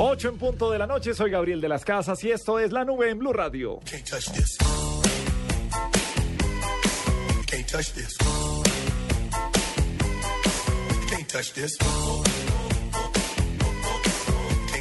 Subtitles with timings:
[0.00, 2.84] 8 en punto de la noche, soy Gabriel de las Casas y esto es La
[2.84, 3.80] Nube en Blue Radio.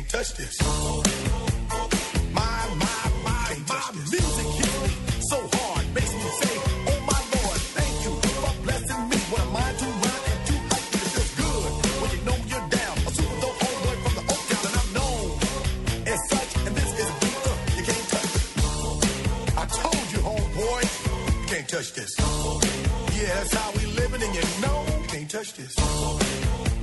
[0.07, 0.57] Touch this.
[2.33, 4.56] My, my, my, my music
[21.67, 22.15] can't touch this.
[22.19, 25.75] Yeah, that's how we living, and you know you can't touch this.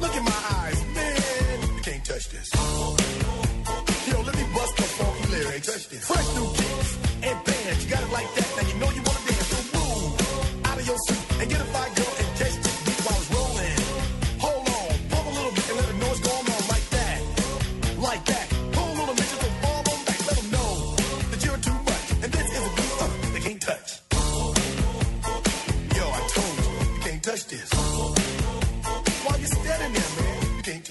[0.01, 2.51] Look in my eyes, man, you can't touch this.
[2.55, 5.87] Yo, let me bust the funky lyrics.
[5.87, 6.74] Fresh new kicks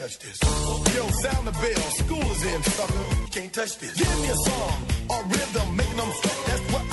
[0.03, 0.40] touch this.
[0.96, 2.94] Yo, sound the bell, school is in, sucker.
[3.22, 3.94] You can't touch this.
[3.94, 6.40] Give me a song or rhythm, making them sweat.
[6.47, 6.93] That's what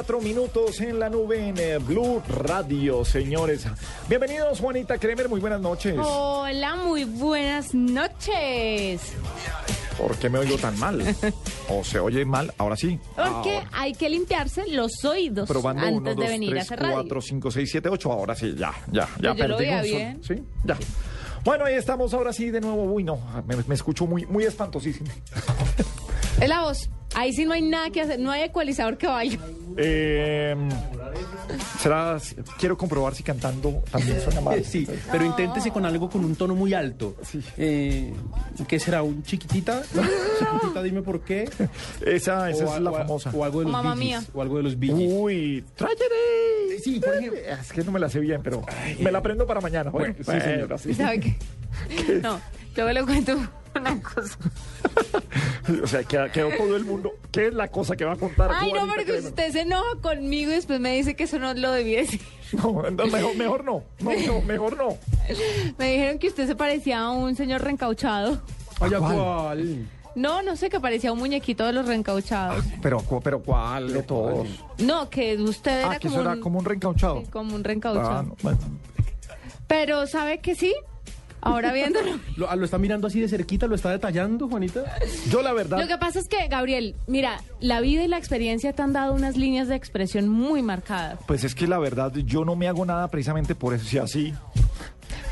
[0.00, 3.66] 8, 4 minutos en la nube en eh, Blue Radio, señores.
[4.08, 5.94] Bienvenidos, Juanita Kremer, muy buenas noches.
[5.98, 9.02] Hola, muy buenas noches.
[9.98, 11.02] ¿Por qué me oigo tan mal?
[11.68, 12.50] ¿O se oye mal?
[12.56, 12.98] Ahora sí.
[13.14, 13.68] Porque Ahora.
[13.72, 16.94] hay que limpiarse los oídos Probando antes 1, de 2, venir 3, a hacer radio.
[16.94, 18.12] 4, 5, 6, 7, 8.
[18.12, 20.20] Ahora sí, ya, ya, ya Pues yo lo veía bien.
[20.22, 20.78] Sí, ya.
[21.44, 22.84] Bueno, ahí estamos ahora sí de nuevo.
[22.84, 25.10] Uy, no, me, me escucho muy, muy espantosísimo.
[26.40, 26.88] Es la voz.
[27.14, 29.38] Ahí sí no hay nada que hacer, no hay ecualizador que valga.
[29.76, 30.56] Eh,
[31.80, 32.18] será,
[32.58, 34.64] quiero comprobar si cantando también suena mal.
[34.64, 37.16] Sí, pero inténtese con algo con un tono muy alto.
[37.56, 38.12] Eh,
[38.68, 39.02] ¿Qué será?
[39.02, 39.82] ¿Un chiquitita?
[40.38, 41.48] Chiquitita, dime por qué.
[42.04, 43.30] Esa, esa O es la o famosa.
[43.34, 44.30] O algo de los Mamma Bee Gees, mía.
[44.34, 45.12] O algo de los Bee Gees.
[45.12, 46.78] Uy, tráyere.
[46.82, 47.40] Sí, por ejemplo.
[47.40, 48.62] Es que no me la sé bien, pero
[49.00, 49.90] me la aprendo para mañana.
[49.90, 50.68] Bueno, sí, señor.
[50.68, 50.94] bueno, sí.
[50.94, 51.36] ¿Sabe qué?
[52.22, 52.40] No,
[52.76, 53.38] luego le cuento
[53.80, 54.36] una cosa.
[55.84, 57.12] O sea, quedó, quedó todo el mundo.
[57.30, 58.50] ¿Qué es la cosa que va a contar?
[58.52, 61.70] Ay, no, porque usted se enoja conmigo y después me dice que eso no lo
[61.72, 62.20] debía decir.
[62.52, 63.84] No, no, mejor, mejor no.
[64.00, 64.96] No, no, mejor no.
[65.78, 68.42] Me dijeron que usted se parecía a un señor reencauchado.
[68.80, 69.86] Ay, ¿a cuál?
[70.16, 72.64] No, no sé, que parecía un muñequito de los reencauchados.
[72.82, 74.48] Pero, cu- pero ¿cuál de todos?
[74.78, 77.20] No, que usted era Ah, que como, eso era un, como un reencauchado.
[77.20, 78.10] sí, como un reencauchado.
[78.10, 78.58] Ah, no, bueno.
[79.68, 80.74] Pero, ¿sabe que sí?
[81.42, 82.18] Ahora viéndolo.
[82.36, 83.66] ¿Lo, ah, ¿Lo está mirando así de cerquita?
[83.66, 84.84] ¿Lo está detallando, Juanita?
[85.30, 88.72] Yo la verdad, Lo que pasa es que, Gabriel, mira, la vida y la experiencia
[88.72, 91.18] te han dado unas líneas de expresión muy marcadas.
[91.26, 93.84] pues es que la verdad, yo no me hago nada precisamente por eso.
[93.84, 94.34] Si así,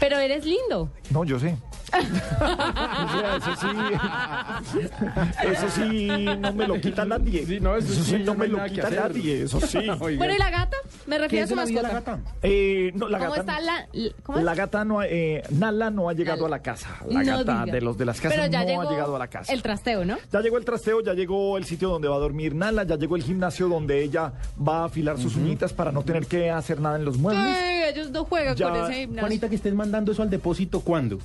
[0.00, 0.90] Pero eres lindo.
[1.10, 1.56] no, yo sé.
[2.40, 4.88] o sea, eso sí,
[5.46, 6.08] eso sí
[6.38, 7.46] no me lo quita nadie.
[7.46, 9.00] Sí, no, eso sí, no me lo quita hacer.
[9.00, 9.78] nadie, eso sí.
[9.98, 10.76] Bueno, ¿y la gata?
[11.06, 11.82] Me ¿Qué refiero a su mascota.
[11.82, 12.18] la gata?
[12.42, 13.88] Eh, no, la ¿Cómo gata, está la...
[14.22, 14.44] ¿Cómo es?
[14.44, 16.56] la gata no, ha- eh, Nala no ha llegado Nala.
[16.56, 16.88] a la casa.
[17.08, 17.72] La No gata diga.
[17.74, 19.52] de los de las casas Pero ya no llegó ha llegado a la casa.
[19.52, 20.16] El trasteo, ¿no?
[20.32, 23.16] Ya llegó el trasteo, ya llegó el sitio donde va a dormir Nala, ya llegó
[23.16, 24.32] el gimnasio donde ella
[24.66, 27.44] va a afilar sus uñitas para no tener que hacer nada en los muebles.
[27.58, 29.20] Ay, ellos no juegan Ya, con ese gimnasio.
[29.20, 31.18] Juanita, que estés mandando eso al depósito, ¿cuándo?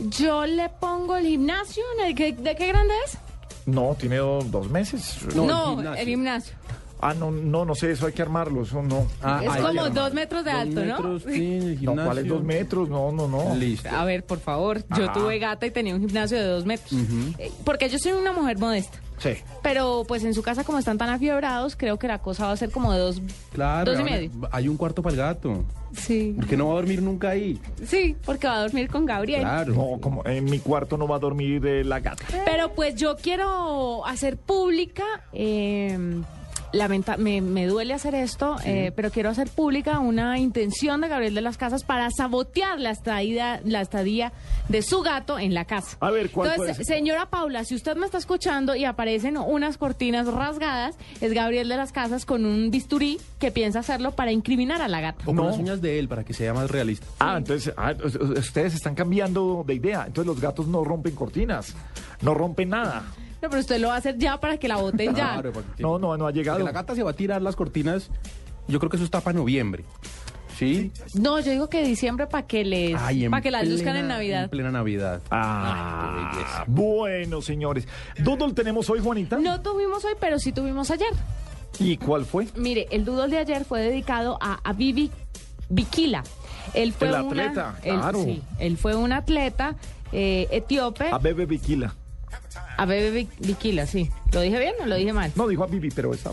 [0.00, 2.32] Yo le pongo el gimnasio en el que...
[2.32, 3.18] ¿De qué grande es?
[3.66, 5.18] No, tiene do- dos meses.
[5.34, 6.02] No, el gimnasio.
[6.02, 6.54] el gimnasio.
[7.00, 9.06] Ah, no, no, no sé, eso hay que armarlo, eso no.
[9.22, 10.86] Ah, Es hay como dos metros de Dos alto, ¿no?
[10.86, 12.04] metros, sí, el No, gimnasio.
[12.04, 12.88] ¿cuáles dos metros?
[12.88, 13.54] No, no, no.
[13.54, 13.88] Listo.
[13.90, 15.12] A ver, por favor, yo Ajá.
[15.12, 16.92] tuve gata y tenía un gimnasio de dos metros.
[17.38, 18.98] Eh, Porque yo soy una mujer modesta.
[19.18, 19.30] Sí.
[19.62, 22.56] Pero pues en su casa como están tan afiebrados, creo que la cosa va a
[22.56, 23.22] ser como de dos,
[23.52, 23.90] Claro.
[23.92, 24.30] dos y medio.
[24.52, 25.64] Hay un cuarto para el gato.
[25.96, 26.34] Sí.
[26.36, 27.58] Porque no va a dormir nunca ahí.
[27.86, 29.40] Sí, porque va a dormir con Gabriel.
[29.40, 29.72] Claro.
[29.74, 32.24] No, como en mi cuarto no va a dormir eh, la gata.
[32.44, 35.98] Pero pues yo quiero hacer pública, eh,
[36.72, 41.34] lamenta- me, me duele hacer esto, eh, pero quiero hacer pública una intención de Gabriel
[41.34, 44.32] de las Casas para sabotear la estadía, la estadía
[44.68, 45.96] de su gato en la casa.
[46.00, 46.96] A ver, ¿cuál puede Entonces, ser?
[46.96, 51.76] señora Paula, si usted me está escuchando y aparecen unas cortinas rasgadas, es Gabriel de
[51.76, 55.22] las Casas con un bisturí que piensa hacerlo para incriminar a la gata.
[55.22, 55.44] O con No.
[55.46, 57.06] las uñas de él para que sea más realista.
[57.20, 60.04] Ah, entonces ah, us- us- ustedes están cambiando de idea.
[60.06, 61.74] Entonces los gatos no rompen cortinas,
[62.22, 63.04] no rompen nada.
[63.42, 65.34] No, pero usted lo va a hacer ya para que la boten ya.
[65.40, 66.58] Claro, No, no, no ha porque llegado.
[66.64, 68.10] la gata se va a tirar las cortinas.
[68.68, 69.84] Yo creo que eso está para noviembre.
[70.56, 70.90] ¿Sí?
[71.12, 74.02] No, yo digo que diciembre para que les, Ay, en para que las luzcan en
[74.04, 74.44] plena- Navidad.
[74.44, 75.20] En plena Navidad.
[75.30, 76.64] Ah, Ay, qué belleza.
[76.66, 77.86] bueno, señores.
[78.18, 79.36] ¿Doodle tenemos hoy, Juanita?
[79.38, 81.10] No tuvimos hoy, pero sí tuvimos ayer.
[81.78, 82.48] ¿Y cuál fue?
[82.56, 85.10] Mire, el doodle de ayer fue dedicado a Abibi
[85.68, 86.24] Bikila.
[86.72, 88.24] Él fue El una- atleta, él- claro.
[88.24, 89.76] sí, él fue un atleta
[90.12, 91.10] eh, etíope.
[91.12, 91.94] A Bebe Viquila.
[92.76, 94.10] A Bebe Bikila, sí.
[94.32, 95.32] ¿Lo dije bien o lo dije mal?
[95.34, 96.32] No, dijo a Bibi, pero, esa,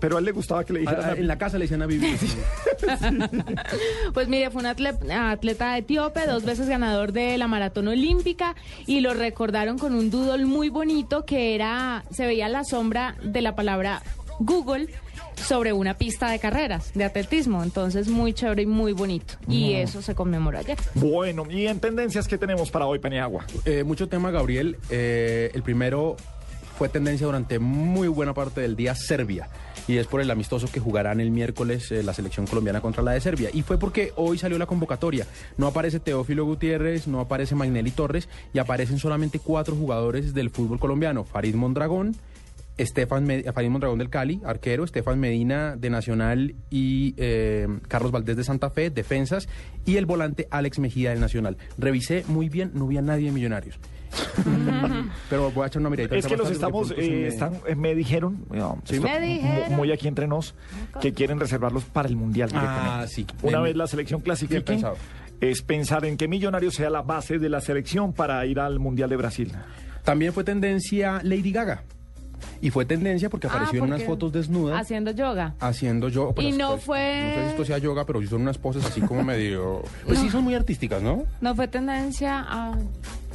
[0.00, 1.82] pero, a él le gustaba que le dijeran a ah, en la casa le decían
[1.82, 2.06] a Vivi.
[4.12, 8.54] Pues mire, fue un atle- atleta etíope, dos veces ganador de la maratón olímpica
[8.86, 13.40] y lo recordaron con un doodle muy bonito que era, se veía la sombra de
[13.42, 14.02] la palabra
[14.38, 14.88] Google
[15.36, 17.62] sobre una pista de carreras, de atletismo.
[17.62, 19.34] Entonces muy chévere y muy bonito.
[19.48, 20.78] Y eso se conmemoró ayer.
[20.94, 23.46] Bueno, y en tendencias, ¿qué tenemos para hoy, Paniagua?
[23.64, 24.78] Eh, mucho tema, Gabriel.
[24.90, 26.16] Eh, el primero
[26.76, 29.48] fue tendencia durante muy buena parte del día Serbia.
[29.86, 33.12] Y es por el amistoso que jugarán el miércoles eh, la selección colombiana contra la
[33.12, 33.50] de Serbia.
[33.52, 35.26] Y fue porque hoy salió la convocatoria.
[35.58, 40.80] No aparece Teófilo Gutiérrez, no aparece Magnelli Torres y aparecen solamente cuatro jugadores del fútbol
[40.80, 41.24] colombiano.
[41.24, 42.16] Farid Mondragón,
[42.76, 48.36] Estefan Me- Farid Mondragón del Cali, arquero, Estefan Medina de Nacional y eh, Carlos Valdés
[48.36, 49.48] de Santa Fe, defensas,
[49.86, 51.56] y el volante Alex Mejía del Nacional.
[51.78, 53.78] Revisé muy bien, no vi a nadie de Millonarios.
[55.30, 56.16] Pero voy a echar una miradita.
[56.16, 59.00] Es que los estamos, se eh, me- están, eh, me dijeron, no, Sí.
[59.00, 59.74] Me dijeron.
[59.76, 60.54] muy aquí entre nos,
[61.00, 62.50] que quieren reservarlos para el Mundial.
[62.54, 63.26] Ah, sí.
[63.42, 64.96] Una vez la selección clasifique, pensado.
[65.40, 69.10] es pensar en que Millonarios sea la base de la selección para ir al Mundial
[69.10, 69.52] de Brasil.
[70.04, 71.82] También fue tendencia Lady Gaga.
[72.60, 75.54] Y fue tendencia porque Ah, apareció en unas fotos desnudas Haciendo yoga.
[75.60, 76.34] haciendo yo.
[76.38, 79.22] Y no fue- No sé si esto sea yoga, pero son unas poses así como
[79.22, 79.82] medio.
[80.06, 81.24] Pues sí, son muy artísticas, ¿no?
[81.40, 82.78] No fue tendencia a...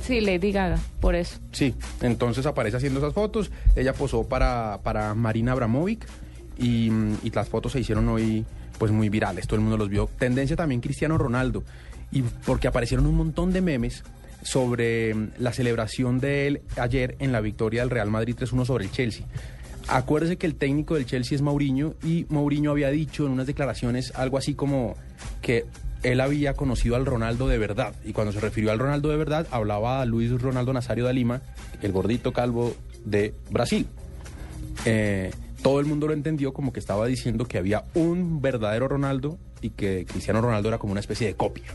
[0.01, 1.37] Sí, Lady Gaga, por eso.
[1.51, 3.51] Sí, entonces aparece haciendo esas fotos.
[3.75, 6.07] Ella posó para, para Marina Abramovic
[6.57, 8.45] y, mm, y las fotos se hicieron hoy
[8.77, 9.45] pues muy virales.
[9.45, 10.09] Todo el mundo los vio.
[10.17, 11.63] Tendencia también Cristiano Ronaldo.
[12.11, 14.03] Y porque aparecieron un montón de memes
[14.41, 18.91] sobre la celebración de él ayer en la victoria del Real Madrid 3-1 sobre el
[18.91, 19.25] Chelsea.
[19.87, 24.13] Acuérdese que el técnico del Chelsea es Mourinho y Mourinho había dicho en unas declaraciones
[24.15, 24.95] algo así como
[25.41, 25.65] que
[26.03, 27.93] él había conocido al Ronaldo de verdad.
[28.05, 31.41] Y cuando se refirió al Ronaldo de verdad, hablaba a Luis Ronaldo Nazario de Lima,
[31.81, 33.87] el gordito calvo de Brasil.
[34.85, 35.31] Eh,
[35.61, 39.71] todo el mundo lo entendió como que estaba diciendo que había un verdadero Ronaldo y
[39.71, 41.65] que Cristiano Ronaldo era como una especie de copia.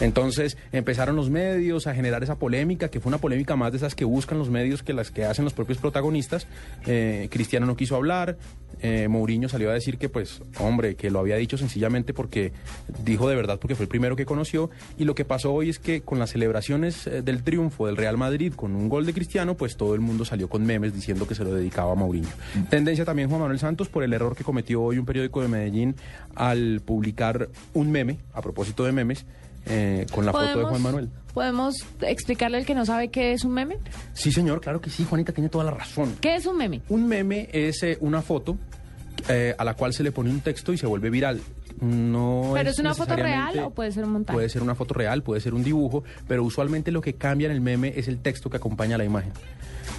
[0.00, 3.94] Entonces empezaron los medios a generar esa polémica, que fue una polémica más de esas
[3.94, 6.46] que buscan los medios que las que hacen los propios protagonistas.
[6.86, 8.36] Eh, Cristiano no quiso hablar,
[8.82, 12.52] eh, Mourinho salió a decir que pues, hombre, que lo había dicho sencillamente porque
[13.04, 14.70] dijo de verdad porque fue el primero que conoció.
[14.98, 18.16] Y lo que pasó hoy es que con las celebraciones eh, del triunfo del Real
[18.16, 21.34] Madrid con un gol de Cristiano, pues todo el mundo salió con memes diciendo que
[21.34, 22.28] se lo dedicaba a Mourinho.
[22.68, 25.96] Tendencia también Juan Manuel Santos por el error que cometió hoy un periódico de Medellín
[26.34, 29.26] al publicar un meme, a propósito de memes,
[29.66, 31.10] eh, con la foto de Juan Manuel.
[31.34, 33.78] ¿Podemos explicarle al que no sabe qué es un meme?
[34.14, 36.16] Sí, señor, claro que sí, Juanita tiene toda la razón.
[36.20, 36.82] ¿Qué es un meme?
[36.88, 38.56] Un meme es eh, una foto
[39.28, 41.40] eh, a la cual se le pone un texto y se vuelve viral.
[41.80, 44.36] No ¿Pero es una foto real o puede ser un montaje?
[44.36, 47.52] Puede ser una foto real, puede ser un dibujo, pero usualmente lo que cambia en
[47.52, 49.32] el meme es el texto que acompaña a la imagen.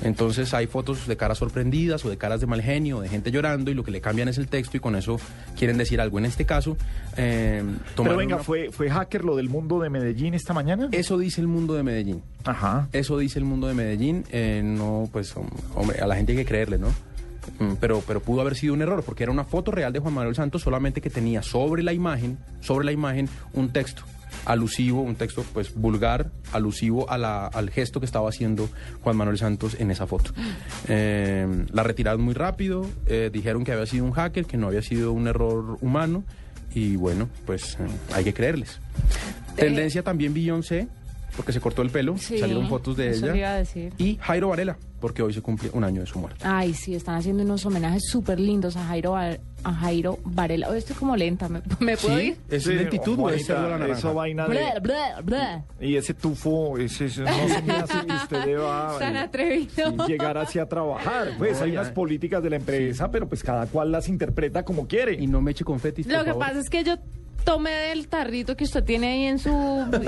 [0.03, 3.31] Entonces hay fotos de caras sorprendidas o de caras de mal genio, o de gente
[3.31, 5.19] llorando y lo que le cambian es el texto y con eso
[5.57, 6.17] quieren decir algo.
[6.17, 6.77] En este caso,
[7.17, 7.63] eh,
[7.95, 10.89] Pero venga, una- ¿fue, ¿fue hacker lo del mundo de Medellín esta mañana?
[10.91, 12.21] eso dice el mundo de Medellín.
[12.45, 12.87] Ajá.
[12.93, 14.23] Eso dice el mundo de Medellín.
[14.31, 16.87] eh, no, pues, hom- hombre, a la gente hay que creerle, ¿no?
[17.59, 20.13] Mm, Pero, pero pudo haber sido un error, porque era una foto real de Juan
[20.13, 24.03] Manuel Santos, solamente que tenía sobre la imagen, sobre la imagen, un texto
[24.45, 28.69] alusivo, un texto pues vulgar, alusivo a la- al gesto que estaba haciendo
[29.03, 30.31] Juan Manuel Santos en esa foto.
[30.87, 34.81] Eh, la retiraron muy rápido, eh, dijeron que había sido un hacker, que no había
[34.81, 36.23] sido un error humano,
[36.73, 38.79] y bueno, pues eh, hay que creerles.
[39.55, 40.87] Tendencia también Beyoncé,
[41.35, 43.35] porque se cortó el pelo, Sí, salieron fotos de eso ella.
[43.37, 43.93] iba a decir.
[43.97, 46.39] Y Jairo Varela, porque hoy se cumple un año de su muerte.
[46.43, 49.37] Ay, sí, están haciendo unos homenajes súper lindos a Jairo, a
[49.73, 50.69] Jairo Varela.
[50.69, 52.37] Hoy estoy como lenta, ¿me, me puedo ir?
[52.49, 53.97] ¿Es Sí, lentitud o es Juanita, cerdo a la naranja?
[53.99, 55.61] Eso vaina de...
[55.79, 60.07] Y ese tufo, ese, ese- no se me hace que usted deba Tan eh, atrevido.
[60.07, 61.29] llegar así a trabajar.
[61.37, 61.81] Pues No, hay ya.
[61.81, 65.13] unas políticas de la empresa, pero pues cada cual las interpreta como quiere.
[65.13, 66.47] Y no me eche confetis, por Lo que favor.
[66.47, 66.95] pasa es que yo
[67.43, 69.51] tomé del tarrito que usted tiene ahí en su...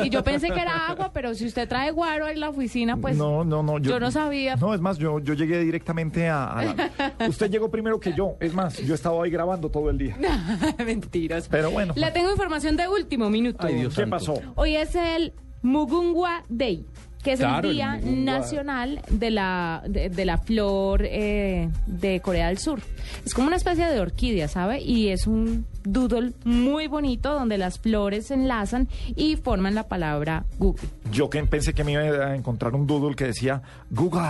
[0.04, 3.18] Y yo pensé que era agua, pero si usted trae guaro en la oficina, pues...
[3.18, 3.80] no, no, no.
[3.80, 4.56] yo no sabía.
[4.56, 6.92] No, es más, yo, yo llegué directamente a, a la-
[7.28, 8.36] Usted llegó primero que yo.
[8.40, 10.18] Es más, yo estaba ahí grabando todo el día.
[10.86, 11.48] Mentiras.
[11.50, 11.94] Pero bueno.
[11.96, 13.66] Le tengo información de último minuto.
[13.68, 14.18] Ay, Dios ¿Qué santo.
[14.18, 14.34] pasó?
[14.56, 16.86] Hoy es el Mugungwa Day,
[17.24, 18.00] que es Claro, el Día.
[18.04, 22.82] Nacional de la, de, de la Flor eh, de Corea del Sur.
[23.26, 24.82] Es como una especie de orquídea, ¿sabe?
[24.82, 30.46] Y es un doodle muy bonito donde las flores se enlazan y forman la palabra
[30.58, 30.88] Google.
[31.12, 33.62] Yo que pensé que me iba a encontrar un doodle que decía
[33.92, 34.22] Google,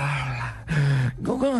[1.19, 1.59] Google,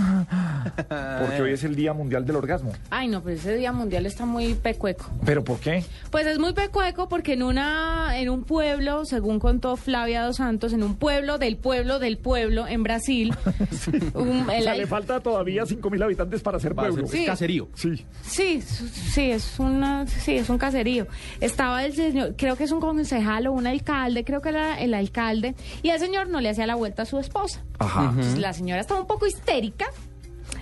[1.19, 2.71] porque hoy es el Día Mundial del Orgasmo.
[2.89, 5.05] Ay, no, pero ese Día Mundial está muy pecueco.
[5.25, 5.83] ¿Pero por qué?
[6.11, 10.73] Pues es muy pecueco porque en una en un pueblo, según contó Flavia dos Santos,
[10.73, 13.33] en un pueblo del pueblo del pueblo en Brasil,
[14.13, 17.05] un- O el- sea, le falta todavía 5.000 habitantes para ser pueblo.
[17.05, 17.25] es Sí.
[17.25, 17.69] caserío.
[17.75, 18.05] Sí.
[18.23, 21.07] Sí, sí, es una, sí, es un caserío.
[21.39, 24.93] Estaba el señor, creo que es un concejal o un alcalde, creo que era el
[24.93, 27.63] alcalde, y el señor no le hacía la vuelta a su esposa.
[27.79, 28.09] Ajá.
[28.09, 29.85] Entonces, la señora estaba un poco histérica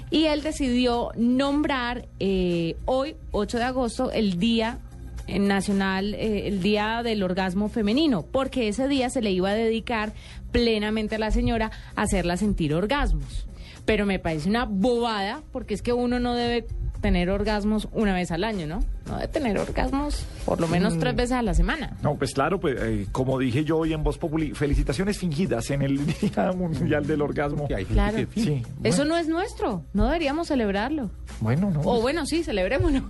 [0.10, 4.80] y él decidió nombrar eh, hoy, 8 de agosto, el día
[5.28, 9.54] eh, nacional, eh, el día del orgasmo femenino, porque ese día se le iba a
[9.54, 10.13] dedicar
[10.51, 13.48] plenamente a la señora a hacerla sentir orgasmos.
[13.86, 16.68] Pero me parece una bobada, porque es que uno no debe
[17.01, 18.84] tener orgasmos una vez al año, ¿no?
[19.08, 21.98] No debe tener orgasmos por lo menos tres veces a la semana.
[22.03, 25.81] No, pues claro, pues eh, como dije yo hoy en Voz Populi, felicitaciones fingidas en
[25.81, 27.67] el Día Mundial del Orgasmo.
[27.67, 28.17] Que hay gente Claro.
[28.17, 28.63] que- Sí.
[28.84, 31.10] Eso no es nuestro, no deberíamos celebrarlo.
[31.39, 31.81] Bueno, no.
[31.81, 33.01] O bueno, sí, celebrémoslo.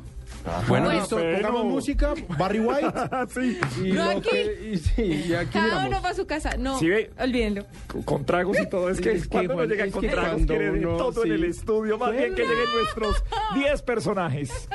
[0.68, 2.88] Bueno, Ah, listo, pero- pongamos música, Barry White.
[3.34, 3.60] sí.
[3.86, 4.30] Y No aquí.
[4.32, 5.88] que- y, sí, y aquí Cada miramos.
[5.90, 6.58] uno para su casa.
[6.58, 7.12] No, Sí, ve.
[7.20, 7.66] olvídenlo.
[8.06, 8.90] Con tragos y todo.
[8.90, 10.98] Es que, Es que, cuando Juan, nos llegan con que tragos, cuando quiere de uno-
[10.98, 11.36] todo en sí.
[11.36, 11.98] el estudio.
[11.98, 13.24] Más bien que lleguen nuestros
[13.56, 14.68] 10 personajes.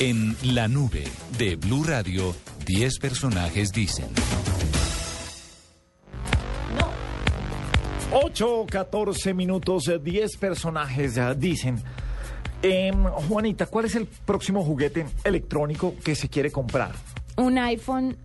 [0.00, 1.04] En la nube
[1.38, 2.34] de Blue Radio,
[2.66, 4.06] 10 personajes dicen.
[8.12, 11.82] 8, 14 minutos, eh, 10 personajes eh, dicen.
[12.62, 16.90] Em, Juanita, ¿cuál es el próximo juguete electrónico que se quiere comprar?
[17.36, 18.16] Un iPhone,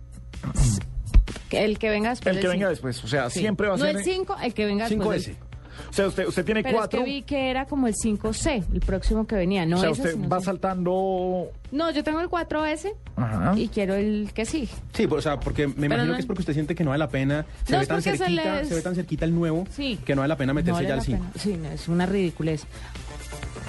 [1.50, 2.70] el que venga después El que venga cinco.
[2.70, 3.04] después.
[3.04, 3.40] O sea, Sí.
[3.40, 3.96] siempre va a no ser.
[3.96, 5.22] el 5, el que venga después.
[5.24, 5.26] 5S.
[5.38, 5.44] del-
[5.90, 7.00] O sea, usted, usted tiene Pero cuatro.
[7.00, 9.66] es que vi que era como el 5C, el próximo que venía.
[9.66, 11.50] No o sea, ese, usted va saltando.
[11.72, 13.54] No, yo tengo el 4S Ajá.
[13.56, 14.68] y quiero el que sigue.
[14.92, 16.90] Sí, pues, o sea, porque me imagino no- que es porque usted siente que no
[16.90, 17.44] vale la pena.
[17.64, 19.98] Se No, ve es tan se cerquita, les- se ve tan cerquita el nuevo Sí.
[20.04, 21.18] que no vale la pena meterse No vale ya al la 5.
[21.18, 21.32] pena.
[21.42, 22.66] Sí, no, es una ridiculez.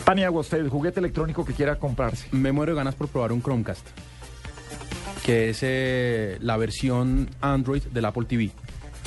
[0.05, 2.27] Paniagua, usted, el juguete electrónico que quiera comprarse.
[2.31, 3.87] Me muero de ganas por probar un Chromecast,
[5.25, 8.51] que es eh, la versión Android del Apple TV.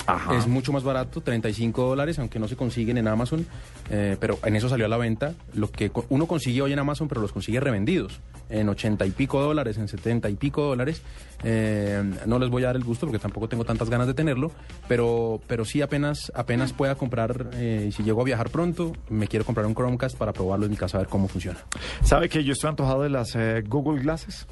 [0.09, 0.35] Ajá.
[0.37, 3.47] Es mucho más barato, 35 dólares, aunque no se consiguen en Amazon,
[3.91, 5.35] eh, pero en eso salió a la venta.
[5.53, 9.43] Lo que uno consigue hoy en Amazon, pero los consigue revendidos, en 80 y pico
[9.43, 11.03] dólares, en 70 y pico dólares.
[11.45, 14.51] Eh, no les voy a dar el gusto porque tampoco tengo tantas ganas de tenerlo,
[14.89, 19.29] pero, pero sí apenas, apenas pueda comprar, eh, y si llego a viajar pronto, me
[19.29, 21.59] quiero comprar un Chromecast para probarlo en mi casa a ver cómo funciona.
[22.03, 24.47] ¿Sabe que yo estoy antojado de las eh, Google Glasses?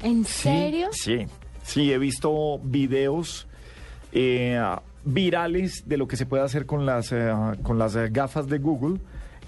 [0.00, 0.90] ¿En serio?
[0.92, 1.26] Sí,
[1.64, 3.48] sí, he visto videos
[4.12, 4.60] eh,
[5.04, 7.32] virales de lo que se puede hacer con las, eh,
[7.62, 9.00] con las eh, gafas de Google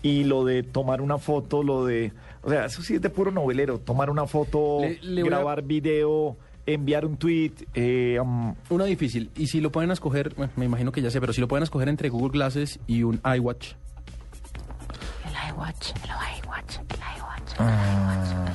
[0.02, 2.12] y lo de tomar una foto, lo de...
[2.42, 5.36] O sea, eso sí es de puro novelero, tomar una foto, Le- le voy a-
[5.36, 7.52] grabar video, enviar un tweet.
[7.74, 11.20] eh, um, Una difícil, y si lo pueden escoger, bueno, me imagino que ya sé,
[11.20, 13.72] pero si lo pueden escoger entre Google Glasses y un iWatch,
[15.24, 16.10] El iWatch, el
[16.44, 18.54] iWatch, el iWatch, Ah.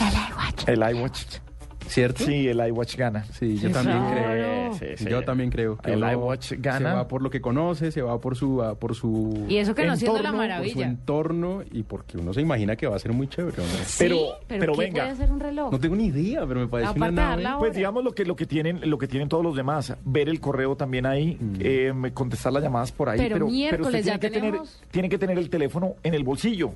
[0.00, 0.90] el iWatch, el iWatch.
[0.90, 1.38] el iWatch.
[1.88, 2.24] ¿cierto?
[2.24, 3.24] Sí, el iWatch gana.
[3.24, 4.74] Sí, yo también creo.
[4.74, 5.04] Sí, sí.
[5.08, 6.78] Yo también creo que El iWatch gana.
[6.90, 9.74] Se va por lo que conoce, se va por su ah, por su Y eso
[9.74, 10.86] que no siendo la entorno, por su maravilla.
[10.86, 13.56] entorno y porque uno se imagina que va a ser muy chévere.
[13.56, 14.04] Pero- Sí,
[14.48, 15.02] pero, pero ¿qué venga.
[15.02, 15.70] puede hacer un reloj?
[15.72, 17.58] No tengo ni idea, pero me parece Aparte una nave.
[17.60, 20.40] Pues digamos lo que lo que tienen lo que tienen todos los demás, ver el
[20.40, 24.18] correo también ahí, eh, me- contestar las llamadas por ahí, Pero pero, miércoles usted ya
[24.18, 24.82] tiene que tener tenemos.
[24.90, 26.72] tiene que tener el teléfono en el bolsillo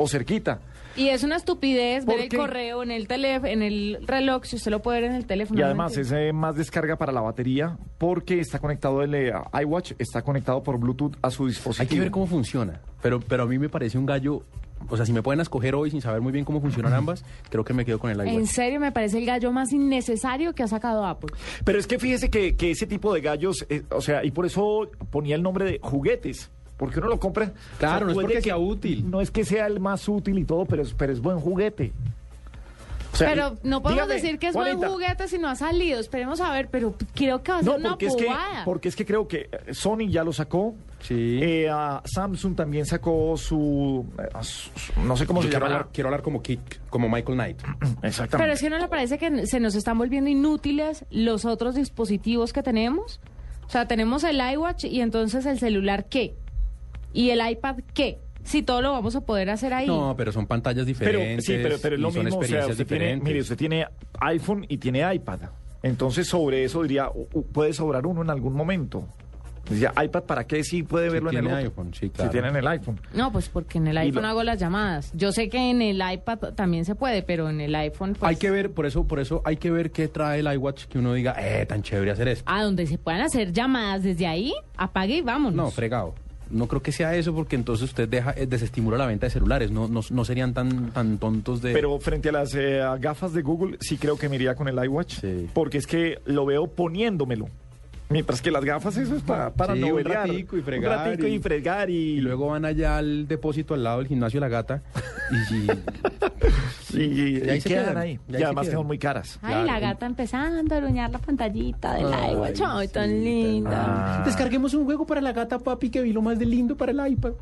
[0.00, 0.60] o cerquita.
[0.96, 2.36] Y es una estupidez ¿Por ver el qué?
[2.36, 5.58] correo en el teléfono, en el reloj, si usted lo puede ver en el teléfono.
[5.58, 9.92] Y además es eh, más descarga para la batería porque está conectado el eh, iWatch,
[9.98, 11.82] está conectado por Bluetooth a su dispositivo.
[11.82, 12.80] Hay que ver cómo funciona.
[13.02, 14.42] Pero, pero a mí me parece un gallo.
[14.88, 17.62] O sea, si me pueden escoger hoy sin saber muy bien cómo funcionan ambas, creo
[17.64, 18.46] que me quedo con el En iWatch.
[18.48, 21.30] serio, me parece el gallo más innecesario que ha sacado Apple.
[21.64, 24.44] Pero es que fíjese que, que ese tipo de gallos, eh, o sea, y por
[24.46, 26.50] eso ponía el nombre de juguetes.
[26.80, 27.52] Porque uno lo compra.
[27.78, 29.08] Claro, no es porque que- sea útil.
[29.08, 31.92] No es que sea el más útil y todo, pero es, pero es buen juguete.
[33.12, 35.56] O sea, Pero no podemos dígame, decir que es Juanita, buen juguete si no ha
[35.56, 35.98] salido.
[35.98, 38.26] Esperemos a ver, pero creo que va a ser No, una porque es, que,
[38.64, 40.76] porque es que creo que Sony ya lo sacó.
[41.00, 41.40] Sí.
[41.42, 41.68] Eh,
[42.04, 45.76] Samsung también sacó su, eh, su- su- No sé cómo Yo se quiero llama.
[45.78, 47.58] hablar, quiero hablar como Kit, como Michael Knight.
[48.02, 48.36] Exactamente.
[48.38, 52.52] Pero es que no le parece que se nos están volviendo inútiles los otros dispositivos
[52.52, 53.18] que tenemos.
[53.66, 56.34] O sea, tenemos el iWatch y entonces el celular ¿qué?
[57.12, 58.18] Y el iPad ¿qué?
[58.42, 59.86] Si todo lo vamos a poder hacer ahí.
[59.86, 61.44] No, pero son pantallas Pero, diferentes.
[61.44, 62.40] sí, pero, pero es lo y son mismo.
[62.40, 63.28] O sea, experiencias usted tiene, diferentes.
[63.28, 63.86] mire, usted tiene
[64.20, 65.40] iPhone y tiene iPad.
[65.82, 67.08] Entonces, sobre eso diría,
[67.52, 69.06] puede sobrar uno en algún momento.
[69.68, 70.64] Decía, iPad, ¿para qué?
[70.64, 71.56] Sí puede Si verlo en el otro.
[71.58, 72.30] iPhone, sí, Si claro.
[72.30, 72.98] tienen el iPhone.
[73.14, 75.12] No, pues porque en el iPhone lo- hago las llamadas.
[75.14, 78.36] Yo sé que en el iPad también se puede, pero en el iPhone pues Hay
[78.36, 81.12] que ver, por eso, por eso hay que ver qué trae el iWatch que uno
[81.12, 82.50] diga, eh, tan chévere hacer esto.
[82.50, 85.54] a donde se puedan hacer llamadas desde ahí, apague y vámonos.
[85.54, 86.14] No, fregado.
[86.50, 89.70] No creo que sea eso porque entonces usted deja, eh, desestimula la venta de celulares.
[89.70, 91.72] No, no, no serían tan, tan tontos de...
[91.72, 94.82] Pero frente a las eh, gafas de Google, sí creo que me iría con el
[94.84, 95.20] iWatch.
[95.20, 95.48] Sí.
[95.54, 97.48] Porque es que lo veo poniéndomelo.
[98.10, 100.28] Mientras que las gafas, eso es pa- para Sí, un novelear.
[100.28, 101.94] ratico y fregar Un ratico y, y- fregar y...
[101.94, 104.82] Y luego van allá al depósito al lado del gimnasio de la gata
[105.30, 105.68] y, y-
[106.92, 108.18] y, y- y ahí y se quedan quedan, ahí.
[108.28, 108.86] y además quedan.
[108.86, 109.38] muy caras.
[109.42, 109.66] Ay, Claro.
[109.66, 112.60] la gata empezando a aruñar la pantallita del Ay, iWatch.
[112.66, 113.84] Ay, tan sí, linda.
[114.18, 114.22] Ah.
[114.24, 117.12] Descarguemos un juego para la gata, papi, que vi lo más de lindo para el
[117.12, 117.32] iPad.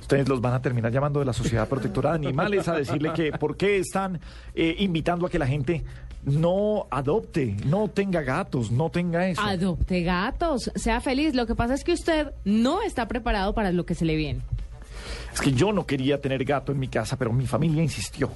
[0.00, 3.30] Ustedes los van a terminar llamando de la Sociedad Protectora de Animales a decirle que
[3.32, 4.18] por qué están
[4.54, 5.84] eh, invitando a que la gente
[6.28, 9.40] no adopte, no tenga gatos, no tenga eso.
[9.40, 11.34] Adopte gatos, sea feliz.
[11.34, 14.40] Lo que pasa es que usted no está preparado para lo que se le viene.
[15.32, 18.30] Es que yo no quería tener gato en mi casa, pero mi familia insistió.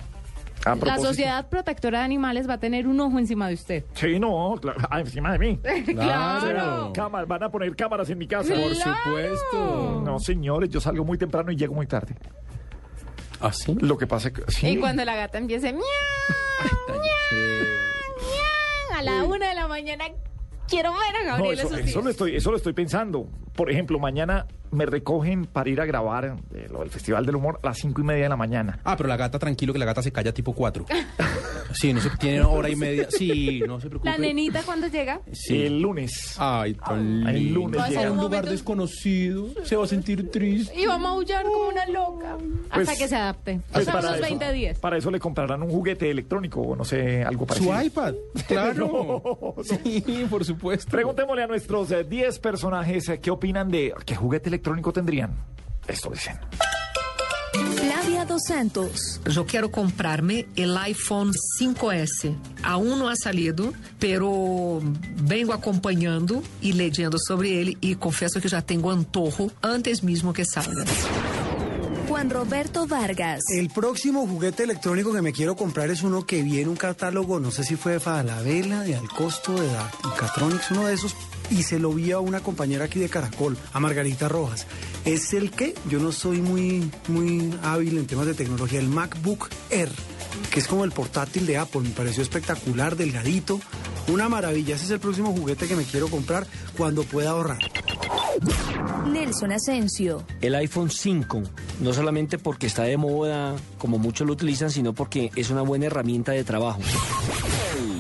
[0.65, 3.85] La Sociedad Protectora de Animales va a tener un ojo encima de usted.
[3.95, 5.61] Sí, no, claro, ah, encima de mí.
[5.87, 6.93] ¡Claro!
[6.95, 8.55] Cámara, van a poner cámaras en mi casa.
[8.55, 10.03] Por supuesto.
[10.05, 12.15] No, señores, yo salgo muy temprano y llego muy tarde.
[13.41, 13.77] ¿Ah, sí?
[13.81, 14.43] Lo que pasa es que...
[14.53, 14.69] sí.
[14.69, 15.83] Y cuando la gata empiece miau,
[16.89, 17.22] miau,
[19.09, 20.05] a la una de la mañana,
[20.69, 23.29] quiero ver a No, Gabriel eso, eso lo estoy, eso lo estoy pensando.
[23.55, 27.61] Por ejemplo, mañana me recogen para ir a grabar eh, lo del Festival del Humor
[27.63, 28.81] a las cinco y media de la mañana.
[28.85, 30.87] Ah, pero la gata, tranquilo, que la gata se calla tipo 4.
[31.75, 33.07] Sí, no se tiene hora y media.
[33.11, 34.11] Sí, no se preocupe.
[34.11, 35.23] ¿La nenita cuándo llega?
[35.33, 35.63] Sí.
[35.63, 36.35] El lunes.
[36.37, 37.61] Ay, tan el lindo.
[37.61, 38.11] lunes Va a llega.
[38.13, 39.49] un lugar desconocido.
[39.65, 40.79] Se va a sentir triste.
[40.79, 42.37] Y va a maullar como una loca.
[42.75, 43.61] Pues- hasta que se adapte.
[43.73, 44.79] Pues o sea, unos eso, 20 días.
[44.81, 47.75] para eso le comprarán un juguete electrónico o no sé, algo parecido.
[47.79, 48.15] Su iPad.
[48.47, 49.55] Claro.
[49.65, 50.91] Sí, por supuesto.
[50.91, 54.62] Preguntémosle a nuestros eh, 10 personajes eh, qué opinan de qué juguete electrónico
[54.93, 55.35] tendrían.
[55.87, 56.39] Esto dicen.
[57.77, 59.21] Flávia dos Santos.
[59.25, 62.35] Eu quero comprar-me el iPhone 5S.
[62.63, 64.81] Aún não ha salido, pero
[65.17, 70.45] vengo acompanhando e lendo sobre ele e confesso que já tenho antorro antes mesmo que
[70.45, 70.85] salga.
[72.09, 73.43] Juan Roberto Vargas.
[73.51, 77.41] El próximo juguete electrónico que me quiero comprar es uno que vi en un catálogo,
[77.41, 79.69] no sé si fue de Falabella, de Alcosto, de
[80.19, 81.15] Catronics, uno de esos,
[81.51, 84.67] y se lo vi a una compañera aquí de Caracol, a Margarita Rojas.
[85.05, 89.49] Es el que yo no soy muy, muy hábil en temas de tecnología, el MacBook
[89.71, 89.91] Air,
[90.51, 93.61] que es como el portátil de Apple, me pareció espectacular, delgadito,
[94.09, 94.75] una maravilla.
[94.75, 97.59] Ese es el próximo juguete que me quiero comprar cuando pueda ahorrar.
[99.13, 100.25] Nelson Asensio.
[100.41, 101.43] El iPhone 5,
[101.81, 105.87] no solamente porque está de moda, como muchos lo utilizan, sino porque es una buena
[105.87, 106.81] herramienta de trabajo.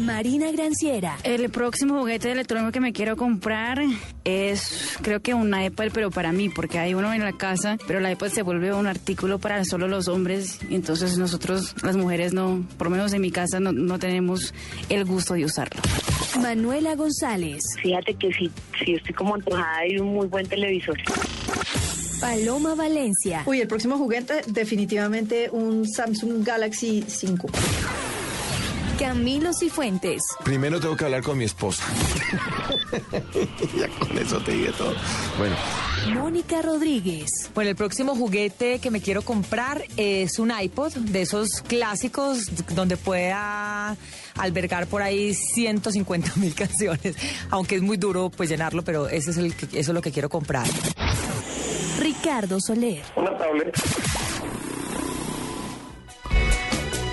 [0.02, 1.16] Marina Granciera.
[1.22, 3.80] El próximo juguete electrónico que me quiero comprar
[4.24, 8.00] es, creo que un iPad, pero para mí, porque hay uno en la casa, pero
[8.00, 12.32] el iPad se vuelve un artículo para solo los hombres, y entonces nosotros, las mujeres,
[12.34, 14.52] no, por lo menos en mi casa, no, no tenemos
[14.88, 15.80] el gusto de usarlo.
[16.40, 17.62] Manuela González.
[17.80, 18.50] Fíjate que sí,
[18.84, 20.98] sí estoy como antojada de un muy buen televisor.
[22.20, 23.42] Paloma Valencia.
[23.46, 27.48] Uy, el próximo juguete definitivamente un Samsung Galaxy 5.
[28.98, 30.22] Camilo Cifuentes.
[30.44, 31.82] Primero tengo que hablar con mi esposa.
[33.76, 34.94] ya con eso te dije todo.
[35.38, 35.56] Bueno.
[36.14, 37.28] Mónica Rodríguez.
[37.54, 42.96] Bueno, el próximo juguete que me quiero comprar es un iPod de esos clásicos donde
[42.96, 43.96] pueda
[44.36, 47.16] albergar por ahí 150 mil canciones,
[47.50, 50.12] aunque es muy duro pues llenarlo, pero ese es el que- eso es lo que
[50.12, 50.66] quiero comprar.
[51.98, 53.02] Ricardo Soler.
[53.16, 53.74] Una tablet.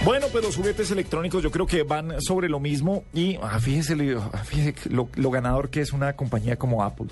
[0.06, 3.96] Bueno, pues los juguetes electrónicos yo creo que van sobre lo mismo y ah, fíjese,
[3.96, 7.08] lo- ah, fíjese lo, lo ganador que es una compañía como Apple.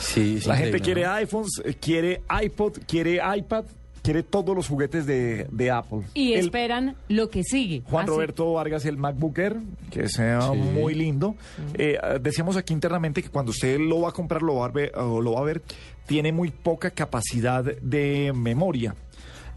[0.00, 3.64] Sí, La gente quiere iPhones, eh, quiere iPod, quiere iPad,
[4.02, 6.02] quiere todos los juguetes de, de Apple.
[6.14, 7.82] Y El- esperan lo que sigue.
[7.84, 8.10] Juan Así.
[8.14, 9.56] Roberto Vargas, el MacBook Air,
[9.90, 10.56] que sea Sí.
[10.58, 11.34] muy lindo.
[11.74, 14.92] Eh, decíamos aquí internamente que cuando usted lo va a comprar, lo va a ver,
[14.96, 15.60] o lo va a ver,
[16.06, 18.94] tiene muy poca capacidad de memoria.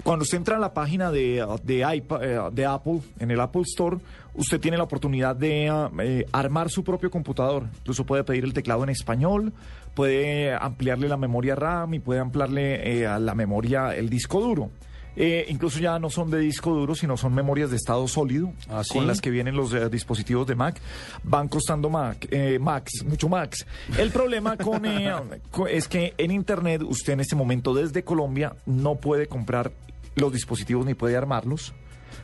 [0.09, 3.97] Cuando usted entra a la página de, eh, de Apple, en el Apple Store,
[4.33, 7.67] usted tiene la oportunidad de uh, eh, armar su propio computador.
[7.81, 9.53] Incluso puede pedir el teclado en español,
[9.93, 14.71] puede ampliarle la memoria RAM y puede ampliarle eh, a la memoria el disco duro.
[15.15, 18.83] Eh, incluso ya no son de disco duro, sino son memorias de estado sólido, ¿Ah,
[18.85, 18.93] sí?
[18.93, 20.79] con las que vienen los eh, dispositivos de Mac.
[21.23, 23.65] Van costando Mac, eh, Max, mucho Max.
[23.97, 24.81] El problema con,
[25.69, 29.71] es que en Internet usted en este momento desde Colombia no puede comprar
[30.19, 31.73] los dispositivos ni puede armarlos.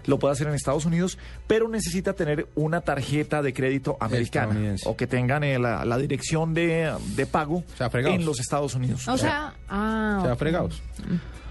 [0.07, 4.95] Lo puede hacer en Estados Unidos, pero necesita tener una tarjeta de crédito americana o
[4.95, 9.07] que tengan eh, la, la dirección de, de pago sea, en los Estados Unidos.
[9.07, 10.39] O sea, ah, Se va ok.
[10.39, 10.81] fregados.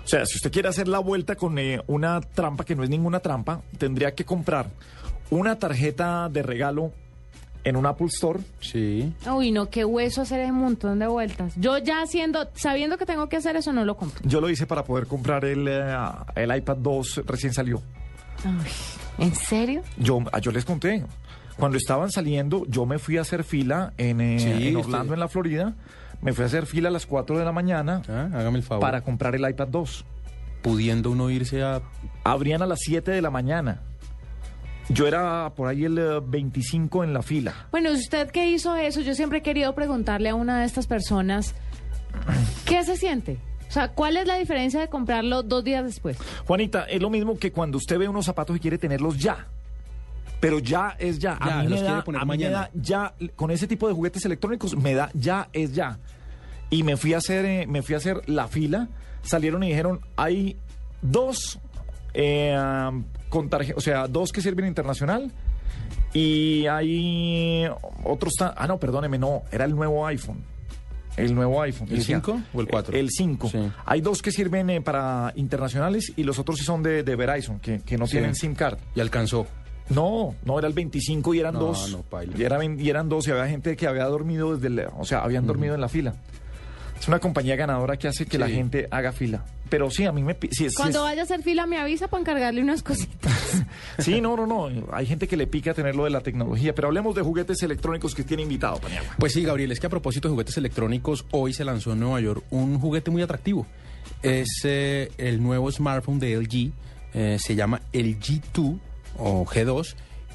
[0.05, 2.91] O sea, si usted quiere hacer la vuelta con eh, una trampa que no es
[2.91, 4.69] ninguna trampa, tendría que comprar
[5.31, 6.93] una tarjeta de regalo
[7.65, 8.41] en un Apple Store.
[8.61, 9.13] Sí.
[9.31, 11.55] Uy, no, qué hueso hacer ese montón de vueltas.
[11.57, 14.21] Yo ya haciendo, sabiendo que tengo que hacer eso, no lo compro.
[14.25, 15.97] Yo lo hice para poder comprar el, eh,
[16.37, 17.81] el iPad 2 recién salió.
[18.45, 18.71] Ay,
[19.27, 19.83] ¿En serio?
[19.97, 21.03] Yo, ah, yo les conté.
[21.57, 25.15] Cuando estaban saliendo, yo me fui a hacer fila en, eh, Sí, en usted- Orlando,
[25.15, 25.75] en la Florida.
[26.21, 28.81] Me fui a hacer fila a las 4 de la mañana Ah, hágame el favor.
[28.81, 30.05] para comprar el iPad 2.
[30.63, 31.83] Pudiendo uno irse a...
[32.25, 33.83] Abrían a las 7 de la mañana.
[34.89, 37.55] Yo era por ahí el eh, 25 en la fila.
[37.71, 41.55] Bueno, usted que hizo eso, yo siempre he querido preguntarle a una de estas personas,
[42.67, 43.39] ¿qué se siente?
[43.69, 46.19] O sea, ¿cuál es la diferencia de comprarlo dos días después?
[46.47, 49.49] Juanita, es lo mismo que cuando usted ve unos zapatos y quiere tenerlos ya.
[50.39, 51.39] Pero ya es ya.
[51.45, 52.59] Ya, a mí, los me quiere da, poner a mí me mañana.
[52.59, 55.99] da ya, con ese tipo de juguetes electrónicos, me da ya es ya.
[56.71, 58.89] Y me fui a hacer, eh, me fui a hacer la fila,
[59.23, 60.57] salieron y dijeron, hay
[61.01, 61.59] dos
[62.13, 62.57] eh,
[63.35, 65.31] con tarjeta, o sea, dos que sirven internacional
[66.13, 67.67] y hay
[68.05, 70.39] otros, ah no, perdóneme, no, era el nuevo iPhone.
[71.17, 71.89] El nuevo iPhone.
[71.91, 72.97] ¿El Decía, 5 o el 4?
[72.97, 73.49] El 5.
[73.49, 73.59] Sí.
[73.87, 77.61] Hay dos que sirven eh, para internacionales y los otros sí son de, de Verizon,
[77.61, 78.13] que, que no Sí.
[78.13, 78.79] tienen SIM card.
[78.97, 79.47] Y alcanzó.
[79.91, 81.91] No, no, era el 25 y eran No, dos.
[81.93, 82.05] no,
[82.37, 85.21] y, eran, y eran dos y había gente que había dormido desde el, o sea,
[85.23, 86.15] habían dormido en la fila.
[86.99, 89.45] Es una compañía ganadora que hace que la gente haga fila.
[89.69, 90.37] Pero sí, a mí me...
[90.51, 93.65] sí, Cuando es- vaya a hacer fila me avisa para encargarle unas cositas.
[93.99, 94.71] sí, no, no, no.
[94.93, 96.75] Hay gente que le pica tenerlo de la tecnología.
[96.75, 99.15] Pero hablemos de juguetes electrónicos que tiene invitado, Paniagua.
[99.19, 102.21] Pues sí, Gabriel, es que a propósito de juguetes electrónicos, hoy se lanzó en Nueva
[102.21, 103.67] York un juguete muy atractivo.
[104.23, 106.73] Es eh, el nuevo smartphone de LG,
[107.15, 108.79] eh, se llama el G2
[109.19, 109.95] o G2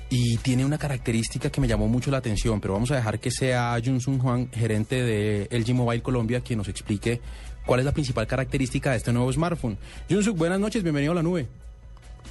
[0.10, 3.30] y tiene una característica que me llamó mucho la atención, pero vamos a dejar que
[3.30, 7.22] sea Junsun Juan, gerente de LG Mobile Colombia, quien nos explique
[7.66, 9.78] cuál es la principal característica de este nuevo smartphone.
[10.10, 11.46] Junsun, buenas noches, bienvenido a la nube.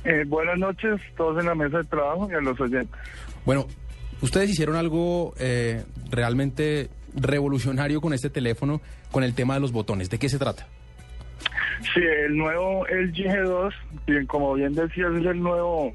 [0.04, 2.98] Eh, buenas noches, todos en la mesa de trabajo y a los oyentes.
[3.44, 3.66] Bueno,
[4.22, 8.80] ustedes hicieron algo eh, realmente revolucionario con este teléfono,
[9.12, 10.10] con el tema de los botones.
[10.10, 10.66] ¿De qué se trata?
[11.94, 13.72] Sí, el nuevo LG G2,
[14.06, 15.92] bien, como bien decías, es el nuevo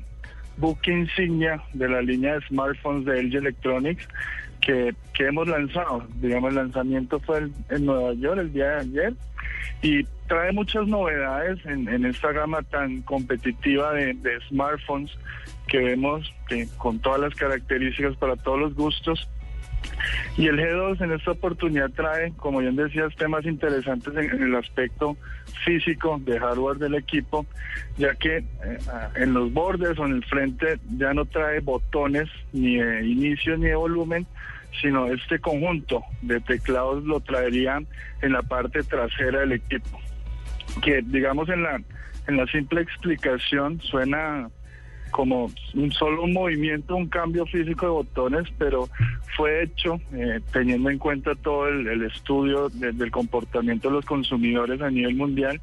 [0.58, 4.08] buque insignia de la línea de smartphones de LG Electronics
[4.62, 6.08] que, que hemos lanzado.
[6.16, 9.14] Digamos, el lanzamiento fue en Nueva York el día de ayer
[9.82, 15.12] y trae muchas novedades en, en esta gama tan competitiva de, de smartphones
[15.68, 19.28] que vemos que con todas las características para todos los gustos.
[20.38, 25.16] Y el G2 en esta oportunidad trae, como bien decías, temas interesantes en, el aspecto
[25.64, 27.46] físico de hardware del equipo,
[27.98, 28.44] ya que eh,
[29.16, 33.68] en los bordes o en el frente ya no trae botones ni de inicio ni
[33.68, 34.26] de volumen,
[34.82, 37.82] sino este conjunto de teclados lo traería
[38.22, 40.00] en la parte trasera del equipo,
[40.82, 41.80] que digamos en la,
[42.28, 44.50] en la simple explicación suena
[45.14, 48.90] como un solo movimiento, un cambio físico de botones, pero
[49.38, 54.82] fue hecho eh, teniendo en cuenta todo el, estudio de- del comportamiento de los consumidores
[54.82, 55.62] a nivel mundial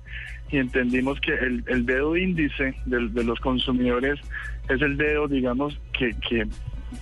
[0.50, 4.20] y entendimos que el, dedo índice del- de, los consumidores
[4.68, 6.14] es el dedo, digamos, que,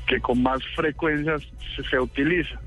[0.07, 1.37] que, con más frecuencia
[1.77, 2.59] se, se utiliza.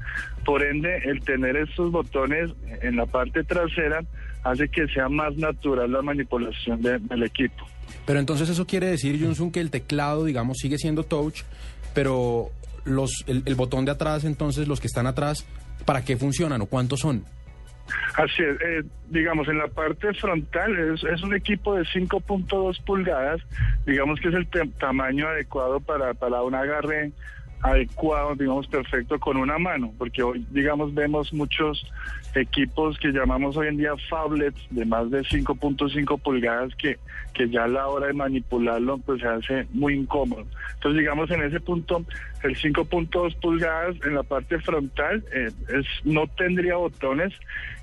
[0.46, 4.02] Por ende, el tener estos botones en la parte trasera
[4.44, 7.66] hace que sea más natural la manipulación de- del equipo.
[8.06, 11.42] Pero entonces eso quiere decir, Junsun, que el teclado, digamos, sigue siendo touch,
[11.94, 12.50] pero
[12.86, 15.46] los, el, el botón de atrás, entonces, los que están atrás,
[15.86, 17.24] ¿para qué funcionan o cuántos son?
[18.16, 23.42] Así es, eh, digamos, en la parte frontal es, es un equipo de 5.2 pulgadas,
[23.86, 24.48] digamos que es el
[24.80, 27.12] tamaño adecuado para, para un agarre
[27.62, 31.86] adecuado, digamos, perfecto con una mano, porque hoy, digamos, vemos muchos
[32.36, 36.98] equipos que llamamos hoy en día phablets de más de 5.5 pulgadas que,
[37.34, 40.46] que ya a la hora de manipularlo pues se hace muy incómodo.
[40.76, 42.06] Entonces, digamos, en ese punto,
[42.44, 47.34] el 5.2 pulgadas en la parte frontal eh, es, no tendría botones,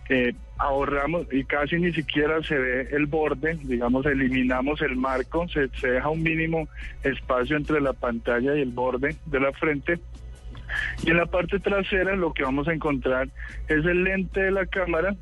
[0.09, 5.69] eh, ahorramos y casi ni siquiera se ve el borde, digamos, eliminamos el marco, se,
[5.81, 6.69] se deja un mínimo
[7.05, 10.01] espacio entre la pantalla y el borde de la frente.
[11.03, 13.29] Y en la parte trasera lo que vamos a encontrar
[13.69, 15.15] es el lente de la cámara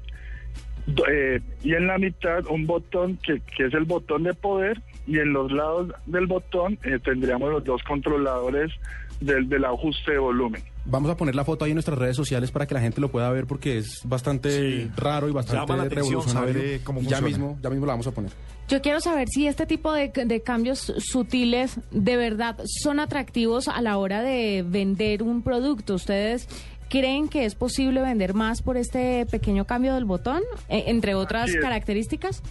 [1.08, 5.18] eh, y en la mitad un botón que, que es el botón de poder y
[5.18, 8.72] en los lados del botón eh, tendríamos los dos controladores
[9.20, 10.62] del, del ajuste de volumen.
[10.88, 13.10] Vamos a poner la foto ahí en nuestras redes sociales para que la gente lo
[13.10, 14.50] pueda ver porque es bastante
[14.84, 14.90] Sí.
[14.96, 16.54] raro y bastante Llama la revolucionario.
[16.54, 18.30] saber, cómo Y ya mismo, ya mismo la vamos a poner.
[18.68, 23.80] Yo quiero saber si este tipo de, de cambios sutiles de verdad son atractivos a
[23.82, 25.94] la hora de vender un producto.
[25.94, 26.48] ¿Ustedes
[26.88, 31.50] creen que es posible vender más por este pequeño cambio del botón, eh, entre otras
[31.60, 32.42] características?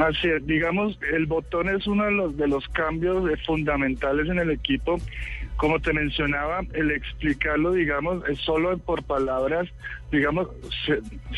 [0.00, 4.50] Así es, digamos, el botón es uno de los, de los cambios fundamentales en el
[4.50, 4.96] equipo.
[5.58, 9.68] Como te mencionaba, el explicarlo, digamos, es solo por palabras,
[10.12, 10.46] digamos,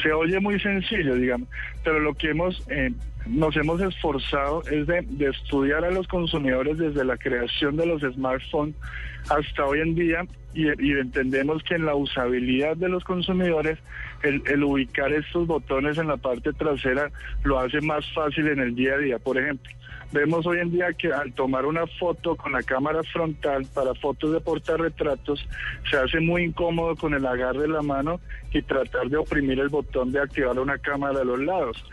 [0.02, 1.48] se, oye muy sencillo, digamos,
[1.82, 2.92] pero lo que hemos, eh,
[3.26, 8.74] nos hemos esforzado es de, estudiar a los consumidores desde la creación de los smartphones
[9.30, 13.78] hasta hoy en día y, entendemos que en la usabilidad de los consumidores
[14.22, 17.10] el ubicar estos botones en la parte trasera
[17.42, 19.18] lo hace más fácil en el día a día.
[19.18, 19.70] Por ejemplo,
[20.12, 24.32] vemos hoy en día que al tomar una foto con la cámara frontal para fotos
[24.32, 25.46] de portarretratos
[25.90, 28.20] se hace muy incómodo con el agarre de la mano
[28.52, 31.84] y tratar de oprimir el botón de activar una cámara a los lados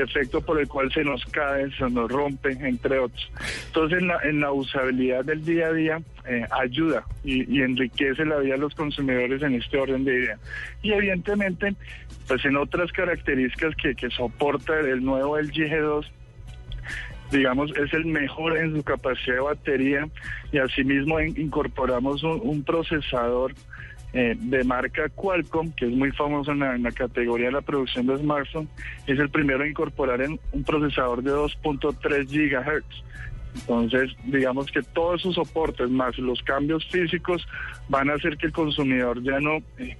[0.00, 3.30] efecto por el cual se nos cae, se nos rompe, entre otros.
[3.66, 8.54] Entonces, en la, usabilidad del día a día, eh, ayuda y, y enriquece la vida
[8.54, 10.38] de los consumidores en este orden de idea.
[10.82, 11.74] Y evidentemente,
[12.28, 16.06] pues en otras características que, que soporta el nuevo LG G2,
[17.32, 20.08] digamos, es el mejor en su capacidad de batería
[20.52, 23.54] y asimismo in- incorporamos un, procesador
[24.12, 28.18] eh, de marca Qualcomm, que es muy famoso en la, categoría de la producción de
[28.18, 28.68] smartphones,
[29.06, 33.02] es el primero en incorporar en un procesador de 2.3 gigahertz.
[33.54, 37.46] Entonces, digamos que todos sus soportes más los cambios físicos
[37.88, 39.96] van a hacer que el consumidor ya no eh,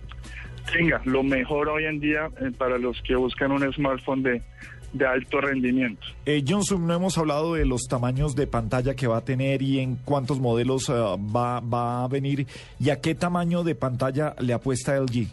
[0.72, 4.42] tenga lo mejor hoy en día eh, para los que buscan un smartphone de,
[4.92, 6.06] de alto rendimiento.
[6.26, 9.80] Eh, Johnson, no hemos hablado de los tamaños de pantalla que va a tener y
[9.80, 12.46] en cuántos modelos eh, va, va a venir
[12.78, 15.28] y a qué tamaño de pantalla le apuesta LG.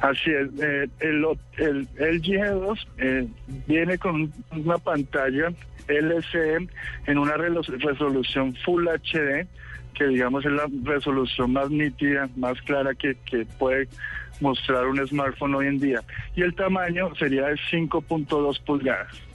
[0.00, 3.26] Así es, eh, el, el, el G2 eh,
[3.66, 5.52] viene con una pantalla
[5.88, 6.68] LCD
[7.06, 9.46] en una resolución Full HD,
[9.98, 13.88] que digamos es la resolución más nítida, más clara que, que puede
[14.40, 16.00] mostrar un smartphone hoy en día.
[16.36, 19.27] Y el tamaño sería de 5.2 pulgadas.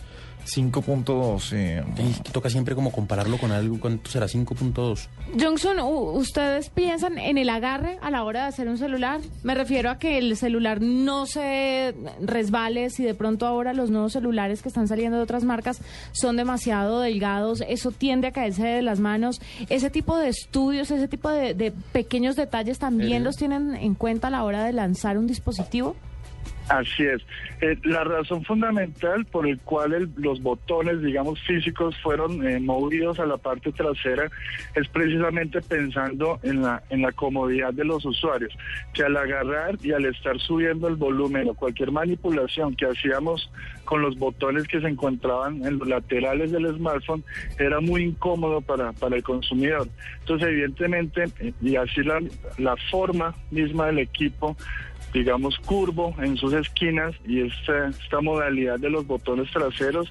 [0.46, 1.52] 5.2.
[1.54, 4.28] Eh, Y toca siempre como compararlo con algo, ¿cuánto será?
[4.28, 5.08] 5.2.
[5.40, 9.22] Johnson, ¿ustedes piensan en el agarre a la hora de hacer un celular?
[9.44, 14.14] Me refiero a que el celular no se resbale si de pronto ahora los nuevos
[14.14, 18.82] celulares que están saliendo de otras marcas son demasiado delgados, eso tiende a caerse de
[18.82, 19.42] las manos.
[19.70, 24.28] Ese tipo de estudios, ese tipo de, de pequeños detalles también los tienen en cuenta
[24.28, 25.96] a la hora de lanzar un dispositivo.
[26.70, 27.22] Así es.
[27.62, 33.20] Eh, la razón fundamental por el cual el- los botones, digamos, físicos fueron eh, movidos
[33.20, 34.30] a la parte trasera
[34.74, 38.54] es precisamente pensando en la, en la comodidad de los usuarios,
[38.94, 43.52] que al agarrar y al estar subiendo el volumen o cualquier manipulación que hacíamos
[43.84, 47.24] con los botones que se encontraban en los laterales del smartphone
[47.60, 49.90] era muy incómodo para, para el consumidor.
[50.22, 52.22] Entonces, evidentemente, eh, y así la,
[52.58, 54.56] la forma misma del equipo
[55.14, 60.10] digamos, curvo en sus esquinas y esta, esta modalidad de los botones traseros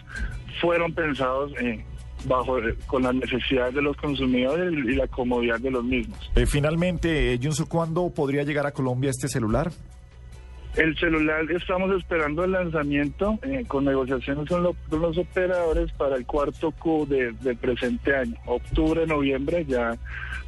[0.60, 1.84] fueron pensados eh,
[2.24, 6.30] bajo eh, con las necesidades de los consumidores y la comodidad de los mismos.
[6.36, 9.72] eh, finalmente, Johnson, ¿cuándo podría llegar a Colombia este celular?
[10.76, 16.16] El celular estamos esperando el lanzamiento eh, con negociaciones con, lo- con los operadores para
[16.16, 19.98] el cuarto Q de- del presente año, octubre, noviembre, ya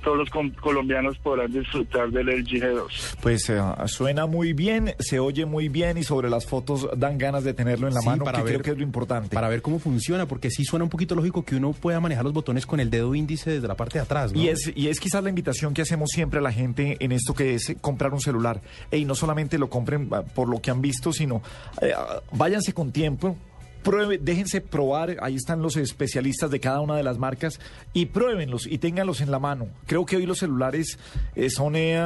[0.02, 3.16] todos los com- colombianos podrán disfrutar del LG G2.
[3.20, 7.44] Pues eh, suena muy bien, se oye muy bien y sobre las fotos dan ganas
[7.44, 9.34] de tenerlo en la Sí, mano, para que ver- creo que es lo importante.
[9.34, 12.32] Para ver cómo funciona, porque sí suena un poquito lógico que uno pueda manejar los
[12.32, 14.40] botones con el dedo índice desde la parte de atrás, ¿no?
[14.40, 17.34] Y es, y es quizás la invitación que hacemos siempre a la gente en esto
[17.34, 18.60] que es comprar un celular.
[18.90, 21.42] Y no solamente lo compren por lo que han visto, sino
[21.80, 21.92] eh,
[22.32, 23.36] váyanse con tiempo.
[23.82, 27.60] Pruebe, déjense probar, ahí están los especialistas de cada una de las marcas
[27.92, 29.66] y pruébenlos y ténganlos en la mano.
[29.84, 30.98] Creo que hoy los celulares
[31.34, 32.00] eh, son, eh,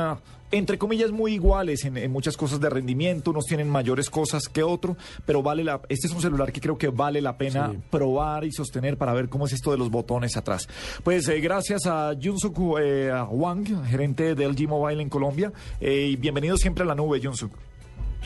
[0.51, 4.65] entre comillas, muy iguales en, en muchas cosas de rendimiento, unos tienen mayores cosas que
[4.65, 7.79] otro, pero vale la, este es un celular que creo que vale la pena Sí.
[7.91, 10.67] probar y sostener para ver cómo es esto de los botones atrás.
[11.05, 16.57] Pues eh, gracias a Junsuku eh, Wang, gerente del G Mobile en Colombia, y bienvenido
[16.57, 17.57] siempre a la nube, Junsuku.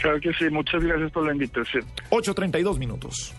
[0.02, 1.84] Claro que sí, muchas gracias por la invitación.
[2.10, 3.32] 8.32 minutos.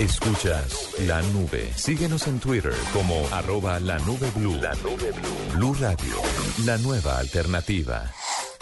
[0.00, 1.70] Escuchas la nube.
[1.76, 4.56] Síguenos en Twitter como arroba la nube blue.
[4.60, 5.56] La nube blue.
[5.56, 6.16] Blue Radio,
[6.64, 8.10] la nueva alternativa.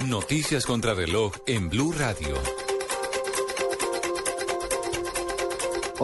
[0.07, 2.72] Noticias contra reloj en Blue Radio.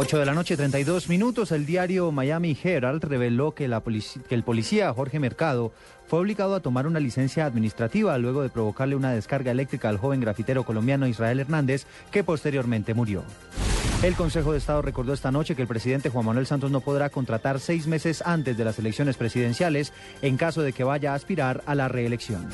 [0.00, 1.50] 8 de la noche, 32 minutos.
[1.50, 5.72] El diario Miami Herald reveló que, el policía Jorge Mercado
[6.06, 10.20] fue obligado a tomar una licencia administrativa luego de provocarle una descarga eléctrica al joven
[10.20, 13.24] grafitero colombiano Israel Hernández, que posteriormente murió.
[14.04, 17.10] El Consejo de Estado recordó esta noche que el presidente Juan Manuel Santos no podrá
[17.10, 21.64] contratar seis meses antes de las elecciones presidenciales en caso de que vaya a aspirar
[21.66, 22.48] a la reelección.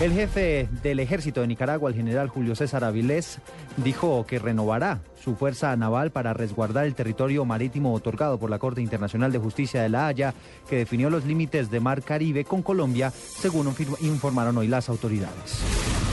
[0.00, 3.40] El jefe del ejército de Nicaragua, el general Julio César Avilés,
[3.78, 8.80] dijo que renovará su fuerza naval para resguardar el territorio marítimo otorgado por la Corte
[8.80, 10.32] Internacional de Justicia de La Haya,
[10.70, 15.60] que definió los límites de Mar Caribe con Colombia, según informaron hoy las autoridades.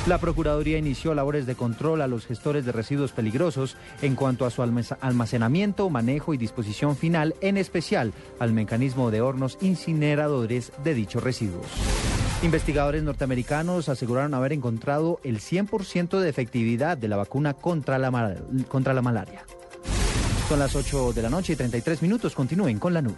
[0.05, 4.51] La Procuraduría inició labores de control a los gestores de residuos peligrosos en cuanto a
[4.51, 10.93] su almac- almacenamiento, manejo y disposición final, en especial al mecanismo de hornos incineradores de
[10.93, 11.67] dichos residuos.
[12.43, 19.45] Investigadores norteamericanos aseguraron haber encontrado el 100% de efectividad de la vacuna contra la, malaria.
[20.47, 22.35] Son las 8 de la noche y 33 minutos.
[22.35, 23.17] Continúen con la nube.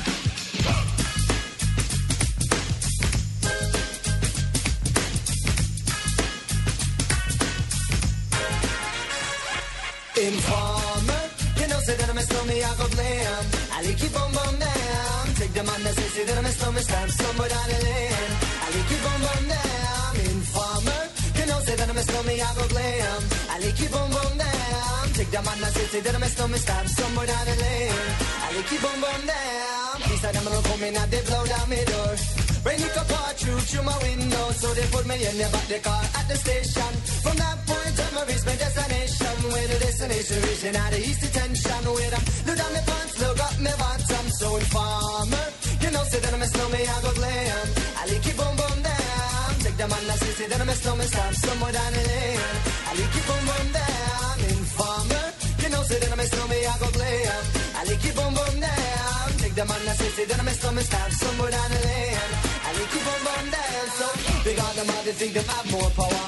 [10.21, 11.23] Informer,
[11.57, 13.43] you know, say that I'm a snowman, I go blam.
[13.73, 15.25] I like keep on bum down.
[15.33, 18.31] Take the man that say, say that I'm a snowman, stamp somewhere down the lane.
[18.61, 20.13] I like keep on bum down.
[20.29, 21.01] Informer,
[21.41, 23.21] you know, say that I'm a snowman, I go blam.
[23.49, 25.03] I like keep on bum down.
[25.17, 28.05] Take the man that say, say that I'm a snowman, stamp somewhere down the lane.
[28.45, 29.95] I like keep on bum down.
[30.05, 32.40] These are them gonna come in and they blow down my door.
[32.63, 35.79] It up all through through my window, so they put me in the back the
[35.79, 36.91] car at the station.
[37.25, 39.33] From that point on, I reached my destination.
[39.49, 41.81] Where the destination reaching out the east detention.
[41.89, 44.25] Where I look down my pants, look up my bottom.
[44.37, 45.45] So informer,
[45.81, 47.67] you know, say that I'm a snowman, I go glam.
[47.97, 49.49] I like it boom boom down.
[49.61, 52.45] Take the man that say, say that I'm a snowman, stop somewhere down the lane.
[52.87, 54.35] I like it boom boom down.
[54.53, 55.25] Informer,
[55.65, 57.41] you know, say that I'm a snowman, I go glam.
[57.73, 59.27] I like it boom boom down.
[59.41, 62.50] Take the man that say, say that I'm a snowman, stop somewhere down the lane.
[62.71, 63.87] I like it boom boom down.
[63.99, 64.07] So,
[64.47, 66.23] because them all they think they have more power.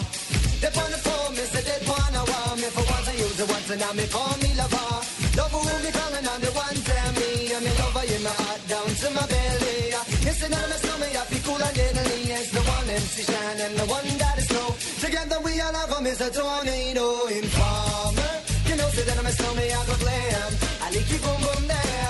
[0.60, 1.00] They on the
[1.40, 4.04] me say they wanna want me for once I use it once and now me
[4.12, 4.92] call me lover.
[5.40, 8.62] Love who me calling on the one tell me I'm in love in my heart
[8.68, 9.96] down to my belly.
[10.28, 12.20] Yes, and I'm a stomach, I feel cool and deadly.
[12.28, 14.68] Yes, the one MC Shine and the one that is slow.
[15.00, 17.08] Together we all have a tornado
[17.40, 18.36] informer.
[18.68, 20.52] You know, say that I'm a stomach, I go glam.
[20.84, 22.03] I like you boom boom down.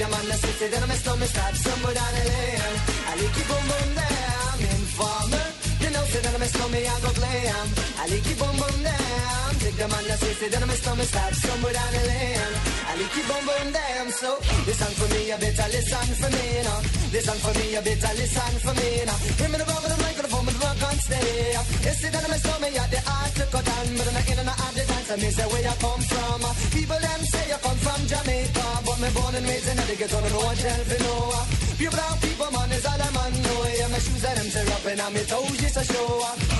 [0.00, 2.76] Demanda sense de només com estat Sembrant l'EM
[3.10, 5.40] A l'equip on bondem Informe
[5.82, 9.76] De nou se de només com hi ha got l'EM A l'equip on bondem Dic
[9.82, 12.56] demanda sense de només com estat Sembrant l'EM
[12.88, 14.32] A l'equip on bondem So
[14.70, 16.80] listen for me, you better listen for me now
[17.12, 20.39] Listen for me, you better listen for me now Bring me the rubber, the microphone
[20.44, 21.54] but the rock on stay.
[21.86, 23.86] You see that I'm a snowman, yeah, the art to cut on.
[23.96, 26.40] But I'm in and out the dance, I me say where you come from.
[26.74, 30.18] People them say you come from Jamaica, but me born and raised in the ghetto,
[30.20, 31.14] no one tell for no.
[31.80, 33.32] Pure brown people, man, is all I'm on.
[33.80, 36.08] Yeah, my shoes and them tear up and I'm toes, just a show.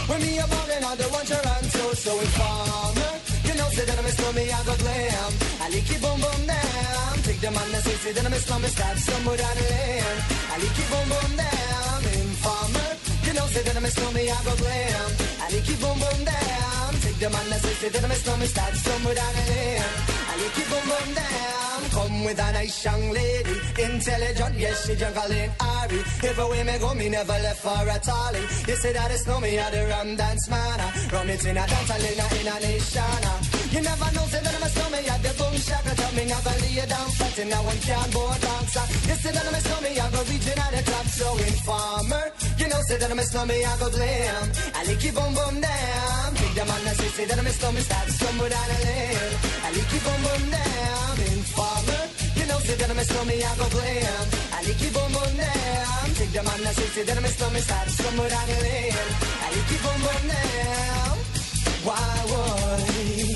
[0.09, 3.13] When me a ballin' the one Toronto, so informer.
[3.45, 5.33] You know, say that I'm a slummy, I go glam.
[5.61, 7.15] I like it boom boom down.
[7.27, 10.19] Take the man that say, say that I'm a slummy, start somewhere down the lane.
[10.53, 12.01] I like it boom boom down.
[12.17, 13.00] Informer.
[13.31, 15.11] You know, say that I'm a slummy, I go glam.
[15.39, 16.91] I like it boom boom down.
[16.99, 19.93] Take the man that say, say that I'm a slummy, start somewhere down the lane.
[20.27, 21.81] I like it boom boom down.
[21.95, 26.01] Come with a nice young lady, intelligent, yes, she juggling Ari.
[26.27, 28.43] If away me go, me never left for a tally.
[28.67, 30.81] You say that it's no me, I the rum dance man.
[30.83, 30.91] Ah.
[31.13, 33.23] Rum it in a dance, in a, in a nation.
[33.31, 33.50] Ah.
[33.71, 36.39] You never know, say that I'm a snowman, yeah, the boom shaka tell me, I
[36.43, 38.87] go lay you down flat in a one can board dancer.
[39.07, 42.25] You say that I'm a snowman, I go reaching out the club, so informer.
[42.59, 44.45] You know, say that I'm a snowman, I go glam.
[44.75, 46.29] I like it boom boom down.
[46.35, 49.33] Big the man that say, say that I'm a snowman, start somewhere down the lane.
[49.63, 51.15] I like it boom boom down.
[51.31, 52.03] Informer.
[52.43, 54.27] You know, say that I'm a snowman, I go glam.
[54.51, 56.07] I like it boom boom down.
[56.19, 58.99] Take the man that say, say that I'm a snowman, start somewhere down the lane.
[58.99, 61.15] I like it boom boom down.
[61.87, 62.03] Why
[62.35, 63.30] would?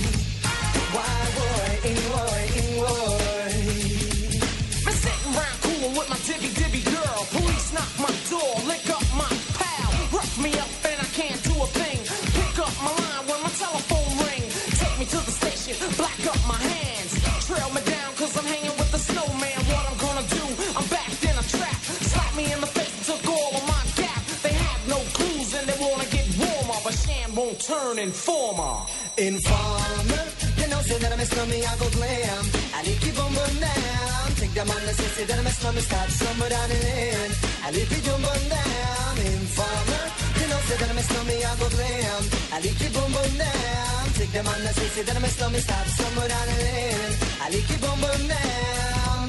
[27.44, 28.74] won't turn informer.
[29.18, 30.24] Informer,
[30.60, 32.44] you know, say that I'm a slummy, I go glam.
[32.72, 34.24] I keep on burn down.
[34.40, 37.30] Take that money, say, that I'm a slummy, start somewhere down and in.
[37.64, 39.12] I keep on burn down.
[39.28, 40.04] Informer,
[40.40, 42.22] you know, say that I'm a slummy, I go glam.
[42.54, 44.02] I keep on burn down.
[44.16, 47.10] Take that money, say, that I'm a slummy, start somewhere down and in.
[47.44, 49.26] I keep on burn down.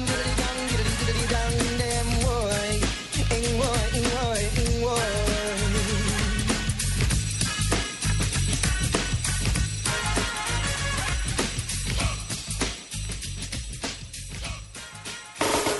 [1.06, 2.70] Diddly-dong, ding dong, boy.
[3.36, 5.25] Ing-woy, ing-woy, ing-woy.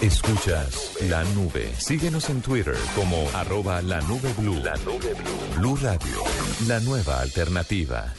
[0.02, 1.70] Escuchas la nube.
[1.78, 4.56] Síguenos en Twitter como arroba la nube blue.
[4.62, 5.58] La nube blue.
[5.58, 6.22] Blue Radio,
[6.68, 8.12] la nueva alternativa.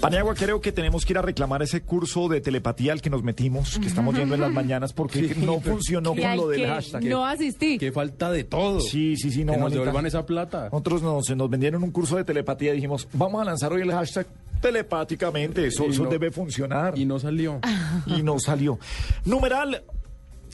[0.00, 3.22] Paniagua, creo que tenemos que ir a reclamar ese curso de telepatía al que nos
[3.22, 6.66] metimos, que estamos yendo en las mañanas, porque Sí, no funcionó con lo del que
[6.68, 7.04] hashtag.
[7.04, 7.78] no asistí.
[7.78, 8.80] Qué falta de todo.
[8.80, 9.52] Sí, sí, sí, no.
[9.52, 10.64] que nos devuelvan esa plata.
[10.72, 13.92] Nosotros nos, nos vendieron un curso de telepatía y dijimos, vamos a lanzar hoy el
[13.92, 14.26] hashtag
[14.60, 16.98] telepáticamente, eso, Y eso no- debe funcionar.
[16.98, 17.60] Y no salió.
[18.06, 18.78] Y no salió.
[19.24, 19.82] Numeral,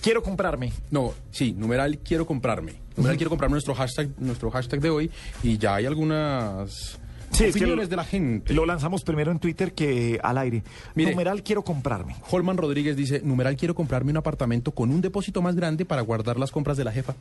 [0.02, 0.72] quiero comprarme.
[0.90, 2.74] No, sí, numeral quiero comprarme.
[2.96, 5.10] Numeral quiero comprarme nuestro hashtag, nuestro hashtag de hoy.
[5.42, 6.98] Y ya hay algunas
[7.30, 8.52] Sí, es que opiniones lo- de la gente.
[8.52, 10.62] Lo lanzamos primero en Twitter que al aire.
[10.94, 11.12] Mire.
[11.12, 12.16] Numeral, quiero comprarme.
[12.30, 16.38] Holman Rodríguez dice, numeral quiero comprarme un apartamento con un depósito más grande para guardar
[16.38, 17.14] las compras de la jefa.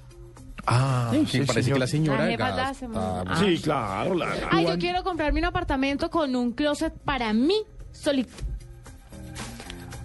[0.67, 1.75] Ah, Sí, sí, parece señor.
[1.75, 2.73] que la señora La gasta.
[2.93, 3.39] Ah.
[3.39, 4.13] Sí, claro.
[4.13, 7.55] la- Ay, yo quiero comprarme un apartamento con un closet para mí
[7.93, 8.32] solito.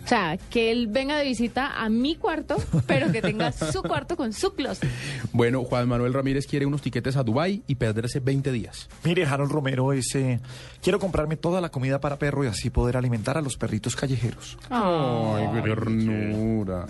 [0.06, 2.54] O sea, que él venga de visita a mi cuarto,
[2.86, 4.88] pero que tenga su cuarto con su closet.
[5.32, 8.88] Bueno, Juan Manuel Ramírez quiere unos tiquetes a Dubai y perderse 20 días.
[9.02, 10.38] Mire, Harold Romero eh,
[10.80, 14.56] quiero comprarme toda la comida para perro y así poder alimentar a los perritos callejeros.
[14.70, 16.86] Ay, qué ternura.